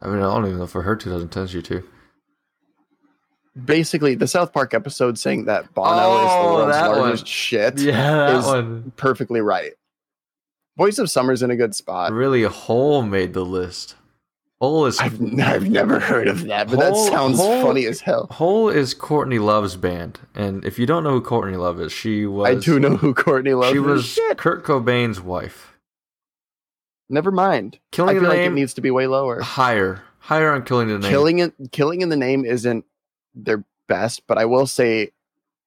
[0.00, 1.84] I mean, I don't even know if I heard 2010's U2.
[3.64, 6.98] Basically, the South Park episode saying that Bono is Oh, the world's that one.
[7.00, 8.92] largest shit Yeah, that is- one.
[8.96, 9.72] perfectly right.
[10.78, 12.12] Voice of Summer's in a good spot.
[12.12, 13.94] Really, Hole made the list.
[14.58, 18.00] Hole is I've, I've never heard of that, but that Whole- sounds whole- funny as
[18.00, 18.28] hell.
[18.30, 22.24] Hole is Courtney Love's band, and if you don't know who Courtney Love is, she
[22.24, 23.84] was I do know who Courtney Love she is.
[23.84, 24.38] was Shit.
[24.38, 25.76] Kurt Cobain's wife.
[27.10, 27.78] Never mind.
[27.90, 29.40] Killing I feel the like it name needs to be way lower.
[29.40, 31.10] higher, higher on Killing in the name.
[31.10, 32.84] Killing it, killing in the name isn't
[33.34, 35.10] their best, but I will say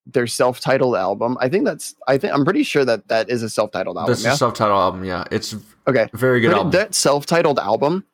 [0.06, 1.38] their self-titled album.
[1.40, 1.96] I think that's.
[2.08, 4.12] I think I'm pretty sure that that is a self-titled album.
[4.12, 4.34] This is yeah?
[4.34, 5.04] a self-titled album.
[5.04, 5.56] Yeah, it's
[5.88, 6.08] okay.
[6.14, 6.72] very good album.
[6.72, 8.06] That self-titled album,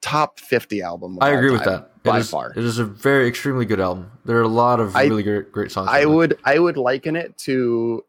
[0.00, 1.18] top 50 album.
[1.20, 2.02] I agree with that.
[2.02, 2.50] by it is, far.
[2.50, 4.10] It is a very extremely good album.
[4.24, 5.88] There are a lot of I- really great, great songs.
[5.90, 8.04] I would I would liken it to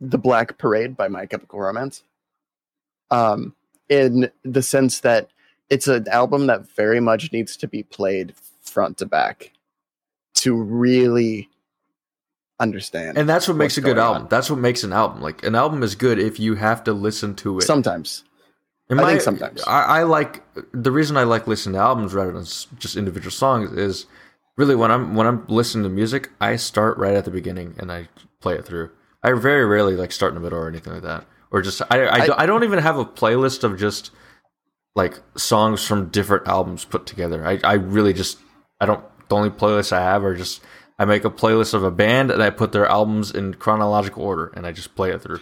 [0.00, 2.02] the Black Parade by My Chemical Romance.
[3.10, 3.54] Um,
[3.88, 5.30] in the sense that
[5.70, 9.52] it's an album that very much needs to be played front to back
[10.34, 11.48] to really
[12.58, 13.18] understand.
[13.18, 14.22] and that's what makes a good album.
[14.24, 14.28] on.
[14.28, 15.20] That's what makes an album.
[15.20, 17.62] Like an album is good if you have to listen to it.
[17.62, 18.24] Sometimes
[18.88, 19.62] In I think sometimes.
[19.64, 22.44] I, I like the reason I like listening to albums rather than
[22.78, 24.06] just individual songs is
[24.56, 27.92] really when I'm when I'm listening to music, I start right at the beginning and
[27.92, 28.08] I
[28.40, 28.90] play it through.
[29.22, 32.04] I very rarely like start in the middle or anything like that, or just I
[32.06, 34.12] I, I- I don't even have a playlist of just
[34.96, 37.46] like songs from different albums put together.
[37.46, 38.38] I I really just
[38.80, 40.62] I don't the only playlists I have are just
[40.98, 44.48] I make a playlist of a band and I put their albums in chronological order
[44.56, 45.40] and I just play it through.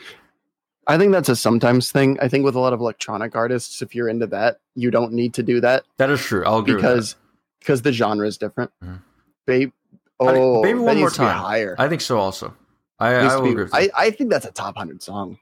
[0.86, 2.18] I think that's a sometimes thing.
[2.20, 5.32] I think with a lot of electronic artists, if you're into that, you don't need
[5.34, 6.44] to do that That is true.
[6.44, 7.16] I'll agree because
[7.60, 8.70] because the genre is different.
[8.84, 9.00] Mhm.
[9.46, 9.72] Babe,
[10.20, 11.38] I oh, Baby that One More needs to be Time.
[11.38, 11.76] higher.
[11.78, 12.18] I think so.
[12.18, 12.54] Also,
[12.98, 13.64] I, I will be- agree.
[13.64, 13.88] With I.
[13.96, 15.38] I think that's a top 100 song.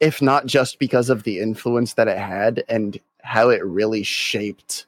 [0.00, 4.86] If not just because of the influence that it had and how it really shaped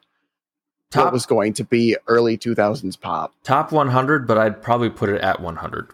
[0.93, 3.33] Top what was going to be early 2000s pop.
[3.45, 5.91] top 100, but I'd probably put it at 100.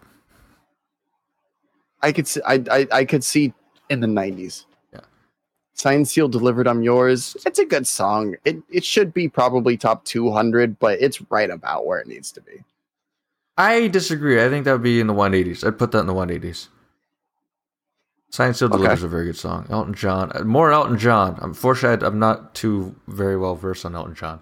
[2.01, 3.53] I could see, I, I, I could see
[3.89, 4.65] in the 90s.
[4.93, 4.99] Yeah.
[5.73, 7.37] Sign Seal Delivered I'm Yours.
[7.45, 8.35] It's a good song.
[8.43, 12.41] It, it should be probably top 200, but it's right about where it needs to
[12.41, 12.63] be.
[13.57, 14.43] I disagree.
[14.43, 15.65] I think that would be in the 180s.
[15.65, 16.67] I'd put that in the 180s.
[18.31, 18.77] Science Still Okay.
[18.77, 19.65] Delivers is a very good song.
[19.69, 20.31] Elton John.
[20.35, 21.39] uh, More Elton John.
[21.41, 24.41] Unfortunately, I'm not too very well versed on Elton John.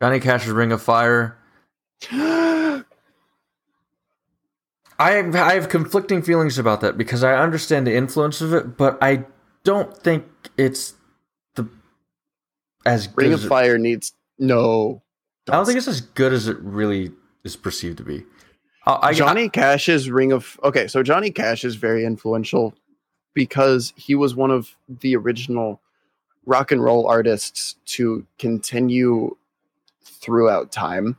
[0.00, 1.36] Johnny Cash's Ring of Fire.
[2.12, 2.84] I
[4.98, 8.96] have, I have conflicting feelings about that because I understand the influence of it, but
[9.02, 9.24] I
[9.64, 10.24] don't think
[10.56, 10.94] it's
[11.54, 11.68] the
[12.86, 15.02] as good Ring of it- Fire needs no.
[15.48, 17.12] I don't think it's as good as it really
[17.44, 18.24] is perceived to be.
[18.86, 22.74] I, I, Johnny Cash's Ring of okay, so Johnny Cash is very influential
[23.34, 25.80] because he was one of the original
[26.46, 29.36] rock and roll artists to continue
[30.02, 31.16] throughout time.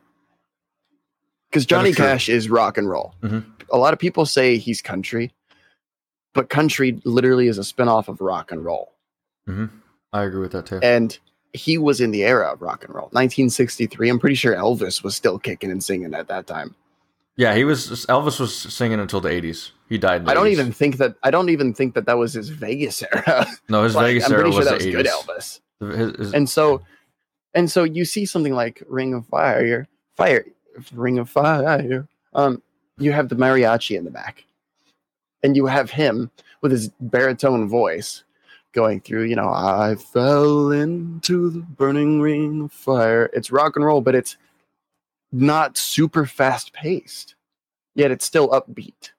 [1.50, 1.94] Because Johnny.
[1.94, 3.14] Cash is rock and roll.
[3.22, 3.46] Mhm.
[3.72, 5.34] A lot of people say he's country,
[6.34, 8.94] but country literally is a spinoff of rock and roll.
[10.14, 10.80] I agree with that too.
[10.82, 11.18] And
[11.54, 13.08] he was in the era of rock and roll.
[13.12, 14.10] 1963.
[14.10, 16.76] I'm pretty sure Elvis was still kicking and singing at that time.
[17.38, 19.72] Yeah, he was Elvis was singing until the 80s.
[19.90, 20.22] He died.
[20.22, 20.52] In the I don't 80s.
[20.52, 23.46] even think that I don't even think that that was his Vegas era.
[23.70, 24.98] No, his Like, Vegas I'm era pretty was sure that the was 80s.
[24.98, 25.60] good Elvis.
[26.10, 26.82] His- his- And so,
[27.54, 30.46] and so you see something like Ring of Fire, Fire,
[30.94, 32.08] Ring of Fire.
[32.34, 32.62] Um,
[32.98, 34.44] you have the mariachi in the back,
[35.44, 36.32] and you have him
[36.62, 38.24] with his baritone voice
[38.74, 39.24] going through.
[39.26, 43.30] You know, I fell into the burning ring of fire.
[43.34, 44.38] It's rock and roll, but it's
[45.32, 47.36] not super fast paced.
[47.96, 49.12] Yet it's still upbeat,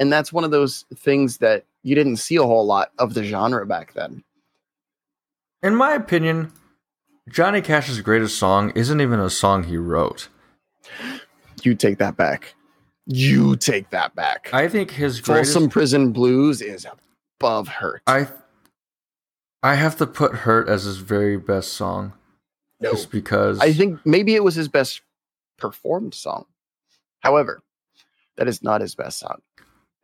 [0.00, 3.22] and that's one of those things that you didn't see a whole lot of the
[3.22, 4.24] genre back then.
[5.62, 6.52] in my opinion,
[7.28, 10.28] Johnny Cash's greatest song isn't even a song he wrote.
[11.62, 12.54] You take that back.
[13.06, 14.50] You take that back.
[14.52, 15.52] I think his greatest.
[15.54, 16.86] Folsom Prison Blues is
[17.40, 18.02] above hurt.
[18.08, 18.26] I
[19.62, 22.12] I have to put "Hurt" as his very best song,
[22.80, 22.90] No.
[22.92, 25.02] just because I think maybe it was his best
[25.56, 26.46] performed song.
[27.20, 27.62] However,
[28.36, 29.40] that is not his best song.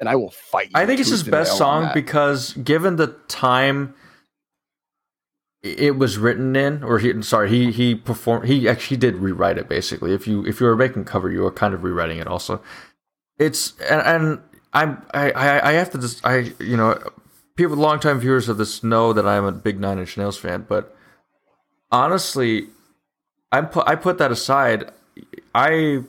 [0.01, 0.73] And I will fight you.
[0.75, 3.95] I think it's his best song because given the time
[5.63, 9.69] it was written in, or he sorry, he he performed he actually did rewrite it
[9.69, 10.13] basically.
[10.13, 12.61] If you if you were making cover, you were kind of rewriting it also.
[13.39, 14.41] It's and, and
[14.73, 16.99] I'm I, I I have to just I you know
[17.55, 20.97] people longtime viewers of this know that I'm a big Nine Inch Nails fan, but
[21.93, 22.69] honestly,
[23.53, 24.91] I put I put that aside.
[25.55, 26.03] I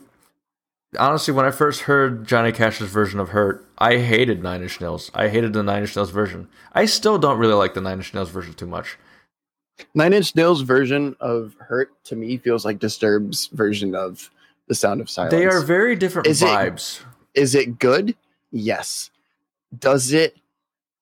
[0.98, 5.10] honestly, when I first heard Johnny Cash's version of "Hurt," I hated Nine Inch Nails.
[5.14, 6.48] I hated the Nine Inch Nails version.
[6.72, 8.96] I still don't really like the Nine Inch Nails version too much.
[9.94, 14.30] Nine Inch Nails version of Hurt to me feels like Disturbed's version of
[14.68, 15.32] The Sound of Silence.
[15.32, 17.00] They are very different Is it- vibes.
[17.34, 18.14] Is it good?
[18.52, 19.10] Yes.
[19.76, 20.36] Does it?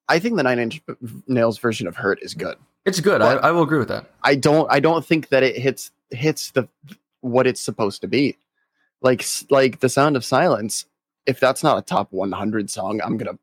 [0.08, 0.80] I think the Nine Inch
[1.26, 2.56] Nails version of Hurt is good.
[2.86, 3.20] It's good.
[3.20, 4.10] I, I will agree with that.
[4.22, 4.66] I don't.
[4.72, 6.68] I don't think that it hits hits the
[7.22, 8.36] what it's supposed to be.
[9.00, 10.84] Like like The Sound of Silence.
[11.26, 13.38] If that's not a top 100 song, I'm gonna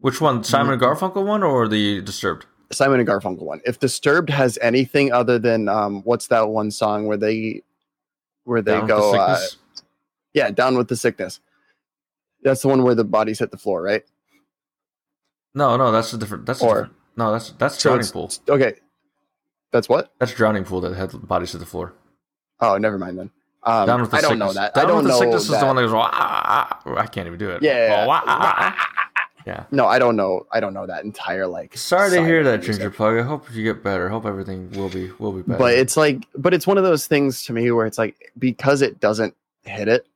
[0.00, 1.04] Which one, Simon and Mm-hmm.
[1.04, 2.46] Garfunkel one or the Disturbed?
[2.70, 3.60] Simon and Garfunkel one.
[3.66, 7.62] If Disturbed has anything other than um, what's that one song where they
[8.44, 9.38] where they Down with the go, uh,
[10.34, 11.40] yeah, down with the sickness.
[12.42, 14.02] That's the one where the bodies hit the floor, right?
[15.54, 16.46] no, no, that's a different.
[16.46, 18.30] That's Or- different- no, that's that's So Drowning Pool.
[18.48, 18.74] Okay,
[19.70, 20.10] that's what.
[20.18, 21.92] That's Drowning Pool that had bodies to the floor.
[22.62, 23.30] Oh, never mind then.
[23.64, 24.46] Um, Down with the I don't sickness.
[24.48, 24.74] know that.
[24.74, 25.60] Down I don't know sickness is that.
[25.60, 25.92] the one that goes.
[25.92, 27.62] "Wah, ah, ah." I can't even do it.
[27.62, 28.06] Yeah, yeah, yeah.
[28.06, 29.28] Wah, ah, ah, ah.
[29.46, 29.64] yeah.
[29.70, 30.46] No, I don't know.
[30.50, 31.76] I don't know that entire like.
[31.76, 32.62] Sorry to hear that.
[32.62, 33.18] Ginger Plug.
[33.18, 34.08] I hope you get better.
[34.08, 35.58] Hope everything will be will be better.
[35.58, 38.82] But it's like, but it's one of those things to me where it's like because
[38.82, 40.06] it doesn't hit it,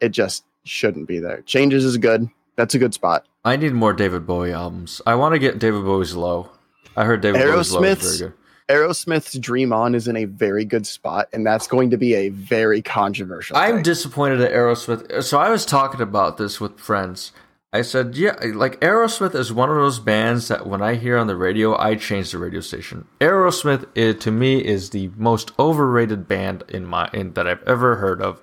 [0.00, 1.42] it just shouldn't be there.
[1.42, 2.28] Changes is good.
[2.56, 3.26] That's a good spot.
[3.44, 5.02] I need more David Bowie albums.
[5.04, 6.50] I want to get David Bowie's Low.
[6.96, 8.38] I heard David Bowie's Low is Aerosmith's- very good.
[8.68, 12.30] Aerosmith's Dream On is in a very good spot, and that's going to be a
[12.30, 13.56] very controversial.
[13.56, 13.82] I'm thing.
[13.82, 15.22] disappointed at Aerosmith.
[15.22, 17.32] So I was talking about this with friends.
[17.74, 21.26] I said, yeah, like Aerosmith is one of those bands that when I hear on
[21.26, 23.06] the radio, I change the radio station.
[23.20, 27.96] Aerosmith, is, to me, is the most overrated band in my in, that I've ever
[27.96, 28.40] heard of.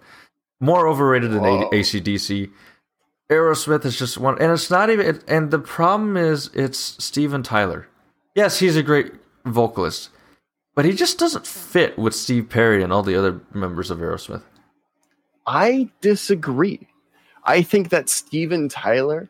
[0.59, 1.69] More overrated than Whoa.
[1.69, 2.51] ACDC.
[3.31, 5.05] Aerosmith is just one, and it's not even.
[5.05, 7.87] It, and the problem is, it's Steven Tyler.
[8.35, 9.13] Yes, he's a great
[9.45, 10.09] vocalist,
[10.75, 14.43] but he just doesn't fit with Steve Perry and all the other members of Aerosmith.
[15.45, 16.87] I disagree.
[17.43, 19.29] I think that Steven Tyler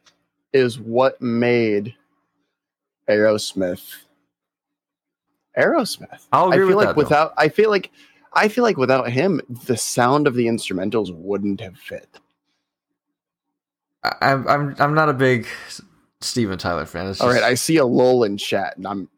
[0.53, 1.95] is what made
[3.09, 3.95] Aerosmith
[5.57, 6.27] Aerosmith.
[6.31, 7.03] I'll I feel with like that, though.
[7.03, 7.91] without I feel like
[8.33, 12.07] I feel like without him, the sound of the instrumentals wouldn't have fit.
[14.03, 15.47] I- I'm I'm I'm not a big
[16.21, 17.07] Steven Tyler fan.
[17.07, 19.09] It's All right, I see a lull in chat and I'm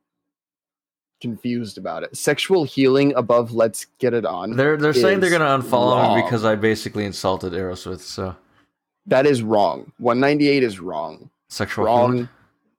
[1.24, 2.16] confused about it.
[2.16, 4.56] Sexual healing above let's get it on.
[4.58, 6.18] they're they're saying they're gonna unfollow wrong.
[6.18, 8.02] me because I basically insulted Aerosmith.
[8.02, 8.36] So
[9.08, 9.92] That is wrong.
[10.00, 11.30] 198 is wrong.
[11.48, 12.12] sexual wrong.
[12.14, 12.30] healing.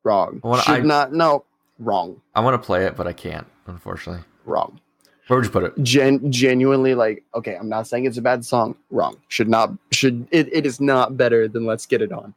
[0.05, 0.41] Wrong.
[0.45, 1.45] Well, Should I- not no.
[1.79, 2.21] Wrong.
[2.37, 3.47] I want to play it, but I can't.
[3.67, 4.79] Unfortunately, Wrong.
[5.27, 5.73] where would you put it?
[5.83, 10.29] Gen- genuinely like okay i'm not saying it's a bad song wrong should not should
[10.31, 12.35] it, it is not better than let's get it on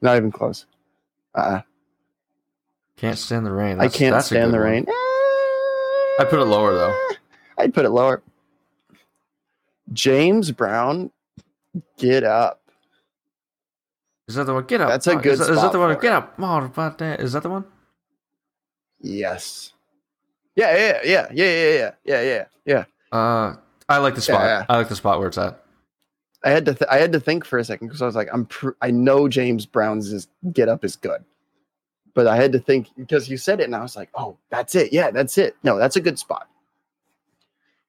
[0.00, 0.66] not even close
[1.34, 1.60] Uh uh
[3.00, 3.78] can't stand the rain.
[3.78, 4.66] That's, I can't stand the one.
[4.66, 4.86] rain.
[4.88, 6.98] I put it lower though.
[7.58, 8.22] I'd put it lower.
[9.94, 11.10] James Brown,
[11.96, 12.60] get up.
[14.28, 14.64] Is that the one?
[14.64, 14.90] Get up.
[14.90, 15.32] That's a good.
[15.32, 15.98] Is, that the one?
[15.98, 16.34] Get up.
[17.20, 17.64] Is that the one?
[19.00, 19.72] Yes.
[20.54, 23.18] Yeah, yeah, yeah, yeah, yeah, yeah, yeah, yeah.
[23.18, 23.56] Uh,
[23.88, 24.42] I like the spot.
[24.42, 24.66] Yeah, yeah.
[24.68, 25.64] I like the spot where it's at.
[26.44, 26.74] I had to.
[26.74, 28.44] Th- I had to think for a second because I was like, I'm.
[28.44, 31.24] Pr- I know James Brown's is, get up is good
[32.14, 34.74] but i had to think because you said it and i was like oh that's
[34.74, 36.48] it yeah that's it no that's a good spot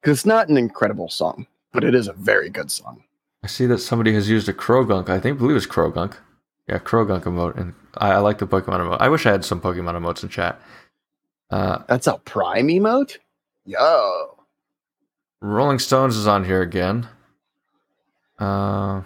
[0.02, 3.04] because it's not an incredible song but it is a very good song
[3.44, 5.10] I see that somebody has used a Croagunk.
[5.10, 6.16] I think believe it's Croagunk.
[6.68, 8.98] Yeah, Croagunk emote, and I, I like the Pokemon emote.
[9.00, 10.62] I wish I had some Pokemon emotes in chat.
[11.50, 13.18] Uh, that's a prime emote
[13.66, 14.38] yo
[15.42, 17.08] Rolling Stones is on here again.
[18.38, 19.02] Uh,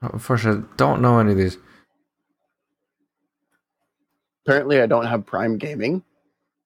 [0.00, 1.58] unfortunately, I don't know any of these.
[4.48, 6.02] Apparently i don't have prime gaming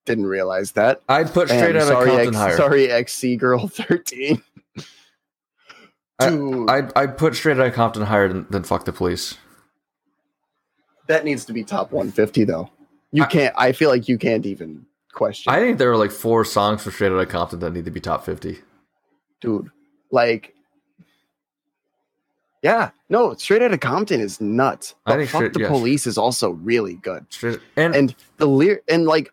[0.05, 4.43] didn't realize that I'd put straight out of sorry, Compton X, sorry xc girl 13
[6.21, 9.37] Dude, I'd, I'd put straight out of Compton higher than, than Fuck the Police.
[11.09, 12.71] that needs to be top 150 though
[13.11, 16.11] you I- can't i feel like you can't even question I think there are like
[16.13, 18.59] four songs from Straight Outta Compton that need to be top 50.
[19.41, 19.71] dude.
[20.11, 20.55] Like,
[22.63, 24.95] yeah, no, Straight out of Compton is nuts.
[25.07, 25.69] I think Fuck Straight- the yes.
[25.71, 29.33] Police is also really good, Straight and, and the lyric and like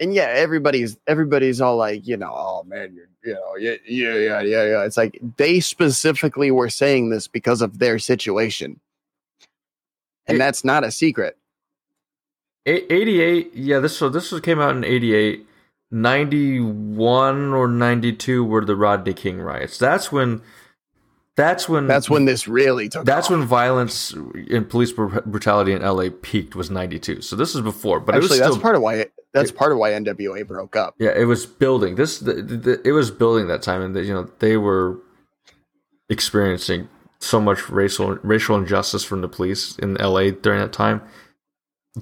[0.00, 4.14] and yeah, everybody's everybody's all like, you know, oh man, you're you know, yeah, yeah,
[4.14, 4.84] yeah, yeah, yeah.
[4.84, 8.78] It's like they specifically were saying this because of their situation.
[10.26, 11.36] And It- that's not a secret.
[12.66, 15.46] 88 yeah this so this was came out in 88
[15.90, 20.42] 91 or 92 were the rodney king riots that's when
[21.38, 23.30] that's when That's when this really took that's off.
[23.38, 28.14] when violence and police brutality in la peaked was 92 so this is before but
[28.14, 30.74] it actually was that's still part of why it, that's part of why NWA broke
[30.74, 30.94] up.
[30.98, 34.28] yeah it was building this the, the, it was building that time and you know
[34.40, 34.98] they were
[36.10, 36.88] experiencing
[37.20, 41.00] so much racial racial injustice from the police in la during that time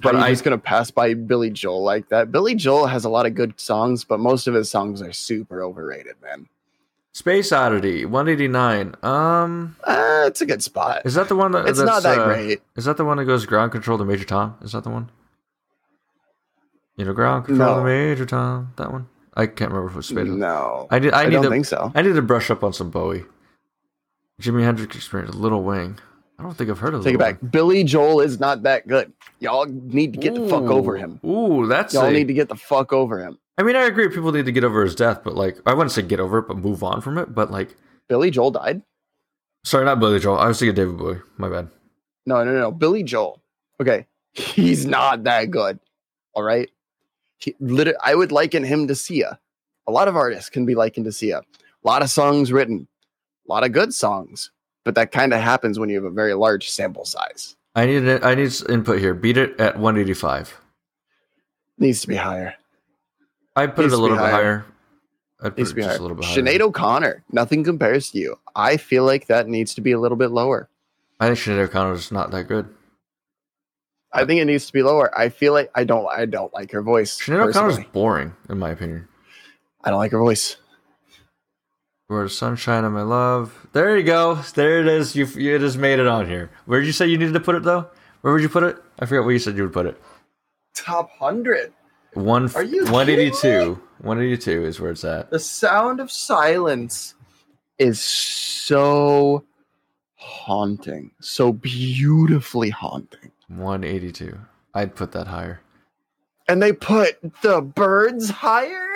[0.01, 2.31] But i just gonna pass by Billy Joel like that.
[2.31, 5.61] Billy Joel has a lot of good songs, but most of his songs are super
[5.63, 6.47] overrated, man.
[7.17, 11.01] Space oddity 189 um Uh, it's a good spot.
[11.03, 12.61] Is that the one that It's that's, not that uh, great.
[12.75, 14.55] Is that the one that goes ground control to Major Tom?
[14.61, 15.09] Is that the one?
[16.95, 18.73] You know, ground control to Major Tom.
[18.77, 19.07] That one.
[19.33, 20.27] I can't remember if it was Spade.
[20.27, 21.13] No, I did.
[21.13, 21.49] I, I, need don't to.
[21.49, 21.91] think so.
[21.95, 23.23] I need to brush up on some Bowie.
[24.41, 25.99] Jimi Hendrix Experience, Little Wing.
[26.39, 27.03] I don't think I've heard of.
[27.03, 27.51] Take it Lil back.
[27.51, 29.11] Billy Joel is not that good.
[29.39, 31.19] Y'all need to get the fuck over him.
[31.25, 31.93] Ooh, that's.
[31.95, 33.37] Y'all a- need to get the fuck over him.
[33.57, 34.07] I mean, I agree.
[34.09, 36.47] People need to get over his death, but like, I wouldn't say get over it,
[36.47, 37.33] but move on from it.
[37.33, 37.75] But like,
[38.07, 38.81] Billy Joel died.
[39.63, 40.37] sorry, not Billy Joel.
[40.37, 41.19] I was thinking David Bowie.
[41.37, 41.69] My bad.
[42.25, 42.71] No, no, no.
[42.71, 43.41] Billy Joel.
[43.81, 45.79] Okay, he's not that good.
[46.33, 46.69] All right.
[47.39, 49.39] He, lit- I would liken him to Sia.
[49.87, 51.39] A lot of artists can be likened to Sia.
[51.39, 52.87] A lot of songs written,
[53.47, 54.51] a lot of good songs,
[54.83, 57.55] but that kind of happens when you have a very large sample size.
[57.75, 58.07] I need.
[58.23, 59.13] I need input here.
[59.13, 60.59] Beat it at 185.
[61.79, 62.55] Needs to be higher.
[63.57, 64.31] I'd put it a little bit higher.
[64.31, 64.65] higher.
[65.41, 65.99] I'd put Needs it to be just higher.
[65.99, 66.37] a little bit higher.
[66.37, 67.23] Sinead O'Connor.
[67.31, 68.39] Nothing compares to you.
[68.55, 70.69] I feel like that needs to be a little bit lower.
[71.19, 72.69] I think Sinead O'Connor's not that good.
[74.13, 75.15] I think it needs to be lower.
[75.17, 76.07] I feel like I don't.
[76.07, 77.19] I don't like her voice.
[77.19, 77.89] Sinead O'Connor's personally.
[77.91, 79.07] boring, in my opinion.
[79.83, 80.57] I don't like her voice.
[82.07, 83.67] Where the sunshine of my love.
[83.73, 84.35] There you go.
[84.55, 85.15] There it is.
[85.15, 86.49] You you just made it on here.
[86.65, 87.87] Where did you say you needed to put it though?
[88.21, 88.77] Where would you put it?
[88.99, 90.01] I forget where you said you would put it.
[90.73, 91.73] Top hundred.
[92.17, 93.81] One Are you one eighty kidding two.
[93.99, 95.29] One eighty two is where it's at.
[95.29, 97.13] The sound of silence
[97.77, 99.43] is so
[100.15, 103.31] haunting, so beautifully haunting.
[103.49, 104.35] One eighty two.
[104.73, 105.61] I'd put that higher.
[106.47, 108.87] And they put the birds higher.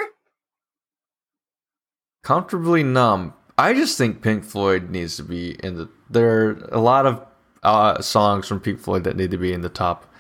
[2.24, 3.36] Comfortably numb.
[3.56, 5.90] I just think Pink Floyd needs to be in the.
[6.10, 7.24] There are a lot of
[7.62, 10.12] uh, songs from Pink Floyd that need to be in the top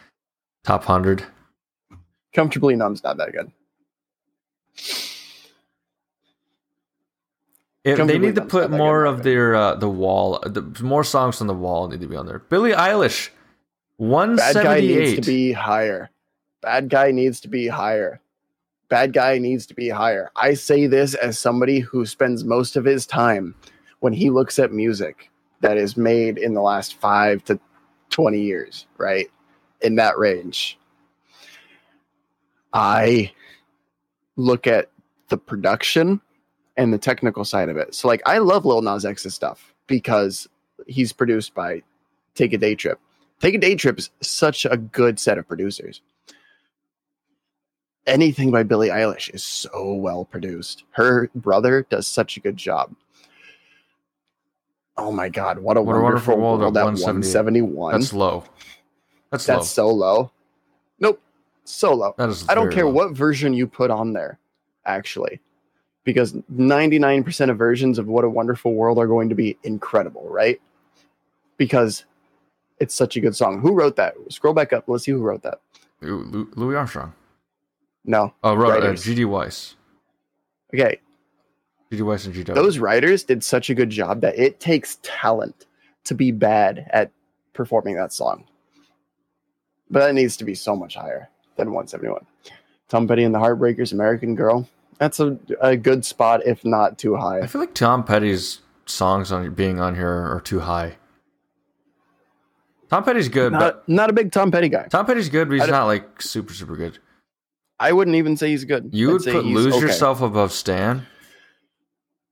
[0.63, 1.25] top hundred.
[2.33, 3.51] Comfortably numb's not that good.
[7.83, 11.47] If they need to put more of their uh, the wall, the more songs on
[11.47, 12.39] the wall need to be on there.
[12.39, 13.29] Billie Eilish,
[13.97, 16.11] one Bad guy needs to be higher.
[16.61, 18.21] Bad guy needs to be higher.
[18.87, 20.31] Bad guy needs to be higher.
[20.35, 23.55] I say this as somebody who spends most of his time
[23.99, 25.31] when he looks at music
[25.61, 27.59] that is made in the last five to
[28.09, 29.27] 20 years, right?
[29.81, 30.77] In that range.
[32.73, 33.31] I
[34.35, 34.89] look at
[35.29, 36.21] the production
[36.77, 37.93] and the technical side of it.
[37.95, 40.47] So, like, I love Lil Nas X's stuff because
[40.87, 41.83] he's produced by
[42.35, 42.95] Take a Daytrip.
[43.39, 46.01] Take a Daytrip is such a good set of producers.
[48.07, 50.83] Anything by Billie Eilish is so well produced.
[50.91, 52.95] Her brother does such a good job.
[54.97, 57.61] Oh my God, what a What a wonderful, Wonderful World world, at at 178.
[57.61, 57.93] 171.
[57.93, 58.43] That's low.
[59.31, 59.89] That's, That's low.
[59.89, 60.31] so low.
[61.71, 62.15] Nope, so low.
[62.17, 62.47] That is.
[62.49, 62.91] I don't care low.
[62.91, 64.39] what version you put on there,
[64.85, 65.39] actually,
[66.03, 70.61] because 99% of versions of What a Wonderful World are going to be incredible, right?
[71.57, 72.05] Because
[72.79, 73.61] it's such a good song.
[73.61, 74.15] Who wrote that?
[74.29, 74.85] Scroll back up.
[74.87, 75.59] Let's see who wrote that.
[76.01, 77.13] Lu- Louis Armstrong.
[78.03, 78.33] No.
[78.43, 78.93] Oh, wrote uh.
[78.93, 79.25] G.D.
[79.25, 79.75] Weiss.
[80.73, 80.99] Okay.
[81.91, 82.01] G.D.
[82.01, 82.61] Weiss and G.W.
[82.61, 85.67] Those writers did such a good job that it takes talent
[86.05, 87.11] to be bad at
[87.53, 88.45] performing that song.
[89.91, 92.25] But that needs to be so much higher than 171.
[92.89, 94.67] Tom Petty and the Heartbreakers, American Girl.
[94.97, 97.39] That's a, a good spot, if not too high.
[97.39, 100.97] I feel like Tom Petty's songs on being on here are too high.
[102.89, 104.87] Tom Petty's good, Not, not a big Tom Petty guy.
[104.89, 106.99] Tom Petty's good, but he's don't- like super super good.
[107.79, 108.89] I wouldn't even say he's good.
[108.93, 109.85] You I'd would put Lose okay.
[109.87, 111.07] Yourself above Stan.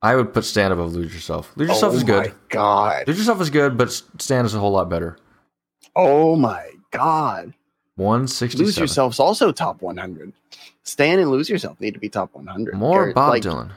[0.01, 1.51] I would put Stan above Lose Yourself.
[1.55, 2.27] Lose Yourself oh is good.
[2.27, 3.07] my god.
[3.07, 5.17] Lose Yourself is good, but Stan is a whole lot better.
[5.95, 7.53] Oh my god.
[7.99, 8.83] One sixty Lose seven.
[8.83, 10.31] Yourself's also top 100.
[10.83, 12.73] Stan and Lose Yourself need to be top 100.
[12.73, 13.71] More They're, Bob like, Dylan.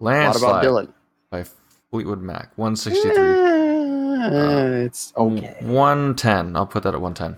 [0.00, 0.92] Lot about Landslide Dylan.
[1.30, 1.44] by
[1.90, 2.50] Fleetwood Mac.
[2.56, 3.16] One sixty three.
[3.16, 5.56] Eh, it's okay.
[5.60, 6.54] One ten.
[6.54, 7.36] I'll put that at one ten.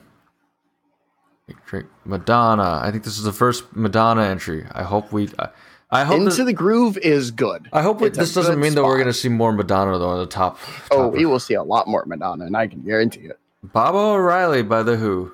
[1.67, 2.81] Drake, Madonna.
[2.83, 4.67] I think this is the first Madonna entry.
[4.73, 5.29] I hope we.
[5.39, 5.49] I,
[5.93, 6.17] I hope.
[6.17, 7.69] Into this, the Groove is good.
[7.73, 8.97] I hope we, this doesn't mean that we're spot.
[8.97, 10.59] going to see more Madonna though on the top.
[10.91, 13.39] Oh, top we will see a lot more Madonna, and I can guarantee it.
[13.63, 15.33] Baba O'Riley by the Who.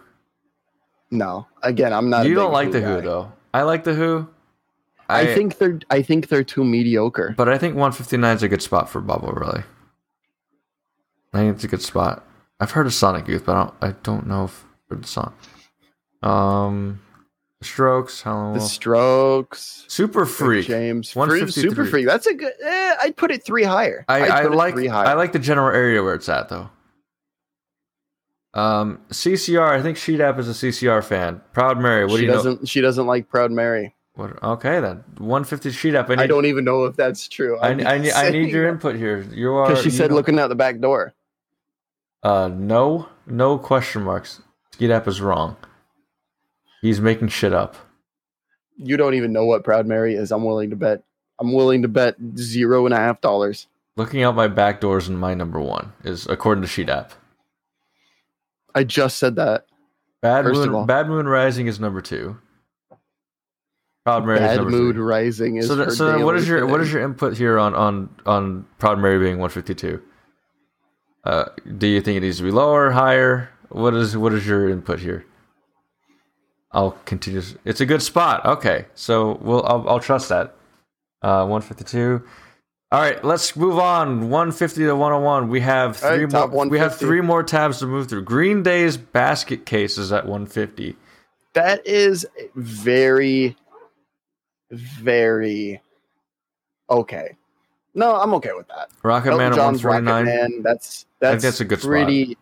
[1.10, 2.26] No, again, I'm not.
[2.26, 3.00] a you don't like the Who guy.
[3.00, 3.32] though.
[3.54, 4.28] I like the Who.
[5.08, 5.80] I, think they're.
[5.90, 7.34] I think they're too mediocre.
[7.36, 9.62] but I think 159 is a good spot for Baba Really,
[11.32, 12.24] I think it's a good spot.
[12.60, 15.32] I've heard of Sonic Youth, but I don't, I don't know if the song.
[16.22, 17.00] Um,
[17.62, 20.66] Strokes, the Strokes, Super Freak.
[20.66, 21.70] James, Free, 153.
[21.70, 22.06] Super Freak.
[22.06, 22.52] That's a good.
[22.62, 24.04] Eh, I'd put it three higher.
[24.08, 25.06] I, I like three higher.
[25.06, 26.68] I like the general area where it's at though.
[28.58, 29.70] Um, CCR.
[29.70, 31.40] I think Sheet App is a CCR fan.
[31.52, 32.04] Proud Mary.
[32.04, 32.34] What she do you know?
[32.34, 32.68] doesn't.
[32.68, 33.94] She doesn't like Proud Mary.
[34.14, 35.04] What, okay then.
[35.18, 36.10] 150 Sheet App.
[36.10, 37.56] I, need, I don't even know if that's true.
[37.58, 39.20] I, I, need, I need your input here.
[39.32, 41.14] You are because she said know- looking out the back door.
[42.24, 44.42] Uh, no, no question marks.
[44.76, 45.56] Sheet App is wrong.
[46.82, 47.76] He's making shit up.
[48.76, 50.32] You don't even know what Proud Mary is.
[50.32, 51.04] I'm willing to bet.
[51.38, 53.68] I'm willing to bet zero and a half dollars.
[53.94, 57.12] Looking out my back doors and my number one is according to Sheet App.
[58.78, 59.66] I just said that.
[60.22, 60.86] Bad First Moon.
[60.86, 62.38] Bad Moon Rising is number two.
[64.04, 65.04] Proud Mary is Bad number Mood three.
[65.04, 65.66] Rising is.
[65.66, 66.86] so, th- so daily is your what thing.
[66.86, 70.00] is your input here on on on Proud Mary being 152?
[71.24, 71.46] Uh,
[71.76, 73.50] do you think it needs to be lower, higher?
[73.70, 75.26] What is what is your input here?
[76.70, 77.42] I'll continue.
[77.64, 78.46] It's a good spot.
[78.46, 80.54] Okay, so we'll I'll, I'll trust that.
[81.20, 82.22] Uh, 152.
[82.90, 84.30] All right, let's move on.
[84.30, 85.48] 150 to 101.
[85.48, 86.66] We have three top more.
[86.68, 88.22] We have three more tabs to move through.
[88.22, 90.96] Green Day's basket case is at 150.
[91.52, 93.56] That is very,
[94.70, 95.82] very
[96.88, 97.36] okay.
[97.94, 98.88] No, I'm okay with that.
[99.02, 100.24] Rocket Elton Man at John's Rocket 149.
[100.24, 100.62] Man.
[100.62, 101.90] That's that's that's a good spot.
[101.90, 102.38] pretty.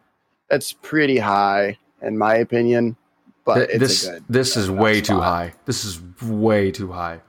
[0.49, 2.97] That's pretty high in my opinion,
[3.45, 4.25] but Th- it's this good.
[4.29, 5.55] this is way too high.
[5.65, 7.21] This is way too high.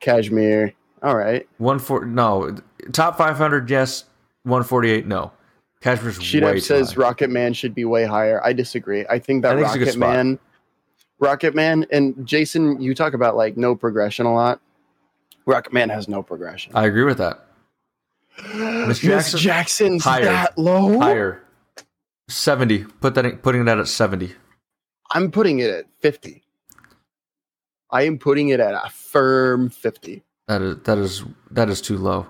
[0.00, 0.74] Kashmir.
[1.02, 1.48] All right.
[1.58, 2.56] One four no
[2.92, 4.04] top five hundred yes.
[4.44, 5.32] One forty eight no.
[5.80, 7.02] Kashmir's way Sheet too says high.
[7.02, 8.40] Rocket Man should be way higher.
[8.44, 9.04] I disagree.
[9.10, 9.98] I think that I think it's a good Rocket.
[9.98, 10.38] Man,
[11.18, 14.60] Rocket Man, and Jason, you talk about like no progression a lot.
[15.44, 16.72] Rocket Man has no progression.
[16.76, 17.46] I agree with that.
[18.86, 19.40] Miss Jackson?
[19.40, 20.24] Jackson's Higher.
[20.24, 21.00] that low.
[21.00, 21.42] Higher,
[22.28, 22.84] seventy.
[22.84, 24.32] Put that in, putting that at seventy.
[25.12, 26.44] I'm putting it at fifty.
[27.90, 30.22] I am putting it at a firm fifty.
[30.48, 32.26] That is that is that is too low.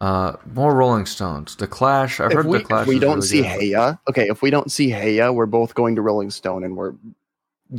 [0.00, 1.56] Uh, more Rolling Stones.
[1.56, 2.20] The Clash.
[2.20, 2.82] I've If heard we, the Clash.
[2.82, 3.60] if we don't really see good.
[3.60, 4.28] Heya, okay.
[4.28, 6.94] If we don't see Heya, we're both going to Rolling Stone, and we're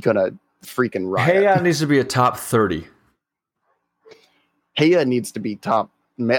[0.01, 0.31] gonna
[0.63, 1.35] freaking riot.
[1.43, 2.85] Heya needs to be a top thirty.
[4.77, 5.89] Heya needs to be top.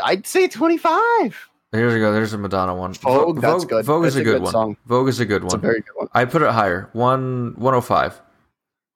[0.04, 1.48] I'd say twenty five.
[1.72, 2.12] Here we go.
[2.12, 2.92] There's a Madonna one.
[2.94, 3.84] Vogue, that's good.
[3.86, 4.52] Vogue is That's a a good, good one.
[4.52, 4.76] song.
[4.86, 5.60] Vogue is a good It's a one.
[5.62, 6.08] very good one.
[6.12, 6.90] I put it higher.
[6.92, 8.20] One one oh five.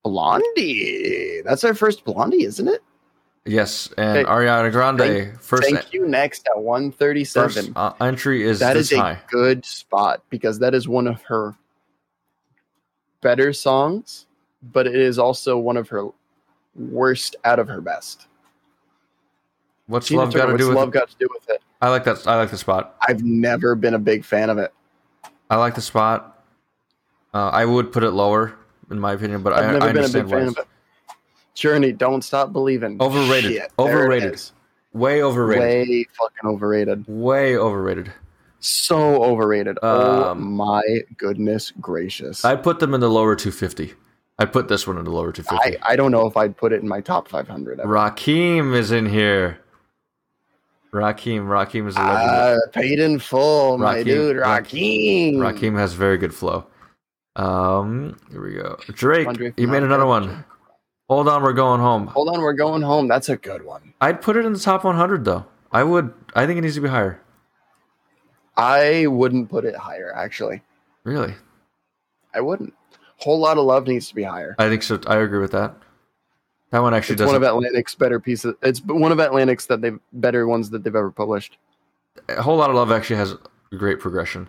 [0.05, 1.41] Blondie.
[1.45, 2.83] That's our first Blondie, isn't it?
[3.47, 4.27] Yes, and.
[4.27, 6.07] Ariana Grande Thank- first Thank you.
[6.09, 7.73] Next at one thirty first seven.
[7.77, 9.19] uh, entry is That is a high.
[9.31, 11.55] good spot because that is one of her
[13.21, 14.27] better songs,
[14.73, 16.09] but it is also one of her
[16.75, 18.27] worst out of her best.
[19.87, 20.93] What's Tina love got Turner, to what's do with love it?
[20.93, 21.63] got to do with it?
[21.81, 22.27] I like that.
[22.27, 22.97] I like the spot.
[23.07, 24.73] I've never been a big fan of it.
[25.49, 26.45] I like the spot.
[27.33, 28.55] Uh, I would put it lower,
[28.91, 30.39] in my opinion, but I've I, never I been a understand big why.
[30.41, 30.67] fan of it.
[31.57, 33.01] Journey, don't stop believing.
[33.01, 33.53] Overrated.
[33.53, 34.41] Shit, Overrated.
[34.93, 35.89] Way overrated.
[35.89, 37.05] Way fucking overrated.
[37.09, 38.13] Way overrated.
[38.61, 39.79] So overrated.
[39.83, 40.83] oh Um, my
[41.17, 42.45] goodness gracious.
[42.45, 43.95] I put them in the lower 250.
[44.39, 45.79] I put this one in the lower 250.
[45.83, 47.81] I, I don't know if I'd put it in my top 500.
[47.81, 47.89] ever.
[47.93, 49.59] Rakim is in here.
[50.93, 51.47] Rakim.
[51.47, 52.31] Rakim is a legend.
[52.31, 54.37] Uh, paid in full, my Rakim- dude.
[54.37, 55.35] Rak- Rakim.
[55.37, 56.67] Rakim has very good flow.
[57.37, 58.77] Um, here we go.
[58.93, 60.45] Drake, you made another one.
[61.09, 62.09] Hold on, we're going home.
[62.09, 63.07] Hold on, we're going home.
[63.07, 63.95] That's a good one.
[64.01, 65.47] I'd put it in the top 100 though.
[65.73, 66.13] I would.
[66.35, 67.21] I think it needs to be higher.
[68.57, 70.63] I wouldn't put it higher, actually.
[71.05, 71.35] Really,
[72.35, 72.73] I wouldn't.
[73.19, 74.55] Whole lot of love needs to be higher.
[74.59, 74.99] I think so.
[75.07, 75.75] I agree with that.
[76.71, 77.35] That one actually It's doesn't.
[77.41, 78.55] one of Atlantic's better pieces.
[78.63, 81.59] It's one of Atlantic's that they've better ones that they've ever published.
[82.29, 83.37] a whole lot of love actually has
[83.77, 84.49] great progression.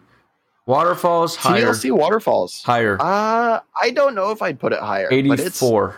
[0.65, 2.63] Waterfalls higher, TLC Waterfalls.
[2.63, 5.07] higher, Uh, I don't know if I'd put it higher.
[5.09, 5.95] but it's- eighty-four.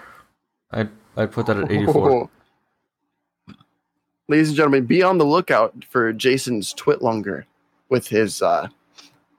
[0.71, 2.29] I I put that at eighty-four.
[4.27, 7.45] Ladies and gentlemen, be on the lookout for Jason's Twitlonger
[7.89, 8.67] with his uh,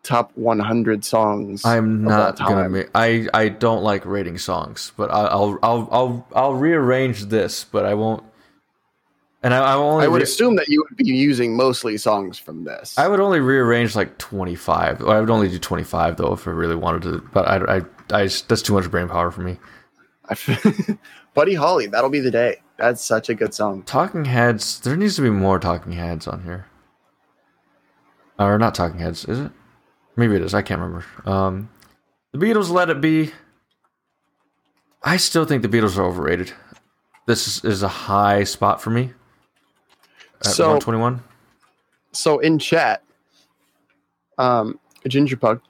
[0.02, 1.64] top 100 songs.
[1.64, 2.88] I'm not gonna make.
[2.94, 7.86] I I don't like rating songs, but I, I'll I'll I'll I'll rearrange this, but
[7.86, 8.24] I won't.
[9.42, 12.36] And I, I only I would re- assume that you would be using mostly songs
[12.38, 12.98] from this.
[12.98, 15.02] I would only rearrange like 25.
[15.02, 17.18] I would only do 25 though if I really wanted to.
[17.32, 17.80] But I, I,
[18.12, 19.58] I that's too much brain power for me.
[20.28, 20.34] I
[21.40, 22.60] Buddy Holly, that'll be the day.
[22.76, 23.82] That's such a good song.
[23.84, 24.78] Talking Heads.
[24.78, 26.66] There needs to be more Talking Heads on here.
[28.38, 29.50] Or not Talking Heads, is it?
[30.16, 30.52] Maybe it is.
[30.52, 31.06] I can't remember.
[31.24, 31.70] Um,
[32.32, 33.32] the Beatles, Let It Be.
[35.02, 36.52] I still think the Beatles are overrated.
[37.24, 39.14] This is, is a high spot for me.
[40.44, 41.22] At So- 121.
[42.12, 43.02] So in chat,
[44.36, 45.62] um, Ginger Pug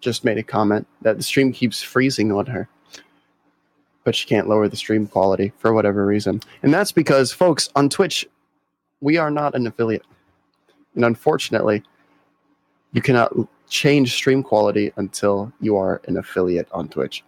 [0.00, 2.68] just made a comment that the stream keeps freezing on her,
[4.08, 7.90] but she can't lower the stream quality for whatever reason, and that's because, folks, on
[7.90, 8.26] Twitch,
[9.02, 10.06] we are not an affiliate,
[10.94, 11.82] and unfortunately,
[12.94, 13.30] you cannot
[13.68, 17.22] change stream quality until you are an affiliate on Twitch.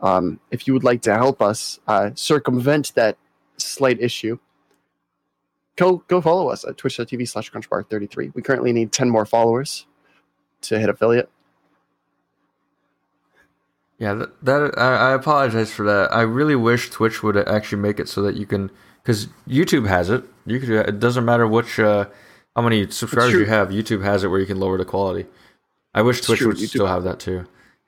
[0.00, 3.18] Um, if you would like to help us uh, circumvent that
[3.58, 4.38] slight issue,
[5.76, 9.84] go go follow us at twitch.tv slash crunchbar33 we currently need 10 more followers
[10.62, 11.28] to hit affiliate
[14.04, 16.12] Yeah, that, that I, I apologize for that.
[16.12, 18.70] I really wish Twitch would actually make it so that you can,
[19.02, 20.24] because YouTube has it.
[20.44, 20.68] You could.
[20.70, 22.06] It doesn't matter which, uh,
[22.54, 23.68] how many subscribers you have.
[23.70, 25.26] YouTube has it where you can lower the quality.
[25.94, 27.46] I wish Twitch true, would YouTube- still have that too.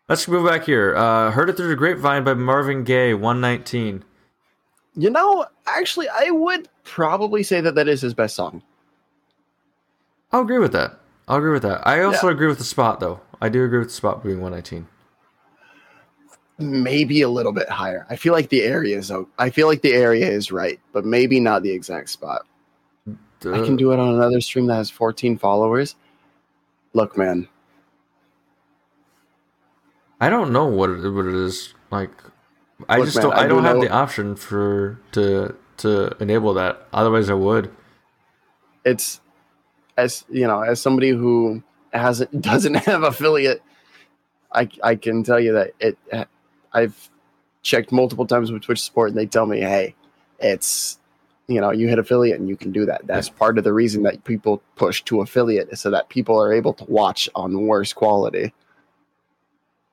[0.09, 0.94] Let's move back here.
[0.97, 4.02] Uh, Heard it through the grapevine by Marvin Gaye, one nineteen.
[4.94, 8.62] you know actually i would probably say that that is his best song
[10.32, 10.98] I'll agree with that.
[11.28, 11.86] I'll agree with that.
[11.86, 13.20] I also agree with the spot though.
[13.40, 14.86] I do agree with the spot being one nineteen.
[16.59, 19.93] Maybe a little bit higher i feel like the area is i feel like the
[19.93, 22.47] area is right but maybe not the exact spot
[23.09, 25.97] i can do it on another stream that has 14 followers
[26.95, 27.47] look man
[30.19, 32.11] I don't know what it, what it is like.
[32.89, 33.35] I Look, just man, don't.
[33.35, 36.87] I I, do don't have know- the option for to to enable that.
[36.93, 37.70] Otherwise, I would.
[38.87, 39.20] it's
[39.99, 41.62] as you know as somebody who
[41.93, 43.62] hasn't doesn't have affiliate
[44.53, 45.99] i i can tell you that it
[46.77, 47.11] i've
[47.62, 49.94] checked multiple times with twitch support and they tell me hey
[50.39, 50.98] it's
[51.48, 54.03] you know you hit affiliate and you can do that that's part of the reason
[54.05, 57.93] that people push to affiliate is so that people are able to watch on worse
[57.93, 58.53] quality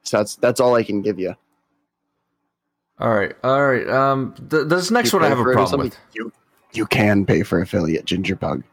[0.03, 1.35] so that's that's all i can give you
[2.99, 3.89] All right, all right.
[3.89, 5.97] Um, th- this next You one I have a problem with.
[6.13, 6.31] you
[6.73, 8.63] you can pay for affiliate Ginger Pug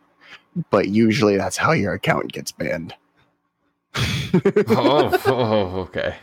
[0.70, 2.94] but usually that's how your account gets banned
[4.68, 6.16] oh, oh, okay.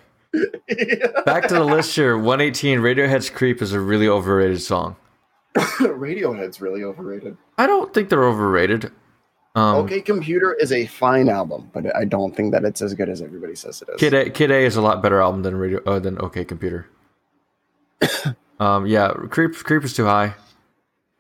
[1.26, 2.18] Back to the list here.
[2.18, 2.80] 118.
[2.80, 4.96] Radiohead's "Creep" is a really overrated song.
[5.56, 7.38] Radiohead's really overrated.
[7.58, 8.92] I don't think they're overrated.
[9.56, 13.10] Um, okay, Computer is a fine album, but I don't think that it's as good
[13.10, 14.00] as everybody says it is.
[14.00, 16.88] Kid A, Kid A is a lot better album than Radio uh, than OK Computer.
[18.60, 20.36] um, yeah, "Creep" "Creep" is too high.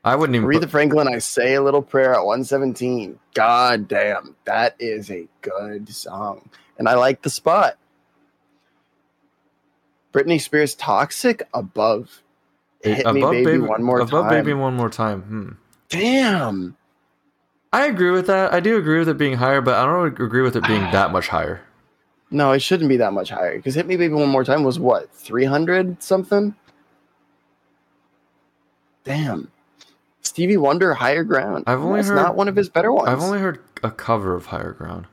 [0.03, 0.47] I wouldn't even.
[0.47, 3.19] Aretha Put, Franklin, I say a little prayer at 117.
[3.33, 6.49] God damn, that is a good song.
[6.77, 7.77] And I like the spot.
[10.13, 12.21] Britney Spears Toxic above.
[12.81, 14.29] Hit me above baby, one more above time.
[14.45, 15.21] baby one more time.
[15.23, 15.49] Hmm.
[15.89, 16.77] Damn.
[17.73, 18.53] I agree with that.
[18.53, 21.11] I do agree with it being higher, but I don't agree with it being that
[21.11, 21.61] much higher.
[22.29, 24.79] No, it shouldn't be that much higher because Hit Me Baby One More Time was
[24.79, 26.55] what, 300 something?
[29.03, 29.49] Damn.
[30.21, 31.63] Stevie Wonder, Higher Ground.
[31.67, 33.07] I've only That's heard- not one of his better ones.
[33.07, 35.07] I've only heard a cover of Higher Ground.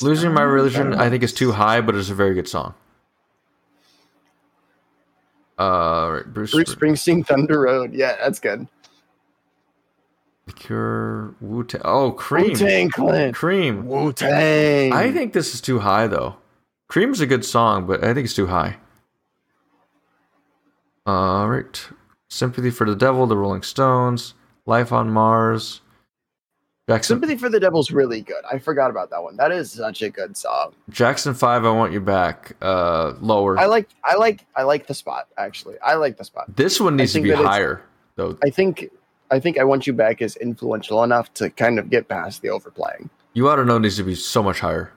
[0.00, 2.74] Losing My Religion, I think, is too high, but it's a very good song.
[5.58, 7.94] Uh, right, Bruce, Bruce Springsteen, Thunder Road.
[7.94, 8.66] Yeah, that's good.
[10.46, 11.80] The Cure, Wu Tang.
[11.84, 12.48] Oh, Cream.
[12.48, 13.32] Wu Tang Clan.
[13.32, 13.86] Cream.
[13.86, 14.92] Wu Tang.
[14.92, 16.36] I think this is too high, though.
[16.88, 18.76] Cream's a good song, but I think it's too high.
[21.06, 21.88] All right.
[22.28, 24.34] Sympathy for the Devil, The Rolling Stones,
[24.66, 25.80] Life on Mars.
[26.86, 28.44] Jackson, Sympathy for the Devil's really good.
[28.50, 29.36] I forgot about that one.
[29.36, 30.74] That is such a good song.
[30.90, 32.56] Jackson 5, I Want You Back.
[32.60, 33.58] Uh, lower.
[33.58, 35.78] I like I like I like the spot, actually.
[35.80, 36.44] I like the spot.
[36.56, 37.82] this one needs to be higher,
[38.16, 38.36] though.
[38.44, 38.90] I think
[39.30, 42.50] I think I Want You Back is influential enough to kind of get past the
[42.50, 43.08] overplaying.
[43.32, 44.92] You ought to know needs to be so much higher.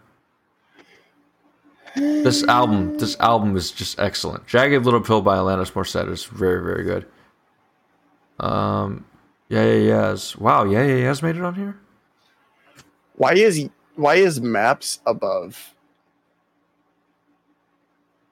[1.95, 4.45] This album, this album is just excellent.
[4.45, 7.07] Jagged Little Pill by Alanis Morissette is very, very good.
[8.39, 9.05] Um,
[9.49, 10.35] yeah, yeah, yes.
[10.35, 11.77] Wow, yeah, yeah, yes, made it on here.
[13.15, 15.73] Why is why is maps above?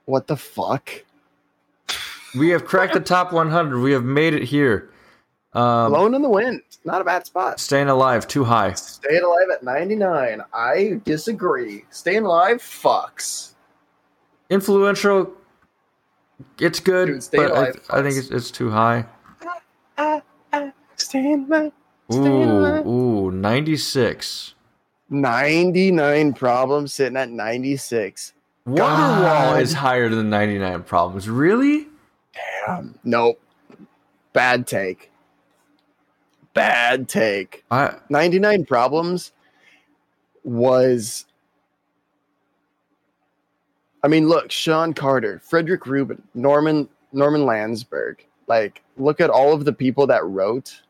[0.06, 1.04] What the fuck?
[2.36, 3.80] We have cracked the top 100.
[3.80, 4.92] We have made it here.
[5.54, 6.62] Um, Blown in the wind.
[6.84, 7.60] Not a bad spot.
[7.60, 8.74] staying alive, too high.
[8.74, 10.42] Staying alive at 99.
[10.54, 11.86] I disagree.
[11.90, 13.54] Staying alive fucks.
[14.50, 15.34] Influential.
[16.60, 19.06] It's good, Dude, but I, Alive I think it's, it's too high.
[21.06, 21.72] Staying alive.
[22.10, 22.86] Staying Ooh, alive.
[22.88, 24.56] ooh, 96.
[25.10, 28.34] 99 problems sitting at 96.
[28.68, 29.62] Wonderwall God.
[29.62, 31.30] is higher than 99 problems.
[31.30, 31.88] Really?
[32.66, 32.98] Damn.
[33.04, 33.40] Nope.
[34.34, 35.12] Bad take.
[36.56, 37.64] Bad take.
[37.70, 39.32] I 99 Problems
[40.44, 41.26] was.
[44.04, 48.26] I mean, look, Shawn Carter, Frederick Rubin, Norman Norman Landsberg.
[48.48, 50.82] Like, look at all of the people that wrote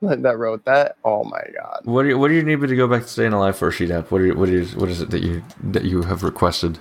[0.22, 0.96] that wrote that.
[1.04, 1.80] Oh my god.
[1.84, 3.70] what do you what do you need me to go back to staying alive for,
[3.70, 4.10] sheet up?
[4.10, 6.78] What you, what is what is it that you that you have requested?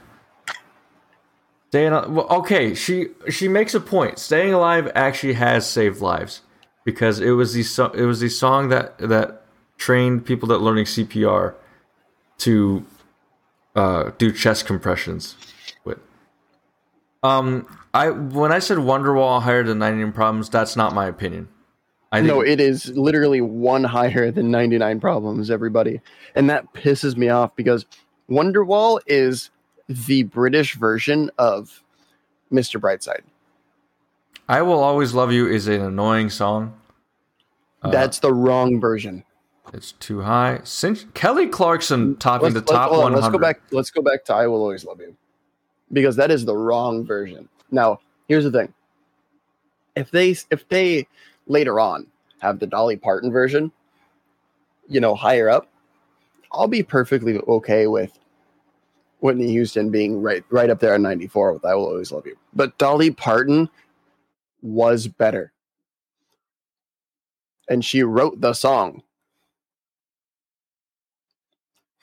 [1.70, 4.20] Staying well, okay, she she makes a point.
[4.20, 6.41] Staying alive actually has saved lives
[6.86, 9.44] because it was the it was the song that that
[9.78, 11.56] trained people that learning CPR
[12.40, 12.86] to
[13.76, 15.36] uh, do chest compressions
[15.84, 16.00] with.
[17.22, 21.50] Um, I when I said Wonderwall higher than 99 Problems, that's not my opinion.
[22.11, 26.02] I think No, it is literally one higher than 99 Problems, everybody.
[26.36, 27.86] And that pisses me off because
[28.30, 29.52] Wonderwall is
[29.88, 31.84] the British version of
[32.52, 32.80] Mr.
[32.80, 33.22] Brightside.
[34.48, 36.73] I Will Always Love You is an annoying song.
[37.84, 39.23] Uh, That's the wrong version.
[39.73, 40.61] it's too high.
[40.64, 43.22] Since Kelly Clarkson topping the top hold 100.
[43.22, 43.61] let's go back.
[43.72, 45.15] Let's go back to "I Will Always Love You,"
[45.94, 47.48] because that is the wrong version.
[47.72, 48.73] Now, here's the thing:
[49.95, 51.07] if they if they
[51.49, 52.07] later on
[52.39, 53.71] have the Dolly Parton version,
[54.88, 55.67] you know, higher up,
[56.53, 58.17] I'll be perfectly okay with
[59.19, 62.38] Whitney Houston being right right up there at 94 with "I Will Always Love You."
[62.53, 63.69] But Dolly Parton
[64.61, 65.51] was better,
[67.67, 69.03] and she wrote the song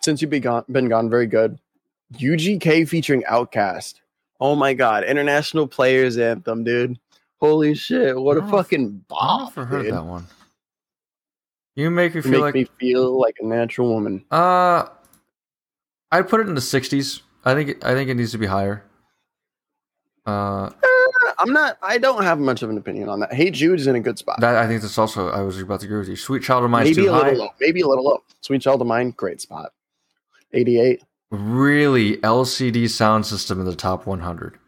[0.02, 1.58] since you've been gone, been gone very good.
[2.14, 3.94] UGK featuring OutKast.
[4.40, 6.98] Oh my god, international players anthem, dude.
[7.38, 9.92] Holy shit, what a fucking I've bop, never heard dude.
[9.94, 10.26] that one.
[11.74, 14.24] You make me You feel make like me feel like a natural woman.
[14.30, 14.86] uh
[16.12, 17.20] I'd put it in the 60s.
[17.44, 18.84] I think it, I think it needs to be higher.
[20.24, 21.76] Uh Eh, I'm not.
[21.82, 23.32] I don't have much of an opinion on that.
[23.34, 24.40] Hey Jude is in a good spot.
[24.40, 26.16] that I think that's also I was about to agree with you.
[26.16, 27.30] Sweet Child of Mine Maybe too a high.
[27.30, 27.50] little low.
[27.60, 28.22] Maybe a little low.
[28.40, 29.72] Sweet Child of Mine, great spot.
[30.54, 31.02] 88.
[31.30, 34.58] Really LCD sound system in the top 100.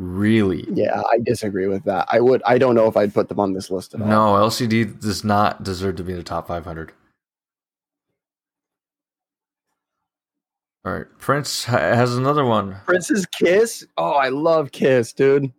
[0.00, 0.64] Really.
[0.72, 2.08] Yeah, I disagree with that.
[2.10, 2.42] I would.
[2.46, 4.06] I don't know if I'd put them on this list at all.
[4.08, 6.92] No, LCD does not deserve to be in the top 500.
[10.86, 12.78] All right, Prince has another one.
[12.86, 13.86] Prince's Kiss.
[13.98, 15.52] Oh, I love Kiss, dude.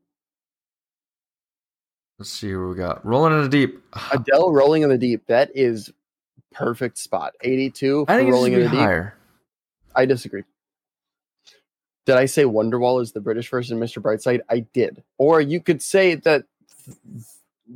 [2.18, 3.06] Let's see who we got.
[3.06, 3.80] Rolling in the deep.
[4.12, 5.28] Adele, Rolling in the Deep.
[5.28, 5.94] That is
[6.52, 7.34] perfect spot.
[7.42, 8.80] 82 I think Rolling in the Deep.
[8.80, 9.16] higher.
[9.96, 10.44] I disagree.
[12.12, 14.02] Did I say Wonderwall is the British version of Mr.
[14.02, 14.42] Brightside?
[14.50, 15.02] I did.
[15.18, 16.44] Or you could say that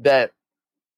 [0.02, 0.32] that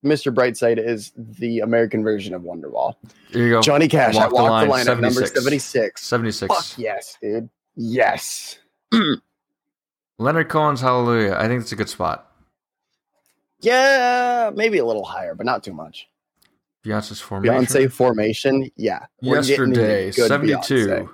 [0.03, 0.33] Mr.
[0.33, 2.95] Brightside is the American version of Wonderwall.
[3.29, 3.61] Here you go.
[3.61, 6.01] Johnny Cash, Walk I the walked Line, the line at number 76.
[6.01, 6.01] 76.
[6.01, 6.51] 76.
[6.51, 7.47] Fuck yes, dude.
[7.75, 8.57] Yes.
[10.17, 11.35] Leonard Cohen's Hallelujah.
[11.37, 12.31] I think it's a good spot.
[13.59, 16.07] Yeah, maybe a little higher, but not too much.
[16.83, 17.55] Beyonce's Formation.
[17.55, 19.05] Beyonce Formation, yeah.
[19.21, 20.57] Yesterday, 72.
[20.57, 21.09] Beyonce.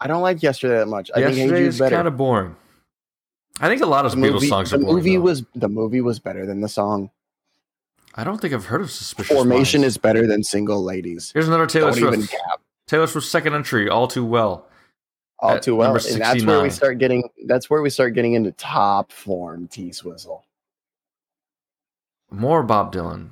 [0.00, 1.10] I don't like yesterday that much.
[1.14, 1.96] I think Hey Yesterday Jude's is better.
[1.96, 2.56] kind of boring.
[3.60, 4.96] I think a lot of the Beatles movie, songs the are boring.
[4.96, 5.22] movie though.
[5.22, 7.10] was the movie was better than the song.
[8.14, 9.94] I don't think I've heard of Suspicious Formation Minds.
[9.94, 11.30] is better than Single Ladies.
[11.32, 12.34] Here's another Taylor don't Swift.
[12.86, 14.66] Taylor Swift's second entry, All Too Well.
[15.42, 15.96] All too well.
[15.96, 19.90] And that's where we start getting that's where we start getting into top form T
[19.90, 20.44] Swizzle.
[22.30, 23.30] More Bob Dylan.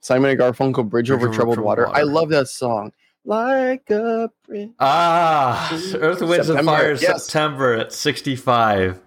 [0.00, 1.88] Simon and Garfunkel, Bridge, Over, Troubled, Water.
[1.88, 2.92] I love that song.
[3.24, 4.70] Like a bridge.
[4.78, 7.24] Ah, Earth, Winds, and Fire, yes.
[7.24, 9.00] September at 65.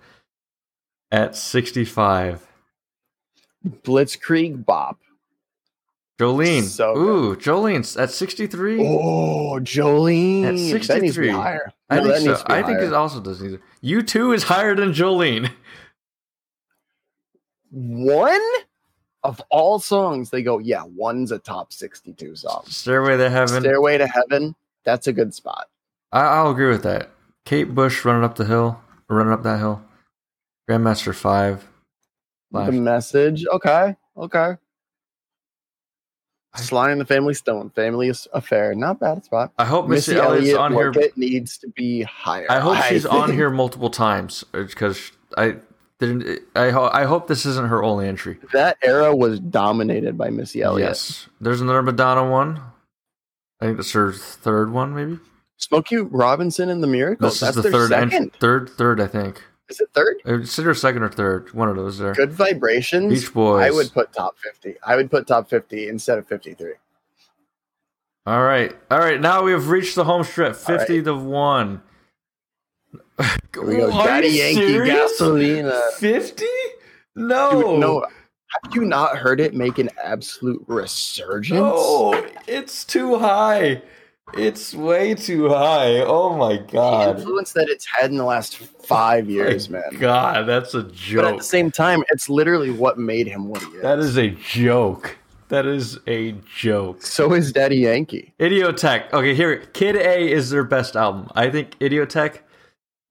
[1.12, 2.46] At 65.
[3.84, 5.00] Blitzkrieg Bop.
[6.20, 6.64] Jolene.
[6.64, 7.00] So good.
[7.02, 8.80] Ooh, Jolene's at 63.
[8.82, 10.44] Oh, Jolene.
[10.44, 11.28] At That needs to 63.
[11.28, 11.72] be higher.
[11.92, 12.28] I No, think that so.
[12.28, 13.60] needs to be I think it also does need.
[13.82, 15.52] You two is higher than Jolene.
[17.70, 18.42] one
[19.24, 22.64] of all songs, they go, yeah, one's a top 62 song.
[22.68, 23.62] Stairway to Heaven.
[23.62, 25.68] Stairway to Heaven, that's a good spot.
[26.12, 27.10] I, I'll agree with that.
[27.46, 29.82] Kate Bush running up the hill, running up that hill.
[30.70, 31.68] Grandmaster Five.
[32.52, 32.72] Flash.
[32.72, 34.56] The message, okay, okay.
[36.56, 39.52] Sly and the Family Stone, Family Affair, not bad spot.
[39.58, 40.92] I hope Missy, Missy Elliott's Elliott on here.
[41.04, 42.48] It needs to be higher.
[42.50, 45.67] I hope she's on here multiple times uh, because I didn't.
[46.00, 48.38] I ho- I hope this isn't her only entry.
[48.54, 50.90] That era was dominated by Missy Elliott.
[50.90, 52.62] Yes, there's another Madonna one.
[53.60, 55.20] I think that's her third one, maybe.
[55.58, 57.34] Smokey Robinson and the Miracles.
[57.34, 58.14] This That's is the their third second.
[58.14, 58.40] entry.
[58.40, 59.44] Third, third, I think.
[59.70, 60.18] Is it third?
[60.24, 61.52] It's either second or third.
[61.54, 62.14] One of those there.
[62.14, 63.12] Good Vibrations.
[63.12, 63.64] Beach Boys.
[63.66, 64.76] I would put top 50.
[64.86, 66.74] I would put top 50 instead of 53.
[68.28, 69.20] All right, all right.
[69.20, 70.58] Now we have reached the home stretch.
[70.58, 71.82] Fifty to one.
[73.54, 73.90] Here we go.
[73.92, 75.72] Daddy Yankee Gasolina.
[75.72, 76.46] Uh, Fifty?
[77.16, 81.58] No, Dude, no, have you not heard it make an absolute resurgence?
[81.60, 82.14] no,
[82.48, 83.82] it's too high.
[84.34, 86.02] It's way too high.
[86.02, 87.16] Oh my god.
[87.16, 89.84] The influence that it's had in the last five years, man.
[90.00, 91.24] God, that's a joke.
[91.24, 93.82] But at the same time, it's literally what made him what he is.
[93.82, 95.18] That is a joke.
[95.50, 97.02] That is a joke.
[97.02, 98.34] so is Daddy Yankee.
[98.38, 99.14] Idioteque.
[99.14, 101.30] Okay, here, Kid A is their best album.
[101.36, 102.40] I think Idioteque.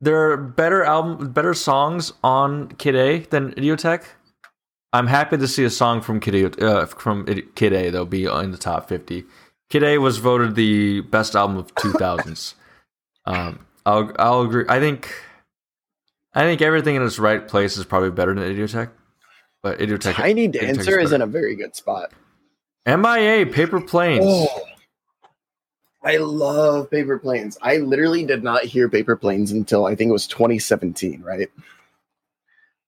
[0.01, 4.05] There are better album, better songs on Kid A than Idioteque.
[4.93, 8.24] I'm happy to see a song from Kid A, uh, from Kid A though be
[8.24, 9.24] in the top 50.
[9.68, 12.55] Kid A was voted the best album of 2000s.
[13.27, 14.64] um, I'll I'll agree.
[14.68, 15.12] I think
[16.35, 18.90] I think everything in its right place is probably better than Idioteque.
[19.62, 22.12] But Idioteque Tiny Idioteque Dancer is in a very good spot.
[22.86, 24.24] MIA Paper Planes.
[24.24, 24.65] Oh,
[26.06, 27.58] I love Paper Planes.
[27.62, 31.50] I literally did not hear Paper Planes until I think it was 2017, right?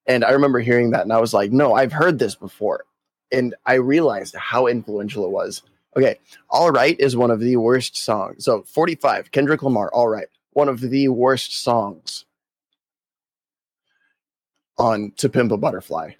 [0.07, 2.85] And I remember hearing that and I was like, no, I've heard this before.
[3.29, 5.63] And I realized how influential it was.
[5.97, 6.17] Okay,
[6.49, 8.45] All Right is one of the worst songs.
[8.45, 12.23] So 45, Kendrick Lamar, All Right, one of the worst songs
[14.77, 16.11] on To Pimp a Butterfly.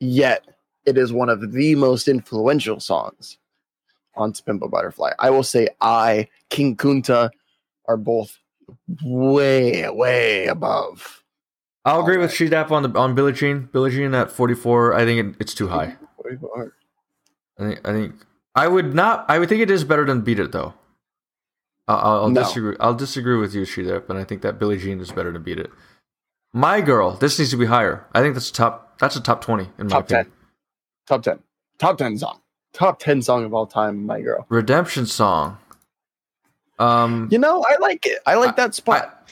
[0.00, 0.46] Yet
[0.86, 3.36] it is one of the most influential songs
[4.16, 5.12] on To Pimp a Butterfly.
[5.18, 7.30] I will say I, King Kunta
[7.88, 8.38] are both
[9.02, 11.22] way, way above.
[11.84, 12.50] I'll agree with Alright.
[12.52, 13.68] Sheedap on the on Billie Jean.
[13.72, 14.94] Billie Jean at 44.
[14.94, 15.96] I think it, it's too high.
[17.58, 18.14] I think I think
[18.54, 19.26] I would not.
[19.28, 20.72] I would think it is better than Beat It though.
[21.86, 22.42] I'll, I'll, No.
[22.42, 22.76] disagree.
[22.80, 25.58] I'll disagree with you, Sheedap, and I think that Billie Jean is better than Beat
[25.58, 25.70] It.
[26.54, 27.10] My Girl.
[27.12, 28.06] This needs to be higher.
[28.14, 28.98] I think that's top.
[28.98, 30.20] That's a top 20 in my Top 10.
[30.20, 30.38] opinion.
[31.06, 31.38] Top 10.
[31.78, 32.40] Top 10 song.
[32.74, 34.44] Top 10 song of all time, My Girl.
[34.50, 35.56] Redemption song.
[36.78, 38.18] Um, You know, I like it.
[38.26, 39.30] I like that spot.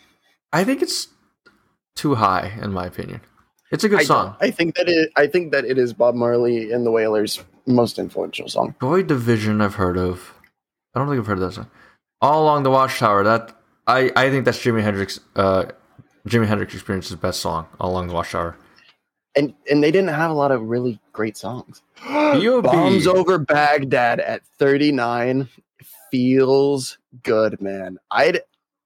[0.53, 1.09] I think it's
[1.97, 3.21] too high in my opinion.
[3.73, 4.37] It's a good I, song.
[4.41, 7.99] I think that it I think that it is Bob Marley and the Wailers' most
[7.99, 8.75] influential song.
[8.81, 10.35] Joy Division I've heard of.
[10.95, 11.71] I don't think I've heard of that song.
[12.21, 13.57] All Along the Watchtower, that
[13.87, 15.65] I, I think that's Jimi Hendrix uh
[16.29, 18.57] Jimi Hendrix Experience's best song, All Along the Watchtower.
[19.35, 21.83] And and they didn't have a lot of really great songs.
[22.63, 25.49] Bombs over Baghdad at 39
[26.11, 27.99] feels good, man.
[28.11, 28.41] I'd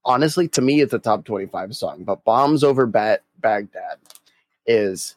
[0.05, 3.99] honestly to me it's a top 25 song, but Bombs over ba- Baghdad
[4.67, 5.17] is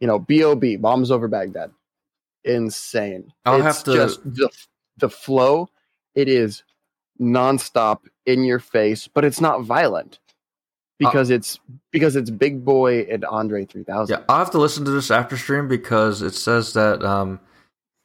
[0.00, 0.76] you know, B.O.B.
[0.76, 1.72] Bombs over Baghdad.
[2.44, 3.32] Insane.
[3.44, 4.48] I'll it's have to- just the
[4.98, 5.68] the flow,
[6.14, 6.62] it is
[7.20, 10.18] nonstop in your face, but it's not violent.
[10.98, 11.60] Because it's
[11.92, 14.12] because it's Big Boi and Andre 3000.
[14.16, 17.38] Yeah, I'll have to listen to this after stream because it says that um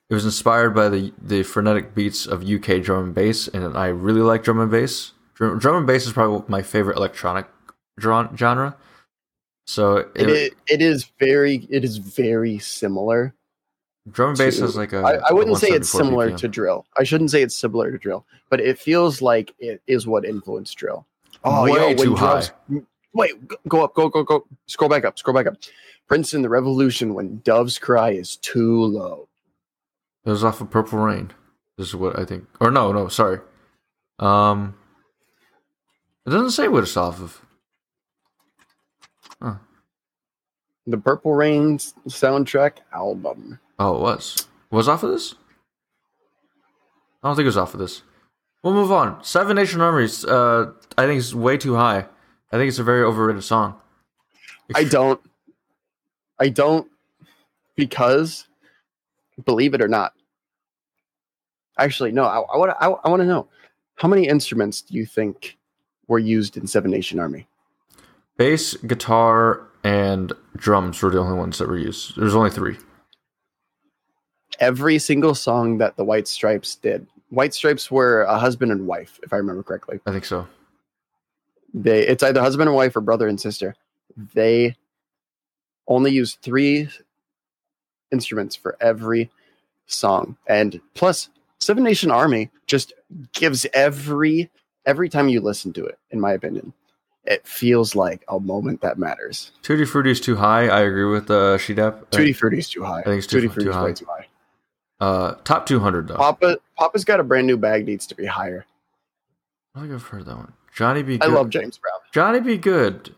[0.09, 3.87] it was inspired by the the frenetic beats of UK drum and bass, and I
[3.87, 5.13] really like drum and bass.
[5.33, 7.47] Drum, drum and bass is probably my favorite electronic
[7.99, 8.75] genre.
[9.65, 13.33] So it, It is, it is very it is very similar
[14.11, 14.99] drum and bass to- has like a.
[14.99, 16.37] I, I wouldn't say it's similar BPM.
[16.37, 16.85] to drill.
[16.97, 20.77] I shouldn't say it's similar to drill, but it feels like it is what influenced
[20.77, 21.07] drill.
[21.43, 22.51] Oh, Way when too drums-
[23.13, 23.33] Wait,
[23.67, 24.47] go- up, go, go, go.
[24.67, 25.55] Scroll back up, scroll back up.
[26.07, 29.27] Prince and, the Revolution, when doves cry is too low.
[30.25, 31.31] It was off of Purple Rain.
[31.77, 32.45] This is what I think.
[32.59, 33.39] Or no, no, sorry.
[34.19, 34.75] Um,
[36.25, 37.41] it doesn't say what it's off of.
[39.41, 39.55] Huh.
[40.87, 43.59] The Purple Rain soundtrack album.
[43.79, 44.47] Oh, it was.
[44.71, 45.35] Was off of this?
[47.21, 48.01] I don't think it was off of this.
[48.63, 49.21] We'll move on.
[49.23, 50.23] Seven Nation Armies.
[50.23, 52.05] Uh, I think it's way too high.
[52.51, 53.75] I think it's a very overrated song.
[54.73, 55.19] I don't.
[56.39, 56.89] I don't
[57.75, 58.47] because
[59.45, 60.13] believe it or not.
[61.77, 62.23] Actually, no.
[62.23, 62.83] I, I want to.
[62.83, 63.47] I, I want to know
[63.95, 65.57] how many instruments do you think
[66.07, 67.47] were used in Seven Nation Army?
[68.37, 72.15] Bass, guitar, and drums were the only ones that were used.
[72.15, 72.77] There's only three.
[74.59, 77.07] Every single song that the White Stripes did.
[77.33, 79.99] White Stripes were a husband and wife, if I remember correctly.
[80.05, 80.47] I think so.
[81.73, 83.75] They it's either husband and wife or brother and sister.
[84.35, 84.75] They
[85.87, 86.89] only use three
[88.11, 89.31] instruments for every
[89.87, 90.37] song.
[90.47, 91.29] And plus
[91.59, 92.93] Seven Nation Army just
[93.33, 94.51] gives every
[94.85, 96.73] every time you listen to it, in my opinion,
[97.25, 99.51] it feels like a moment that matters.
[99.63, 100.67] Tutti Frutti is too high.
[100.67, 102.11] I agree with uh, Shedap.
[102.11, 102.99] Tutti Frutti's too high.
[102.99, 103.83] I think it's too- Tutti too high.
[103.85, 104.27] way too high.
[105.03, 106.15] Uh, top 200 though.
[106.15, 108.65] Papa Papa's got a brand new bag needs to be higher.
[109.75, 110.53] I think I've heard that one.
[110.73, 111.15] Johnny B.
[111.15, 111.33] I Good.
[111.33, 111.99] love James Brown.
[112.13, 112.57] Johnny B.
[112.57, 113.13] Goode.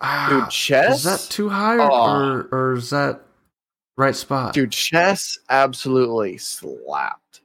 [0.00, 0.98] Ah, Dude, chess.
[0.98, 2.56] is that too high or, Oh.
[2.56, 3.22] or, is that
[3.96, 4.54] right spot?
[4.54, 7.40] Dude, chess absolutely slapped.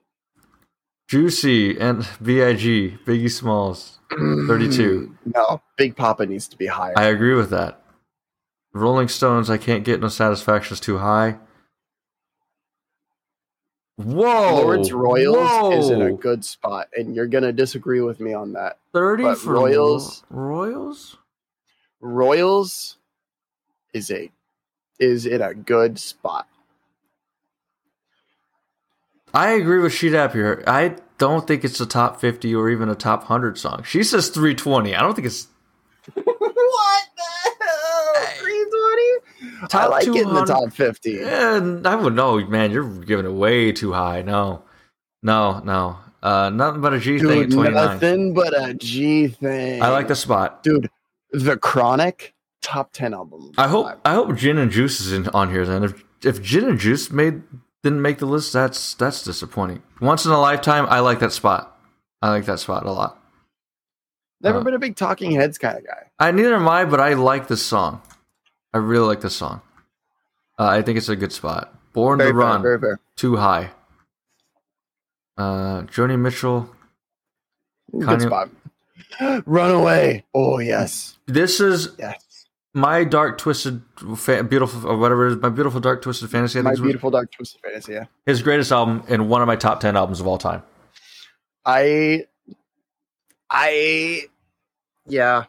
[1.09, 2.57] Juicy and Big
[3.05, 3.99] Biggie Smalls.
[4.11, 5.15] 32.
[5.33, 6.93] No, Big Poppa needs to be higher.
[6.95, 7.81] I agree with that.
[8.73, 11.39] Rolling Stones, I can't get no satisfaction is too high.
[13.97, 18.53] Whoa, Lorde's Royals is in a good spot, and you're gonna disagree with me on
[18.53, 18.77] that.
[18.91, 21.17] thirty but for Royals- Royals.
[22.01, 22.97] Royals
[23.93, 24.31] is a
[24.99, 26.47] is in a good spot.
[29.33, 30.63] I agree with Sheet Up here.
[30.67, 33.83] I don't think it's a top fifty or even a top hundred song.
[33.83, 34.93] She says three twenty.
[34.93, 35.47] I don't think it's
[36.13, 38.25] what the hell?
[38.39, 38.65] Three
[39.39, 39.44] twenty?
[39.73, 41.13] I like it in the top fifty.
[41.13, 42.71] Yeah, I would know, man.
[42.71, 44.21] You're giving it way too high.
[44.21, 44.63] No,
[45.23, 45.97] no, no.
[46.21, 47.73] Uh, nothing but a G thing at 29.
[47.73, 49.81] nothing but a G thing.
[49.81, 50.63] I like the spot.
[50.63, 50.89] dude.
[51.31, 53.51] The Chronic top ten album.
[53.57, 55.65] I hope I hope Gin and Juice is in, on here.
[55.65, 57.43] Then if if Gin and Juice made
[57.83, 59.83] didn't make the list, that's that's disappointing.
[60.01, 61.79] Once in a lifetime, I like that spot.
[62.21, 63.21] I like that spot a lot.
[64.41, 66.09] Never uh, been a big Talking Heads kind of guy.
[66.17, 68.01] I neither am I, but I like this song.
[68.75, 69.61] I really like this song.
[70.59, 71.73] Uh, I think it's a good spot.
[71.93, 72.99] Born Very to fair, Run, very fair.
[73.15, 73.71] too high.
[75.37, 76.69] Uh, Joni Mitchell.
[77.91, 78.49] Good Kanye- spot.
[79.45, 80.25] Run away.
[80.33, 82.47] Oh yes, This is yes.
[82.73, 83.81] my dark twisted,
[84.17, 85.37] fa- beautiful, or whatever it is.
[85.41, 86.59] My beautiful dark twisted fantasy.
[86.59, 87.93] I My beautiful dark twisted fantasy.
[87.93, 88.05] Yeah.
[88.25, 90.63] his greatest album and one of my top ten albums of all time.
[91.65, 92.25] I,
[93.49, 94.23] I,
[95.07, 95.45] yeah,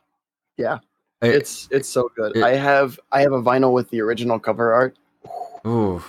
[0.57, 0.79] yeah.
[1.27, 2.37] It- It's it's so good.
[2.37, 4.97] it- I have I have a vinyl with the original cover art.
[5.67, 6.03] Ooh.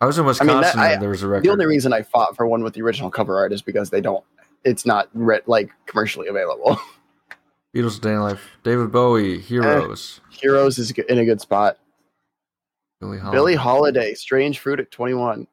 [0.00, 0.54] I was in I Wisconsin.
[0.54, 1.44] mean, that- I- and there was a record.
[1.44, 4.00] The only reason I fought for one with the original cover art is because they
[4.00, 4.24] don't.
[4.64, 6.78] It's not re- like commercially available.
[7.74, 11.78] Beatles, Day in Life, David Bowie, Heroes, eh, Heroes is in a good spot.
[13.00, 15.46] Billie Holiday, Billie Holiday, Strange Fruit at twenty one,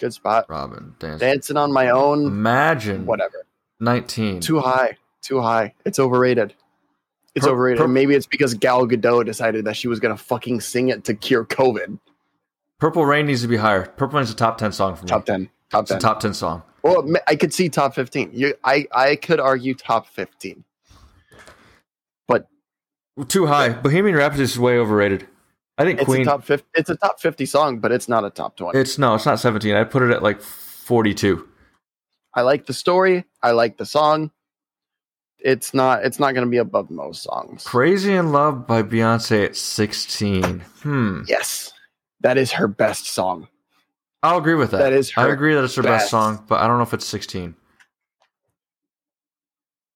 [0.00, 0.46] good spot.
[0.48, 1.20] Robyn, Dance.
[1.20, 3.44] Dancing on my own, Imagine whatever.
[3.78, 4.40] nineteen.
[4.40, 5.74] Too high, too high.
[5.84, 6.54] It's overrated.
[7.36, 7.82] It's overrated.
[7.84, 11.14] And maybe it's because Gal Gadot decided that she was gonna fucking sing it to
[11.14, 11.98] cure COVID.
[12.80, 13.86] Purple Rain needs to be higher.
[13.86, 15.08] Purple Rain's a top ten song for me.
[15.08, 15.48] Top ten.
[15.70, 16.00] Top It's a ten.
[16.00, 16.62] top ten song.
[16.82, 18.30] Well, I could see top fifteen.
[18.32, 20.64] You, I, I could argue top fifteen.
[22.28, 22.46] but
[23.28, 23.70] Too high.
[23.70, 25.26] Bohemian Rhapsody is way overrated.
[25.78, 26.22] I think It's Queen.
[26.22, 26.66] a top fifty.
[26.74, 28.78] It's a top fifty song, but it's not a top twenty.
[28.78, 29.74] it's no, it's not seventeen.
[29.74, 31.46] I put it at like forty-two.
[32.34, 33.24] I like the story.
[33.42, 34.30] I like the song.
[35.46, 36.04] It's not.
[36.04, 37.62] It's not going to be above most songs.
[37.62, 40.60] Crazy in Love by Beyonce at sixteen.
[40.82, 41.22] Hmm.
[41.28, 41.72] Yes,
[42.20, 43.46] that is her best song.
[44.24, 44.78] I'll agree with that.
[44.78, 46.10] That is I agree that it's her best best.
[46.10, 47.54] song, but I don't know if it's 16.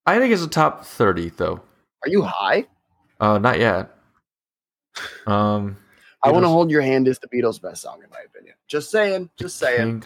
[0.07, 1.63] I think it's a top 30 though.
[2.05, 2.67] Are you high?
[3.19, 3.91] Uh, not yet.
[5.27, 5.79] Um,
[6.23, 8.55] I want to hold your hand is the Beatles' best song in my opinion.
[8.69, 9.31] Just saying.
[9.37, 10.05] Just saying.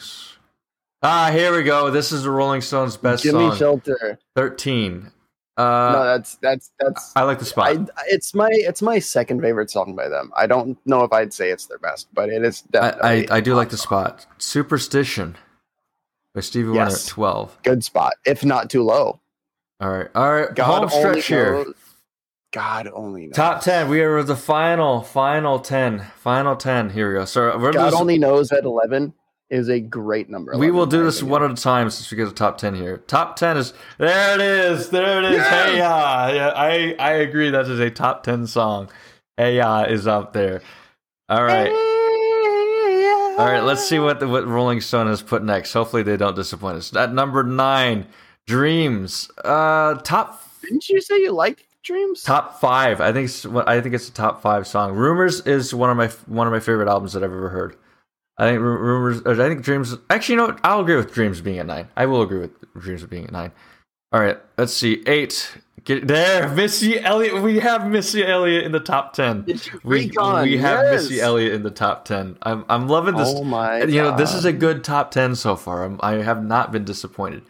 [1.02, 1.90] Ah, here we go.
[1.90, 3.56] This is the Rolling Stones' best Gimme song.
[3.58, 4.18] Shelter.
[4.36, 5.10] 13.
[5.58, 7.12] No, Uh, that's that's that's.
[7.16, 7.68] I like the spot.
[7.68, 10.32] I, it's my it's my second favorite song by them.
[10.36, 13.36] I don't know if I'd say it's their best, but it is I, definitely I,
[13.36, 14.26] I do like the spot.
[14.38, 15.36] Superstition
[16.34, 17.58] by Stevie Wonder at 12.
[17.62, 19.20] Good spot, if not too low.
[19.80, 20.08] All right.
[20.14, 20.54] All right.
[20.54, 21.64] God Home only stretch here.
[22.52, 23.34] God only knows.
[23.34, 23.88] Top 10.
[23.88, 26.06] We are the final, final 10.
[26.16, 26.90] Final 10.
[26.90, 27.24] Here we go.
[27.24, 29.12] So God only knows at eleven
[29.50, 30.56] is a great number.
[30.56, 32.98] We will do this one at a time since we get a top 10 here.
[33.06, 34.90] Top 10 is there it is.
[34.90, 35.46] There it is.
[35.46, 36.28] Hey ya.
[36.28, 38.88] Yeah, I I agree that is a top 10 song.
[39.36, 40.62] Hey ya is up there.
[41.28, 41.70] All right.
[43.36, 45.72] All right, let's see what the, what Rolling Stone has put next.
[45.72, 46.94] Hopefully they don't disappoint us.
[46.94, 48.06] At number 9,
[48.46, 49.28] Dreams.
[49.44, 52.22] Uh top Didn't you say you liked Dreams?
[52.22, 53.00] top 5.
[53.00, 54.92] I think it's I think it's a top 5 song.
[54.94, 57.76] Rumors is one of my one of my favorite albums that I've ever heard.
[58.36, 59.22] I think rumors.
[59.26, 59.94] I think dreams.
[60.10, 60.60] Actually, you know, what?
[60.64, 61.88] I'll agree with dreams being at nine.
[61.96, 62.50] I will agree with
[62.80, 63.52] dreams being at nine.
[64.12, 65.02] All right, let's see.
[65.06, 65.56] Eight.
[65.84, 67.42] Get there, Missy Elliott.
[67.42, 69.44] We have Missy Elliott in the top ten.
[69.84, 71.02] We, we have yes.
[71.02, 72.38] Missy Elliott in the top ten.
[72.40, 73.28] I'm I'm loving this.
[73.28, 73.82] Oh my!
[73.82, 75.84] you know, this is a good top ten so far.
[75.84, 77.42] I'm, I have not been disappointed,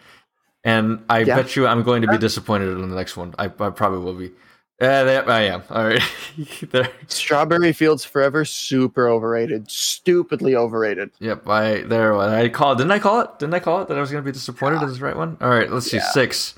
[0.64, 1.36] and I Yeah.
[1.36, 3.34] bet you I'm going to be disappointed in the next one.
[3.38, 4.32] I, I probably will be.
[4.80, 5.62] Yeah, there- I am.
[5.70, 6.02] All right.
[7.08, 8.44] Strawberry Fields Forever.
[8.44, 9.70] Super overrated.
[9.70, 11.10] Stupidly overrated.
[11.20, 12.16] Yep, I there.
[12.16, 12.78] I called.
[12.78, 13.38] Didn't I call it?
[13.38, 15.36] Didn't I call it that I was going to be disappointed in this right one?
[15.40, 16.00] All right, let's see.
[16.00, 16.54] Six.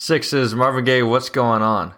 [0.00, 1.02] Six is Marvin Gaye.
[1.02, 1.92] What's going on?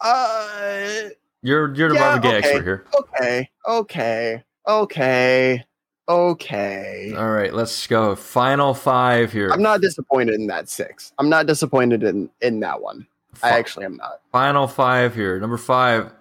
[0.00, 1.08] Uh,
[1.42, 2.48] You're you're the Yeah, Marvin Gaye okay.
[2.48, 2.84] expert here.
[3.00, 5.64] okay, okay, okay,
[6.08, 7.14] okay.
[7.16, 8.14] All right, let's go.
[8.14, 9.48] Final five here.
[9.50, 11.12] I'm not disappointed in that six.
[11.18, 13.06] I'm not disappointed in in that one.
[13.42, 14.20] I actually am not.
[14.32, 15.38] Final five here.
[15.40, 16.12] Number five.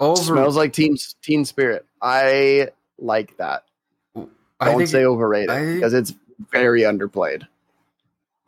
[0.00, 0.20] Over.
[0.22, 1.86] Smells like Teen Teen Spirit.
[2.00, 2.68] I
[2.98, 3.64] like that.
[4.16, 6.14] I Don't think say overrated I- because it's
[6.50, 7.46] very underplayed.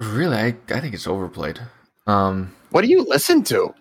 [0.01, 1.61] Really, I I think it's overplayed.
[2.07, 3.75] Um, What do you listen to?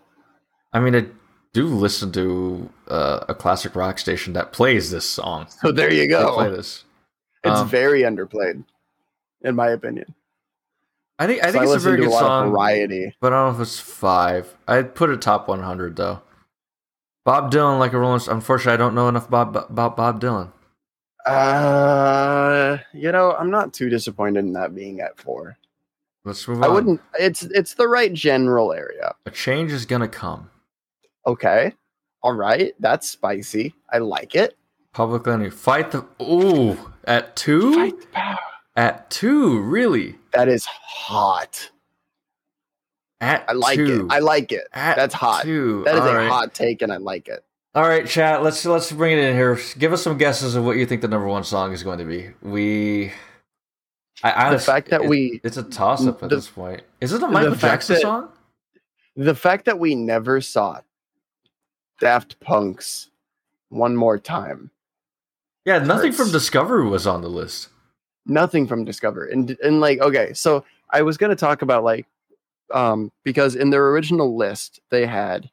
[0.72, 1.06] I mean, I
[1.54, 5.48] do listen to uh, a classic rock station that plays this song.
[5.62, 6.56] So there you They play go.
[6.56, 6.84] this.
[7.44, 8.64] It's Um, very underplayed,
[9.42, 10.14] in my opinion.
[11.20, 13.16] I think I So think it's a very to good lot of song, variety.
[13.22, 14.56] but I don't know if it's five.
[14.68, 16.22] I'd put it top one hundred though.
[17.26, 18.20] Bob Dylan, like a Rolling.
[18.20, 20.52] Stone- Unfortunately, I don't know enough Bob, about Bob Dylan.
[21.26, 25.58] Uh, you know, I'm not too disappointed in that being at four.
[26.26, 26.64] Let's move on.
[26.64, 27.02] I wouldn't.
[27.20, 29.14] It's it's the right general area.
[29.26, 30.50] A change is gonna come.
[31.28, 31.74] Okay,
[32.22, 33.74] all right, that's spicy.
[33.92, 34.58] I like it.
[34.94, 36.06] Public Enemy, fight the.
[36.22, 37.74] Ooh, at two.
[37.76, 38.38] Fight the power.
[38.76, 40.16] At two, really?
[40.34, 41.70] That is hot.
[43.22, 44.06] At I like two.
[44.08, 44.12] it.
[44.14, 44.68] I like it.
[44.74, 45.44] At That's hot.
[45.44, 45.84] Two.
[45.86, 46.30] That is All a right.
[46.30, 47.44] hot take, and I like it.
[47.76, 48.44] All right, chat.
[48.44, 49.60] Let's let's bring it in here.
[49.78, 52.06] Give us some guesses of what you think the number one song is going to
[52.06, 52.30] be.
[52.42, 53.12] We,
[54.24, 56.82] I The fact that it- we, it's a toss up at the- this point.
[57.02, 58.30] Is it a Michael Jackson that- song?
[59.16, 60.82] the fact that we never saw
[62.00, 63.10] Daft Punk's
[63.70, 64.72] one more time.
[65.66, 66.32] Yeah, nothing from.
[66.32, 67.70] Discovery was on the list.
[68.26, 69.26] Nothing from Discover.
[69.26, 72.06] And and like okay, so I was gonna talk about like
[72.74, 75.50] um because in their original list they had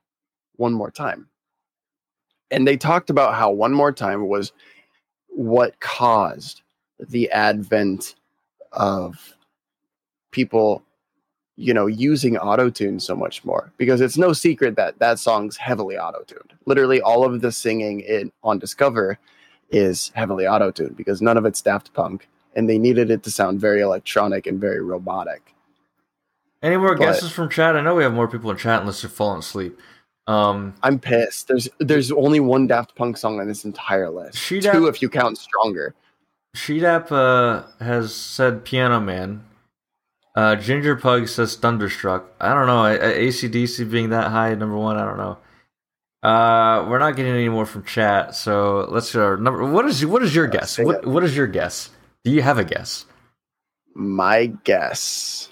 [0.57, 1.29] one more time.
[2.51, 4.53] And they talked about how one more time was
[5.29, 6.63] what caused
[6.99, 8.17] the advent
[8.73, 9.37] of
[10.33, 10.83] people
[11.57, 15.97] you know using autotune so much more because it's no secret that that song's heavily
[15.97, 19.19] autotuned literally all of the singing in on discover
[19.71, 23.61] is heavily autotuned because none of it's daft punk and they needed it to sound
[23.61, 25.55] very electronic and very robotic.
[26.63, 27.77] Any more But- guesses from chat?
[27.77, 29.79] I know we have more people in chat unless they're falling asleep.
[30.27, 31.49] Um, I'm pissed.
[31.49, 34.39] There's there's only one Daft Punk song on this entire list.
[34.39, 35.95] She Two if you count Stronger.
[36.57, 39.45] Sheedap uh, has said Piano Man.
[40.37, 42.27] Uh, Ginger Pug says Thunderstruck.
[42.41, 42.81] I don't know.
[42.81, 45.39] I, I, ACDC being that high, number one, I don't know.
[46.23, 49.15] Uh, we're not getting any more from chat, so let's.
[49.15, 49.65] Number.
[49.65, 50.79] What is what is your guess?
[50.79, 51.91] What what is your guess?
[52.25, 53.07] Do you have a guess?
[53.95, 55.49] My guess.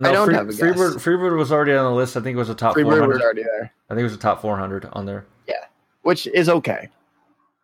[0.00, 0.60] I don't have a guess.
[0.60, 2.16] Freebird, Freebird was already on the list.
[2.16, 3.08] I think it was a top Freebird 400.
[3.08, 5.26] was already there, I think it was a top 400 on there.
[5.46, 5.64] Yeah,
[6.02, 6.88] which is okay.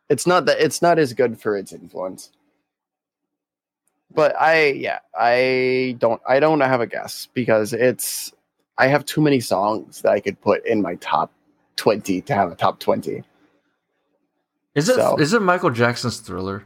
[0.08, 2.30] It's not that it's not as good for its influence.
[4.14, 8.32] But I yeah, I don't I don't have a guess because it's
[8.78, 11.32] I have too many songs that I could put in my top
[11.76, 13.22] 20 to have a top 20.
[14.74, 16.64] Is it is So- it Michael Jackson's Thriller?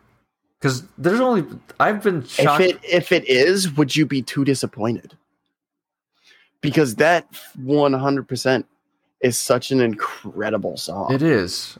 [0.59, 1.45] Because there's only
[1.81, 2.63] I've been If shocked.
[2.63, 5.17] it if it is, would you be too disappointed?
[6.61, 7.27] Because that
[7.61, 8.65] 100%
[9.21, 11.13] is such an incredible song.
[11.13, 11.77] it is.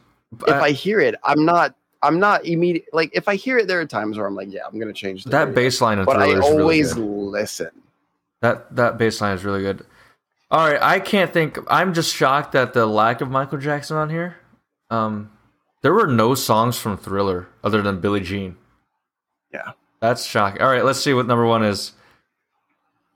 [0.47, 3.79] if I hear it, I'm not I'm not immediate like if I hear it there
[3.79, 5.55] are times where I'm like, yeah, I'm going to change the that radio.
[5.55, 7.03] bass line in but I is really always good.
[7.05, 7.69] listen.
[8.41, 9.85] That that bass line is really good.
[10.51, 11.57] All right, I can't think.
[11.67, 14.35] I'm just shocked at the lack of Michael Jackson on here.
[14.89, 15.31] Um,
[15.83, 18.57] there were no songs from Thriller other than Billie Jean.
[19.53, 19.73] Yeah.
[19.99, 20.61] that's shocking.
[20.61, 21.91] All right, let's see what number one is.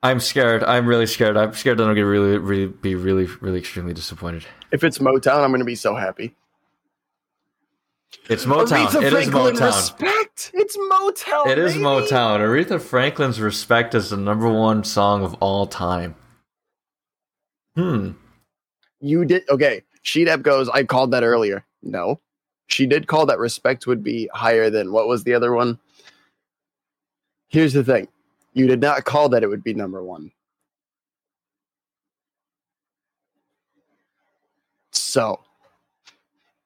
[0.03, 0.63] I'm scared.
[0.63, 1.35] I'm really scared.
[1.35, 4.45] I'm scared that I'm gonna really, really be really, really extremely disappointed.
[4.71, 6.35] If it's Motown, I'm going to be so happy.
[8.29, 8.85] It's Motown.
[8.85, 9.65] Aretha It is Franklin, Motown.
[9.65, 10.51] Respect.
[10.53, 11.47] It's Motown.
[11.47, 11.83] It is baby.
[11.83, 12.39] Motown.
[12.39, 16.15] Aretha Franklin's "Respect" is the number one song of all time.
[17.75, 18.11] Hmm.
[18.99, 19.83] You did okay.
[20.01, 20.69] Sheet goes.
[20.69, 21.65] I called that earlier.
[21.81, 22.19] No,
[22.67, 25.79] she did call that respect would be higher than what was the other one.
[27.49, 28.07] Here's the thing:
[28.53, 30.31] you did not call that it would be number one.
[34.91, 35.39] So,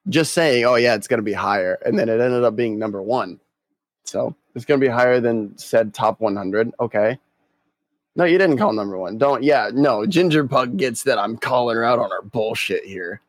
[0.09, 2.79] just saying, oh yeah, it's going to be higher, and then it ended up being
[2.79, 3.39] number one.
[4.03, 6.71] So it's going to be higher than said top 100.
[6.79, 7.17] Okay.
[8.15, 9.17] No, you didn't call number one.
[9.17, 9.41] Don't.
[9.41, 10.05] Yeah, no.
[10.05, 13.21] Ginger Pug gets that I'm calling her out on her bullshit here.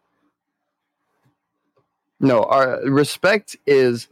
[2.22, 4.08] No, our respect is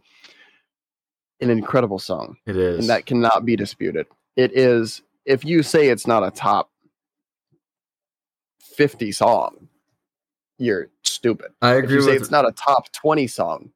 [1.41, 2.81] an incredible song, It is.
[2.81, 4.07] and that cannot be disputed.
[4.37, 5.03] It is.
[5.25, 6.71] If you say it's not a top
[8.61, 9.69] fifty song,
[10.59, 11.53] you're stupid.
[11.63, 13.71] I If agree you say with it's not a top twenty song,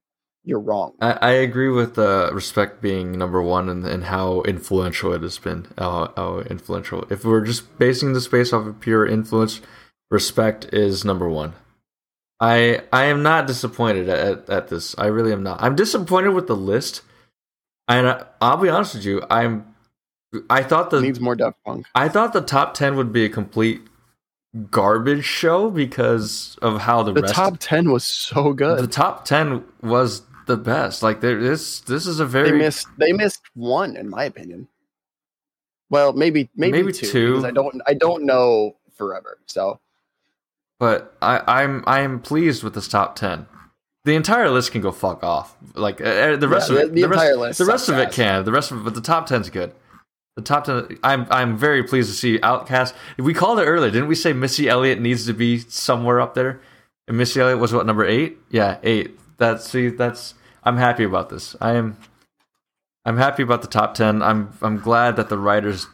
[0.44, 0.94] you're wrong.
[1.00, 5.38] I, I agree with uh, respect being number one and, and how influential it has
[5.38, 5.66] been.
[5.78, 7.06] How, how influential.
[7.10, 9.60] If we're just basing this based off of pure influence,
[10.10, 11.54] respect is number one.
[12.40, 14.94] I I am not disappointed at, at this.
[14.98, 15.62] I really am not.
[15.62, 17.02] I'm disappointed with the list.
[17.86, 19.22] And I, I'll be honest with you.
[19.30, 19.66] I'm.
[20.50, 21.86] I thought the needs more Daft Punk.
[21.94, 23.82] I thought the top ten would be a complete
[24.70, 28.78] garbage show because of how the, The top ten was so good.
[28.78, 31.02] the top 10 was the best.
[31.02, 32.88] Like there this this is a very They missed.
[32.98, 34.68] They missed one, in my opinion.
[35.90, 37.06] Well, maybe maybe, Maybe two.
[37.40, 37.46] two.
[37.46, 37.80] I don't.
[37.86, 39.38] I don't know forever.
[39.46, 39.78] So
[40.84, 43.46] but I, I'm I'm pleased with this top ten.
[44.04, 45.56] The entire list can go fuck off.
[45.74, 47.64] Like uh, uh, the rest Yeah, of the- it, the the, rest, entire list the
[47.64, 48.44] rest of it can.
[48.44, 49.72] The rest of it, but the top ten's good.
[50.36, 50.98] The top ten.
[51.02, 52.92] I'm I'm very pleased to see OutKast.
[53.16, 54.14] We called it earlier, didn't we?
[54.14, 56.60] Say Missy Elliott needs to be somewhere up there.
[57.08, 58.36] And Missy Elliott was what number eight?
[58.50, 59.18] Yeah, eight.
[59.38, 59.88] That's see.
[59.88, 60.34] That's
[60.64, 61.56] I'm happy about this.
[61.62, 61.96] I am.
[63.06, 64.20] I'm happy about the top ten.
[64.22, 65.86] I'm I'm glad that the writers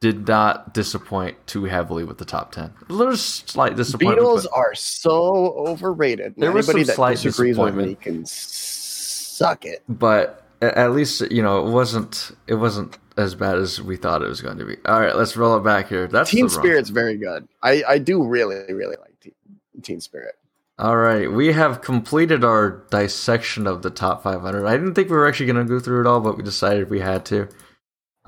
[0.00, 2.72] did not disappoint too heavily with the top ten.
[2.88, 4.20] A little slight disappointment.
[4.20, 6.34] Beatles are so overrated.
[6.36, 8.00] There was some that slight with me disappointment.
[8.00, 9.82] can suck it.
[9.88, 14.28] but at least you know it wasn't it wasn't as bad as we thought it
[14.28, 14.76] was going to be.
[14.86, 16.06] All right, let's roll it back here.
[16.06, 17.48] That's Teen Spirit's very good.
[17.62, 19.34] I I do really really like Teen,
[19.82, 20.36] Teen Spirit.
[20.80, 24.64] All right, we have completed our dissection of the top 500.
[24.64, 26.88] I didn't think we were actually going to go through it all, but we decided
[26.88, 27.48] we had to.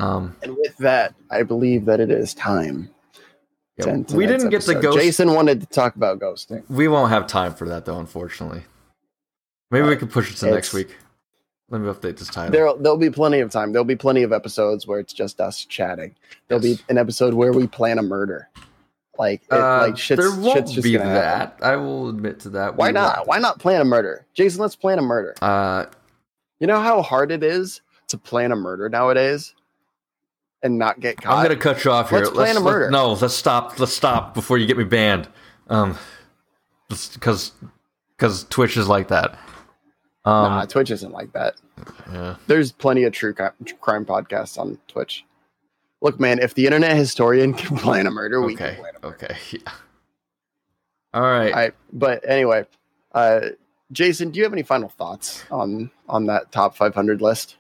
[0.01, 2.91] Um, And with that, I believe that it is time.
[3.77, 4.83] yeah, to end we didn't get to episode.
[4.83, 4.97] go.
[4.97, 6.63] Jason wanted to talk about ghosting.
[6.69, 8.63] We won't have time for that though, unfortunately.
[9.71, 10.97] Maybe we could push it to next week.
[11.69, 12.51] Let me update this title.
[12.51, 13.73] There, there'll be plenty of time.
[13.73, 16.17] There'll be plenty of episodes where it's just us chatting.
[16.49, 16.79] There'll Yes.
[16.79, 18.49] be an episode where we plan a murder.
[19.17, 21.53] Like, it, Uh, like shit's, there won't shit's just be gonna happen.
[21.61, 21.65] that.
[21.65, 22.75] I will admit to that.
[22.75, 23.19] Why We not?
[23.19, 23.29] won't.
[23.29, 24.61] Why not plan a murder, Jason?
[24.61, 25.35] Let's plan a murder.
[25.41, 25.87] Uh,
[26.59, 29.55] You know how hard it is to plan a murder nowadays,
[30.63, 31.37] and not get caught.
[31.39, 32.19] I'm gonna cut you off here.
[32.21, 32.91] Let's plan a let- murder.
[32.91, 33.79] no, let's stop.
[33.79, 35.29] Let's stop before you get me banned.
[35.69, 35.97] Um,
[36.89, 37.53] because
[38.17, 39.39] because Twitch is like that.
[40.25, 41.55] Um, nah, Twitch isn't like that.
[42.13, 42.37] yeah.
[42.47, 43.49] There's plenty of true cri-
[43.81, 45.25] crime podcasts on Twitch.
[46.03, 48.75] Look, man, if the internet historian can plan a murder, we Okay.
[48.75, 49.17] can plan a murder.
[49.25, 49.37] Okay.
[49.53, 49.73] Yeah.
[51.13, 51.53] All right.
[51.55, 52.65] I, but anyway,
[53.13, 53.41] uh,
[53.91, 57.57] Jason, do you have any final thoughts on on that top 500 list?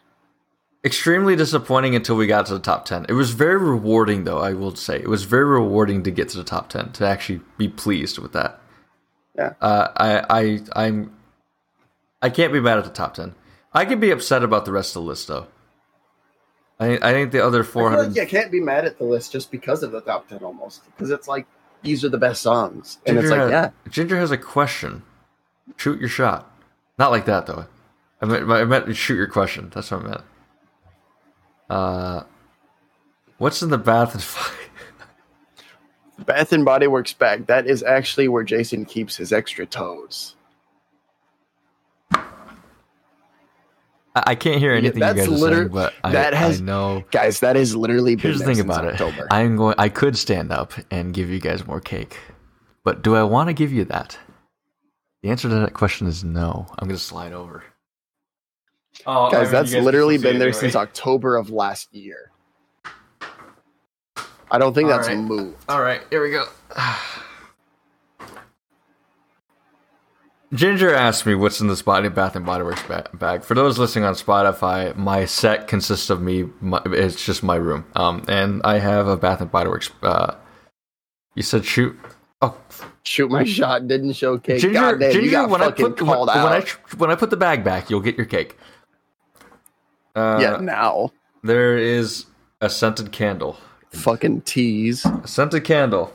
[0.83, 3.05] Extremely disappointing until we got to the top ten.
[3.09, 4.39] It was very rewarding, though.
[4.39, 7.41] I will say it was very rewarding to get to the top ten to actually
[7.59, 8.61] be pleased with that.
[9.37, 9.53] Yeah.
[9.61, 11.15] Uh, I I I'm
[12.23, 13.35] I can't be mad at the top ten.
[13.73, 15.49] I can be upset about the rest of the list, though.
[16.81, 19.05] I I think the other I four feel like you can't be mad at the
[19.05, 20.85] list just because of the top 10 almost.
[20.87, 21.47] Because it's like,
[21.83, 22.99] these are the best songs.
[23.07, 25.03] And it's like, yeah, Ginger has a question.
[25.77, 26.51] Shoot your shot.
[26.99, 27.67] Not like that though.
[28.23, 29.71] I meant, I meant shoot your question.
[29.75, 30.21] That's what I meant.
[31.71, 32.25] Uh,
[33.39, 34.57] what's in the bath and fight?
[36.27, 37.47] Bath and Body Works bag.
[37.47, 40.35] That is actually where Jason keeps his extra toes.
[42.13, 42.19] I
[44.15, 46.65] I can't hear anything you that's guys are liter- saying, but I, that has- I
[46.65, 47.05] know.
[47.11, 49.23] Guys, that has literally been Here's the thing about October.
[49.23, 49.29] it.
[49.31, 49.75] I'm going.
[49.79, 52.19] I could stand up and give you guys more cake,
[52.85, 54.19] but do I want to give you that?
[55.23, 56.67] The answer to that question is no.
[56.79, 57.63] I'm going to slide over.
[59.07, 60.61] Oh, Guys, that's guys literally been there anyway.
[60.61, 62.31] since October of last year.
[64.51, 65.17] I don't think All that's right.
[65.17, 65.55] a move.
[65.69, 66.47] All right, here we go.
[70.53, 73.45] Ginger asked me what's in this body Bath and Body Works ba- bag.
[73.45, 76.47] For those listening on Spotify, my set consists of me.
[76.61, 79.91] My, it's just my room, um, and I have a Bath and Body Works.
[80.03, 80.35] Uh,
[81.37, 81.97] you said shoot.
[82.43, 82.57] Oh,
[83.05, 84.61] Shoot my shot, didn't show cake.
[84.61, 86.65] Ginger, God damn, Ginger you got when I put when, when I
[86.97, 88.59] when I put the bag back, you'll get your cake.
[90.15, 91.11] Uh, yeah, now.
[91.43, 92.27] There is
[92.61, 93.57] a scented candle.
[93.93, 95.05] Fucking tease.
[95.05, 96.13] A scented candle.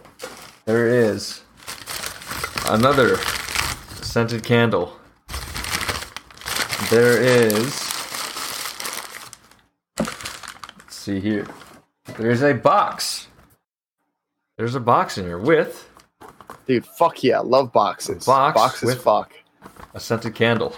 [0.65, 1.41] There is
[2.67, 3.17] another
[4.01, 4.97] scented candle.
[6.89, 7.65] There is.
[9.99, 11.47] Let's see here.
[12.17, 13.27] There's a box.
[14.57, 15.89] There's a box in here with
[16.67, 17.39] Dude, fuck yeah.
[17.39, 18.25] Love boxes.
[18.25, 19.33] Box boxes with- fuck.
[19.93, 20.75] a scented candle.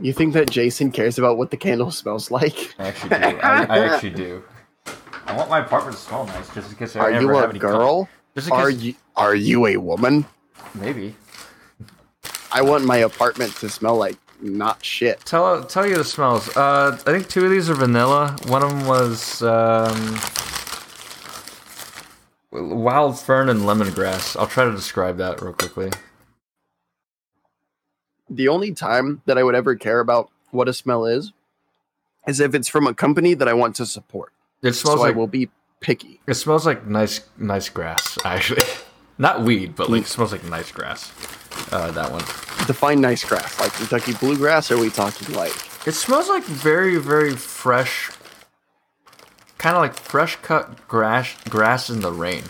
[0.00, 2.74] You think that Jason cares about what the candle smells like?
[2.78, 3.16] I actually do.
[3.16, 4.42] I, I actually do.
[5.26, 7.44] I want my apartment to smell nice, just in case I Are ever you have
[7.44, 8.08] a any girl?
[8.34, 10.24] Just in Are you are you a woman?
[10.74, 11.14] maybe.
[12.52, 15.20] I want my apartment to smell like not shit.
[15.24, 16.56] Tell tell you the smells.
[16.56, 18.36] Uh, I think two of these are vanilla.
[18.46, 20.18] One of them was um,
[22.50, 24.36] wild fern and lemongrass.
[24.38, 25.90] I'll try to describe that real quickly.
[28.30, 31.32] The only time that I would ever care about what a smell is
[32.26, 34.32] is if it's from a company that I want to support.
[34.62, 35.48] It smells so like I will be
[35.80, 36.20] picky.
[36.26, 38.18] it smells like nice nice grass.
[38.24, 38.62] Actually,
[39.16, 41.12] not weed, but like it smells like nice grass.
[41.72, 42.22] Uh, that one.
[42.66, 44.70] Define nice grass, like Kentucky bluegrass.
[44.70, 45.54] Or are we talking like
[45.86, 48.10] It smells like very very fresh,
[49.58, 52.42] kind of like fresh cut grass grass in the rain.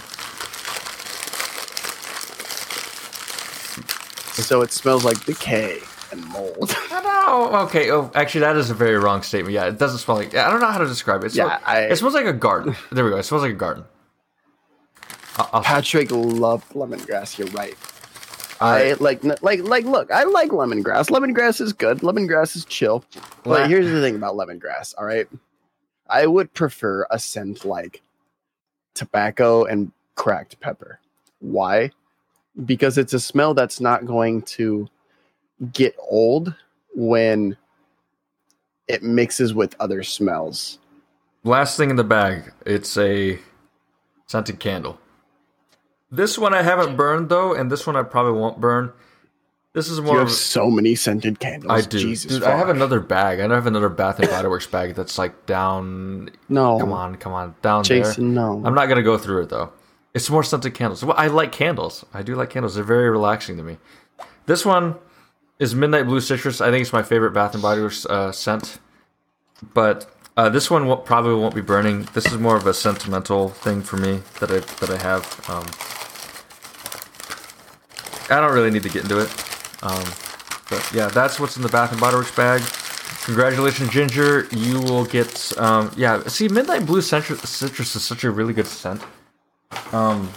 [4.45, 5.79] So it smells like decay
[6.13, 6.75] and mold.
[7.31, 7.91] Oh, okay.
[7.91, 9.53] Oh, actually, that is a very wrong statement.
[9.53, 10.35] Yeah, it doesn't smell like.
[10.35, 11.27] I don't know how to describe it.
[11.27, 12.75] It, Yeah, smells, I- it smells like a garden.
[12.91, 13.19] There we go.
[13.19, 13.85] It smells like a garden.
[15.37, 17.37] I'll, Patrick loved lemongrass.
[17.39, 17.77] You're right.
[18.63, 20.11] I like like like look.
[20.11, 21.11] I like lemongrass.
[21.11, 21.99] Lemongrass is good.
[21.99, 23.05] Lemongrass is chill.
[23.45, 24.95] But here's the thing about lemongrass.
[24.97, 25.29] All right,
[26.09, 28.01] I would prefer a scent like
[28.95, 30.99] tobacco and cracked pepper.
[31.41, 31.91] Why?
[32.65, 34.89] Because it's a smell that's not going to
[35.73, 36.55] get old
[36.95, 37.57] when
[38.89, 40.79] it mixes with other smells.
[41.45, 42.53] Last thing in the bag.
[42.67, 43.39] It's a
[44.27, 44.99] scented candle.
[46.11, 48.93] This one I haven't burned though, and this one I probably won't burn.
[49.75, 50.15] This is more.
[50.15, 51.71] You of have a- so many scented candles.
[51.71, 52.43] I do, Jesus dude.
[52.43, 53.39] I have another bag.
[53.39, 56.31] I don't have another Bath and Body Works bag that's like down.
[56.49, 58.03] No, Come on, come on, down there.
[58.03, 58.35] Jason.
[58.35, 58.63] No.
[58.65, 59.71] I'm not gonna go through it though.
[60.19, 61.05] It's more scented candles.
[61.05, 62.05] Well, I like candles.
[62.13, 62.75] I do like candles.
[62.75, 63.79] They're very relaxing to me.
[64.47, 64.97] This one
[65.61, 66.61] is Midnight Blue Citrus.
[66.61, 68.81] I think it's my favorite Bath and Body Works uh, scent.
[69.75, 72.09] But uh, this one won't, probably won't be burning.
[72.15, 75.23] This is more of a sentimental thing for me that I that I have.
[75.49, 75.67] Um,
[78.29, 79.31] I don't really need to get into it.
[79.85, 80.03] Um,
[80.69, 82.61] but yeah, that's what's in the Bath and Body Works bag.
[83.25, 84.49] Congratulations, Ginger.
[84.51, 88.67] You will get um yeah, see Midnight Blue Citrus, Citrus is such a really good
[88.67, 89.01] scent.
[89.93, 90.31] Um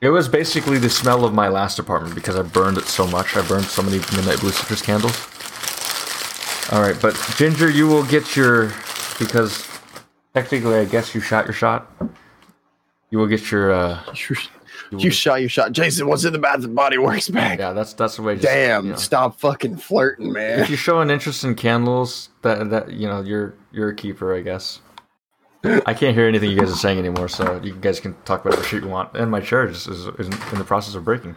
[0.00, 3.36] it was basically the smell of my last apartment because I burned it so much.
[3.36, 5.16] I burned so many Midnight Blue Citrus candles.
[6.72, 8.72] Alright, but Ginger, you will get your
[9.18, 9.66] because
[10.34, 11.90] technically I guess you shot your shot.
[13.10, 14.02] You will get your uh
[14.90, 15.72] You shot your shot.
[15.72, 17.60] Jason, what's in the Bath and Body Works bag?
[17.60, 18.96] yeah, that's that's the way just, Damn, you know.
[18.98, 20.58] stop fucking flirting, man.
[20.60, 24.34] if you show an interest in candles, that that you know you're you're a keeper,
[24.34, 24.80] I guess.
[25.86, 28.50] I can't hear anything you guys are saying anymore, so you guys can talk about
[28.50, 29.14] whatever shit you want.
[29.14, 31.36] And my chair is, is, is in the process of breaking.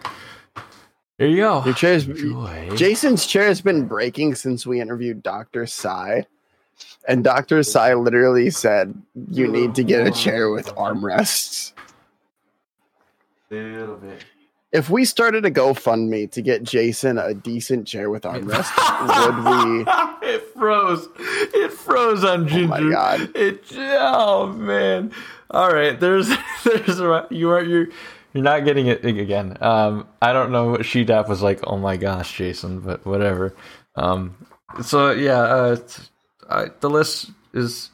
[1.18, 1.64] There you go.
[1.64, 2.72] Your chair's Enjoy.
[2.76, 5.66] Jason's chair has been breaking since we interviewed Dr.
[5.66, 6.26] Sai.
[7.08, 7.62] And Dr.
[7.64, 9.00] Sai literally said
[9.30, 11.72] you need to get a chair with armrests.
[13.50, 14.26] Little bit.
[14.72, 18.76] If we started a GoFundMe to get Jason a decent chair with armrests,
[19.26, 20.15] would we it
[20.58, 21.08] froze.
[21.20, 22.74] It froze on Ginger.
[22.76, 23.32] Oh my God.
[23.36, 23.64] It.
[23.78, 25.12] Oh man.
[25.52, 26.00] All right.
[26.00, 26.30] There's.
[26.64, 27.00] There's.
[27.00, 27.64] a- You are.
[27.64, 27.88] You're.
[28.34, 29.58] You're not getting it again.
[29.62, 30.08] Um.
[30.22, 31.60] I don't know what she dap was like.
[31.68, 32.80] Oh my gosh, Jason.
[32.82, 33.56] But whatever.
[33.96, 34.36] Um.
[34.84, 35.40] So yeah.
[35.40, 35.78] Uh.
[36.50, 37.90] I, the list is.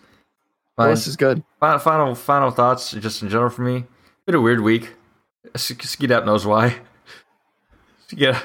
[0.77, 0.95] Well, Fine.
[0.95, 1.43] this is good.
[1.59, 3.85] Final, final, final thoughts, just in general for me.
[4.25, 4.89] Been a weird week.
[5.55, 6.77] Sk- Skeedap knows why.
[8.09, 8.41] Skeedap,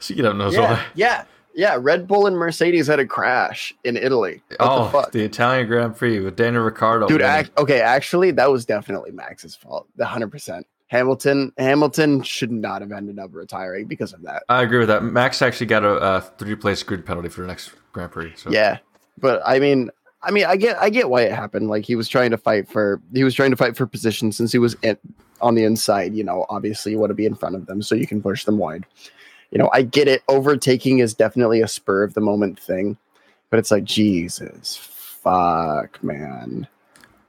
[0.00, 0.84] Skeedap knows Yeah, why.
[0.94, 1.24] yeah,
[1.56, 1.76] yeah.
[1.80, 4.42] Red Bull and Mercedes had a crash in Italy.
[4.48, 5.12] What oh, the fuck?
[5.12, 7.08] the Italian Grand Prix with Daniel Ricciardo.
[7.08, 9.88] Dude, ac- okay, actually, that was definitely Max's fault.
[9.96, 10.66] The hundred percent.
[10.88, 14.44] Hamilton, Hamilton should not have ended up retiring because of that.
[14.48, 15.02] I agree with that.
[15.02, 18.34] Max actually got a, uh three-place grid penalty for the next Grand Prix.
[18.36, 18.50] So.
[18.50, 18.78] Yeah,
[19.18, 19.90] but I mean,
[20.22, 21.68] I mean, I get, I get why it happened.
[21.68, 24.52] Like he was trying to fight for, he was trying to fight for position since
[24.52, 24.96] he was in,
[25.40, 26.14] on the inside.
[26.14, 28.44] You know, obviously you want to be in front of them so you can push
[28.44, 28.86] them wide.
[29.50, 30.22] You know, I get it.
[30.28, 32.96] Overtaking is definitely a spur of the moment thing,
[33.50, 36.66] but it's like Jesus, fuck, man.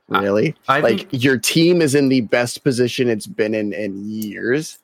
[0.10, 0.56] I- Really?
[0.68, 4.80] I like think- your team is in the best position it's been in in years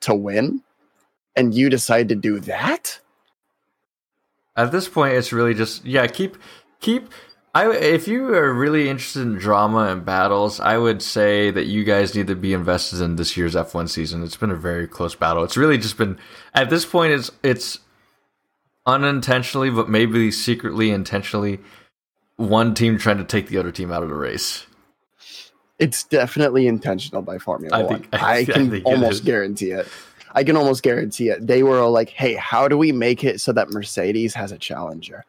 [0.00, 0.62] to win,
[1.34, 3.00] and you decide to do that?
[4.54, 6.06] At this point, it's really just yeah.
[6.06, 6.36] Keep
[6.80, 7.08] keep.
[7.56, 11.84] I if you are really interested in drama and battles, I would say that you
[11.84, 14.22] guys need to be invested in this year's F1 season.
[14.22, 15.42] It's been a very close battle.
[15.42, 16.18] It's really just been
[16.52, 17.12] at this point.
[17.14, 17.78] It's it's
[18.84, 21.60] unintentionally, but maybe secretly intentionally,
[22.36, 24.66] one team trying to take the other team out of the race.
[25.78, 28.02] It's definitely intentional by Formula I One.
[28.02, 29.20] think- I, I can think almost is.
[29.22, 29.88] guarantee it.
[30.32, 31.46] I can almost guarantee it.
[31.46, 34.58] They were all like, "Hey, how do we make it so that Mercedes has a
[34.58, 35.24] challenger?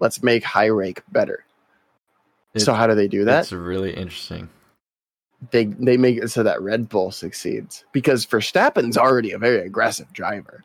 [0.00, 1.44] Let's make high rake better."
[2.56, 3.40] so how do they do that?
[3.40, 4.48] It's really interesting.
[5.52, 10.12] They they make it so that Red Bull succeeds because Verstappen's already a very aggressive
[10.12, 10.64] driver.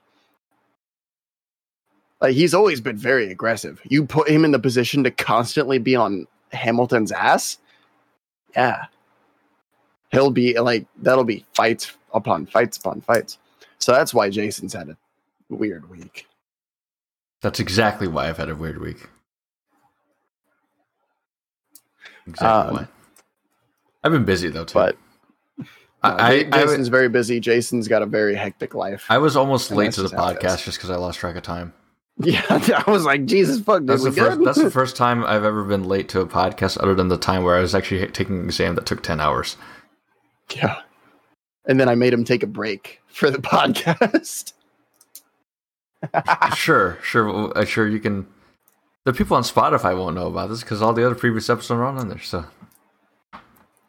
[2.20, 3.80] Like he's always been very aggressive.
[3.84, 7.60] You put him in the position to constantly be on Hamilton's ass,
[8.56, 8.86] yeah.
[10.12, 13.38] He'll be like that'll be fights upon fights upon fights.
[13.80, 14.98] So that's why Jason's had a
[15.49, 16.28] weird week.
[17.41, 19.10] That's exactly why I've had a weird week.
[22.27, 22.88] Exactly Um.
[24.03, 24.73] I've been busy though too.
[24.73, 24.97] But
[26.03, 27.39] I, I, Ja- I, Jason's very busy.
[27.39, 29.06] Jason's got a very hectic life.
[29.10, 31.19] I was almost And late to the just how it podcast just because I lost
[31.19, 31.73] track of time.
[32.19, 34.43] yeah, I was like, Jesus fuck, That's the first.
[34.43, 37.43] That's the first time I've ever been late to a podcast, other than the time
[37.43, 39.57] where I was actually taking an exam that took ten hours.
[40.56, 40.77] Yeah.
[41.65, 44.53] And then I made him take a break for the podcast.
[46.56, 47.88] sure, sure, uh, sure.
[47.88, 48.27] You can.
[49.06, 51.84] The people on Spotify won't know about this because all the other previous episodes are
[51.84, 52.19] on there.
[52.19, 52.44] So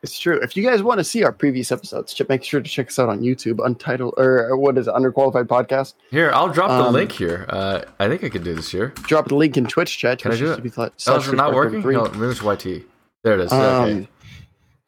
[0.03, 0.39] It's true.
[0.43, 3.09] If you guys want to see our previous episodes, make sure to check us out
[3.09, 5.95] on YouTube, Untitled or what is it, Underqualified Podcast.
[6.11, 7.47] here, I'll drop the Um, link here.
[7.49, 8.89] Uh, I think I could do this here.
[9.05, 10.19] Drop the link in Twitch chat.
[10.21, 10.63] Can I do it?
[10.63, 11.81] be flat- Oh, is it not working?
[11.81, 12.85] No, maybe it's YT.
[13.25, 13.53] There it is.
[13.53, 14.09] Um, okay.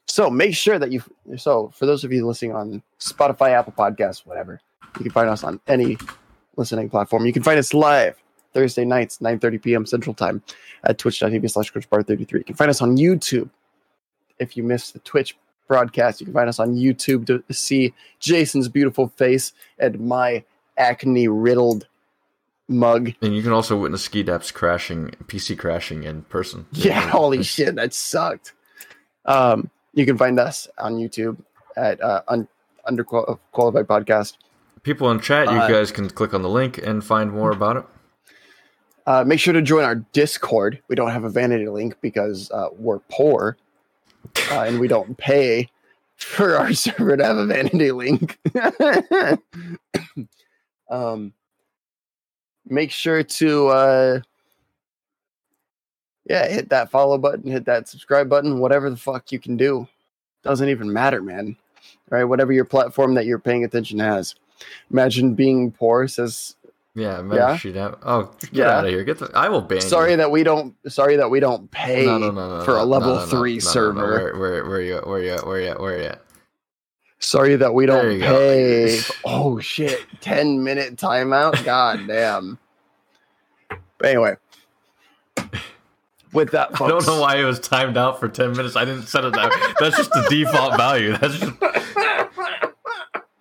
[0.07, 1.03] So make sure that you.
[1.37, 4.61] So for those of you listening on Spotify, Apple Podcasts, whatever,
[4.99, 5.97] you can find us on any
[6.57, 7.25] listening platform.
[7.27, 8.17] You can find us live
[8.55, 9.87] Thursday nights, 9:30 p.m.
[9.87, 10.43] Central Time
[10.85, 12.33] at twitch.tv slash coachbar33.
[12.33, 13.51] You can find us on YouTube.
[14.39, 18.69] If you missed the Twitch broadcast, you can find us on YouTube to see Jason's
[18.69, 20.45] beautiful face and my
[20.77, 21.87] acne riddled
[22.69, 23.13] mug.
[23.21, 26.67] And you can also witness Skeedap's crashing, PC crashing in person.
[26.73, 28.55] Yeah, holy shit, that sucked.
[29.25, 31.37] Um, you can find us on YouTube
[31.77, 32.49] at uh, un-
[32.89, 34.37] Underqualified Podcast.
[34.83, 37.77] People in chat, you Uh, guys can click on the link and find more about
[37.77, 37.85] it.
[39.09, 40.83] Uh, make sure to join our Discord.
[40.89, 43.57] We don't have a vanity link because uh, we're poor
[44.51, 45.71] uh, and we don't pay
[46.19, 48.39] for our server to have a vanity link.
[50.91, 51.33] um,
[52.67, 54.21] make sure to uh,
[56.27, 59.89] yeah hit that follow button, hit that subscribe button, whatever the fuck you can do.
[60.43, 61.57] Doesn't even matter, man.
[62.11, 62.25] Right?
[62.25, 64.35] Whatever your platform that you're paying attention has.
[64.91, 66.57] Imagine being poor says
[66.95, 67.59] Yeah, Yeah?
[68.03, 68.79] Oh, get Yeah.
[68.79, 69.05] out of here!
[69.05, 69.31] Get the.
[69.35, 69.81] I will ban.
[69.81, 70.17] sorry you.
[70.17, 73.61] that we don't sorry that we don't pay No, no, no, for a level three
[73.61, 74.35] server.
[74.35, 74.97] Where, where, where you?
[74.97, 75.07] at?
[75.07, 75.33] Where you?
[75.33, 75.47] at?
[75.47, 75.69] Where you?
[75.69, 75.81] at?
[75.81, 76.05] Where are you?
[76.07, 76.23] at?
[77.21, 79.01] Sorry that we don't pay.
[79.25, 80.07] oh shit!
[80.21, 81.65] Ten minute timeout.
[81.65, 82.59] God damn.
[83.69, 84.35] But anyway,
[86.33, 88.77] with that, I don't know why it was timed out for ten minutes.
[88.77, 89.75] I didn't set it that.
[89.79, 91.17] That's just the default value.
[91.17, 91.53] That's just.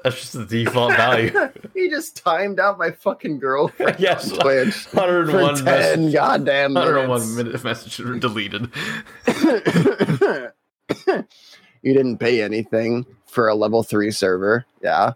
[0.07, 1.33] That's just the default value.
[1.73, 3.99] he just timed out my fucking girlfriend.
[3.99, 6.13] Yes, on Twitch 101 for ten message.
[6.13, 7.35] goddamn 101 minutes.
[7.35, 8.71] minute messages were deleted.
[11.81, 15.11] you didn't pay anything for a level three server, yeah.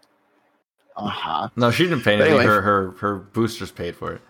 [0.97, 1.47] Uh huh.
[1.55, 2.33] No, she didn't pay anything.
[2.33, 2.43] anyway.
[2.43, 4.21] Her her her boosters paid for it.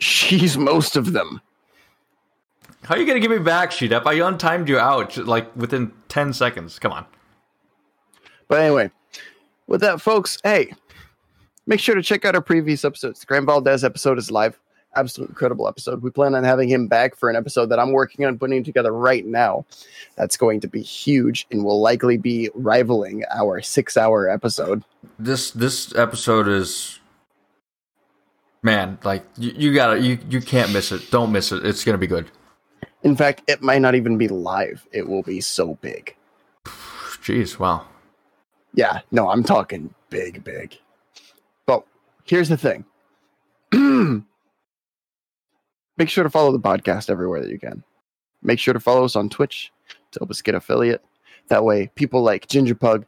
[0.00, 1.40] She's most of them.
[2.82, 4.08] How are you gonna give me back, sheet up?
[4.08, 6.80] I untimed you out like within ten seconds.
[6.80, 7.06] Come on.
[8.48, 8.90] But anyway,
[9.66, 10.72] with that, folks, hey,
[11.66, 13.20] make sure to check out our previous episodes.
[13.20, 14.58] The Grand Valdez episode is live.
[14.94, 16.02] Absolute incredible episode.
[16.02, 18.92] We plan on having him back for an episode that I'm working on putting together
[18.92, 19.66] right now.
[20.16, 24.82] That's going to be huge and will likely be rivaling our six hour episode.
[25.18, 26.98] This this episode is
[28.62, 31.10] man, like you, you gotta you you can't miss it.
[31.10, 31.66] Don't miss it.
[31.66, 32.30] It's gonna be good.
[33.02, 34.86] In fact, it might not even be live.
[34.92, 36.16] It will be so big.
[36.64, 37.86] Jeez, wow.
[38.76, 40.78] Yeah, no, I'm talking big, big.
[41.66, 41.84] But
[42.24, 42.84] here's the thing
[45.96, 47.82] make sure to follow the podcast everywhere that you can.
[48.42, 49.72] Make sure to follow us on Twitch
[50.12, 51.02] to help us get affiliate.
[51.48, 53.06] That way, people like Ginger Pug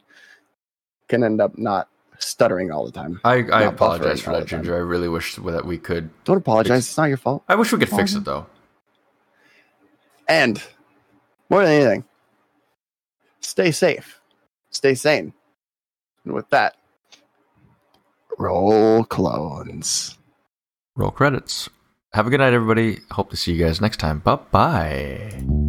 [1.08, 1.88] can end up not
[2.18, 3.20] stuttering all the time.
[3.22, 4.46] I, I apologize for that.
[4.46, 4.74] Ginger.
[4.74, 6.10] I really wish that we could.
[6.24, 6.86] Don't apologize.
[6.86, 7.44] It's not your fault.
[7.46, 8.46] I wish we could fix it though.
[10.26, 10.62] And
[11.48, 12.04] more than anything,
[13.40, 14.20] stay safe,
[14.70, 15.32] stay sane.
[16.28, 16.76] And with that,
[18.36, 20.18] roll clones.
[20.94, 21.70] Roll credits.
[22.12, 22.98] Have a good night, everybody.
[23.12, 24.18] Hope to see you guys next time.
[24.18, 25.67] Bye bye.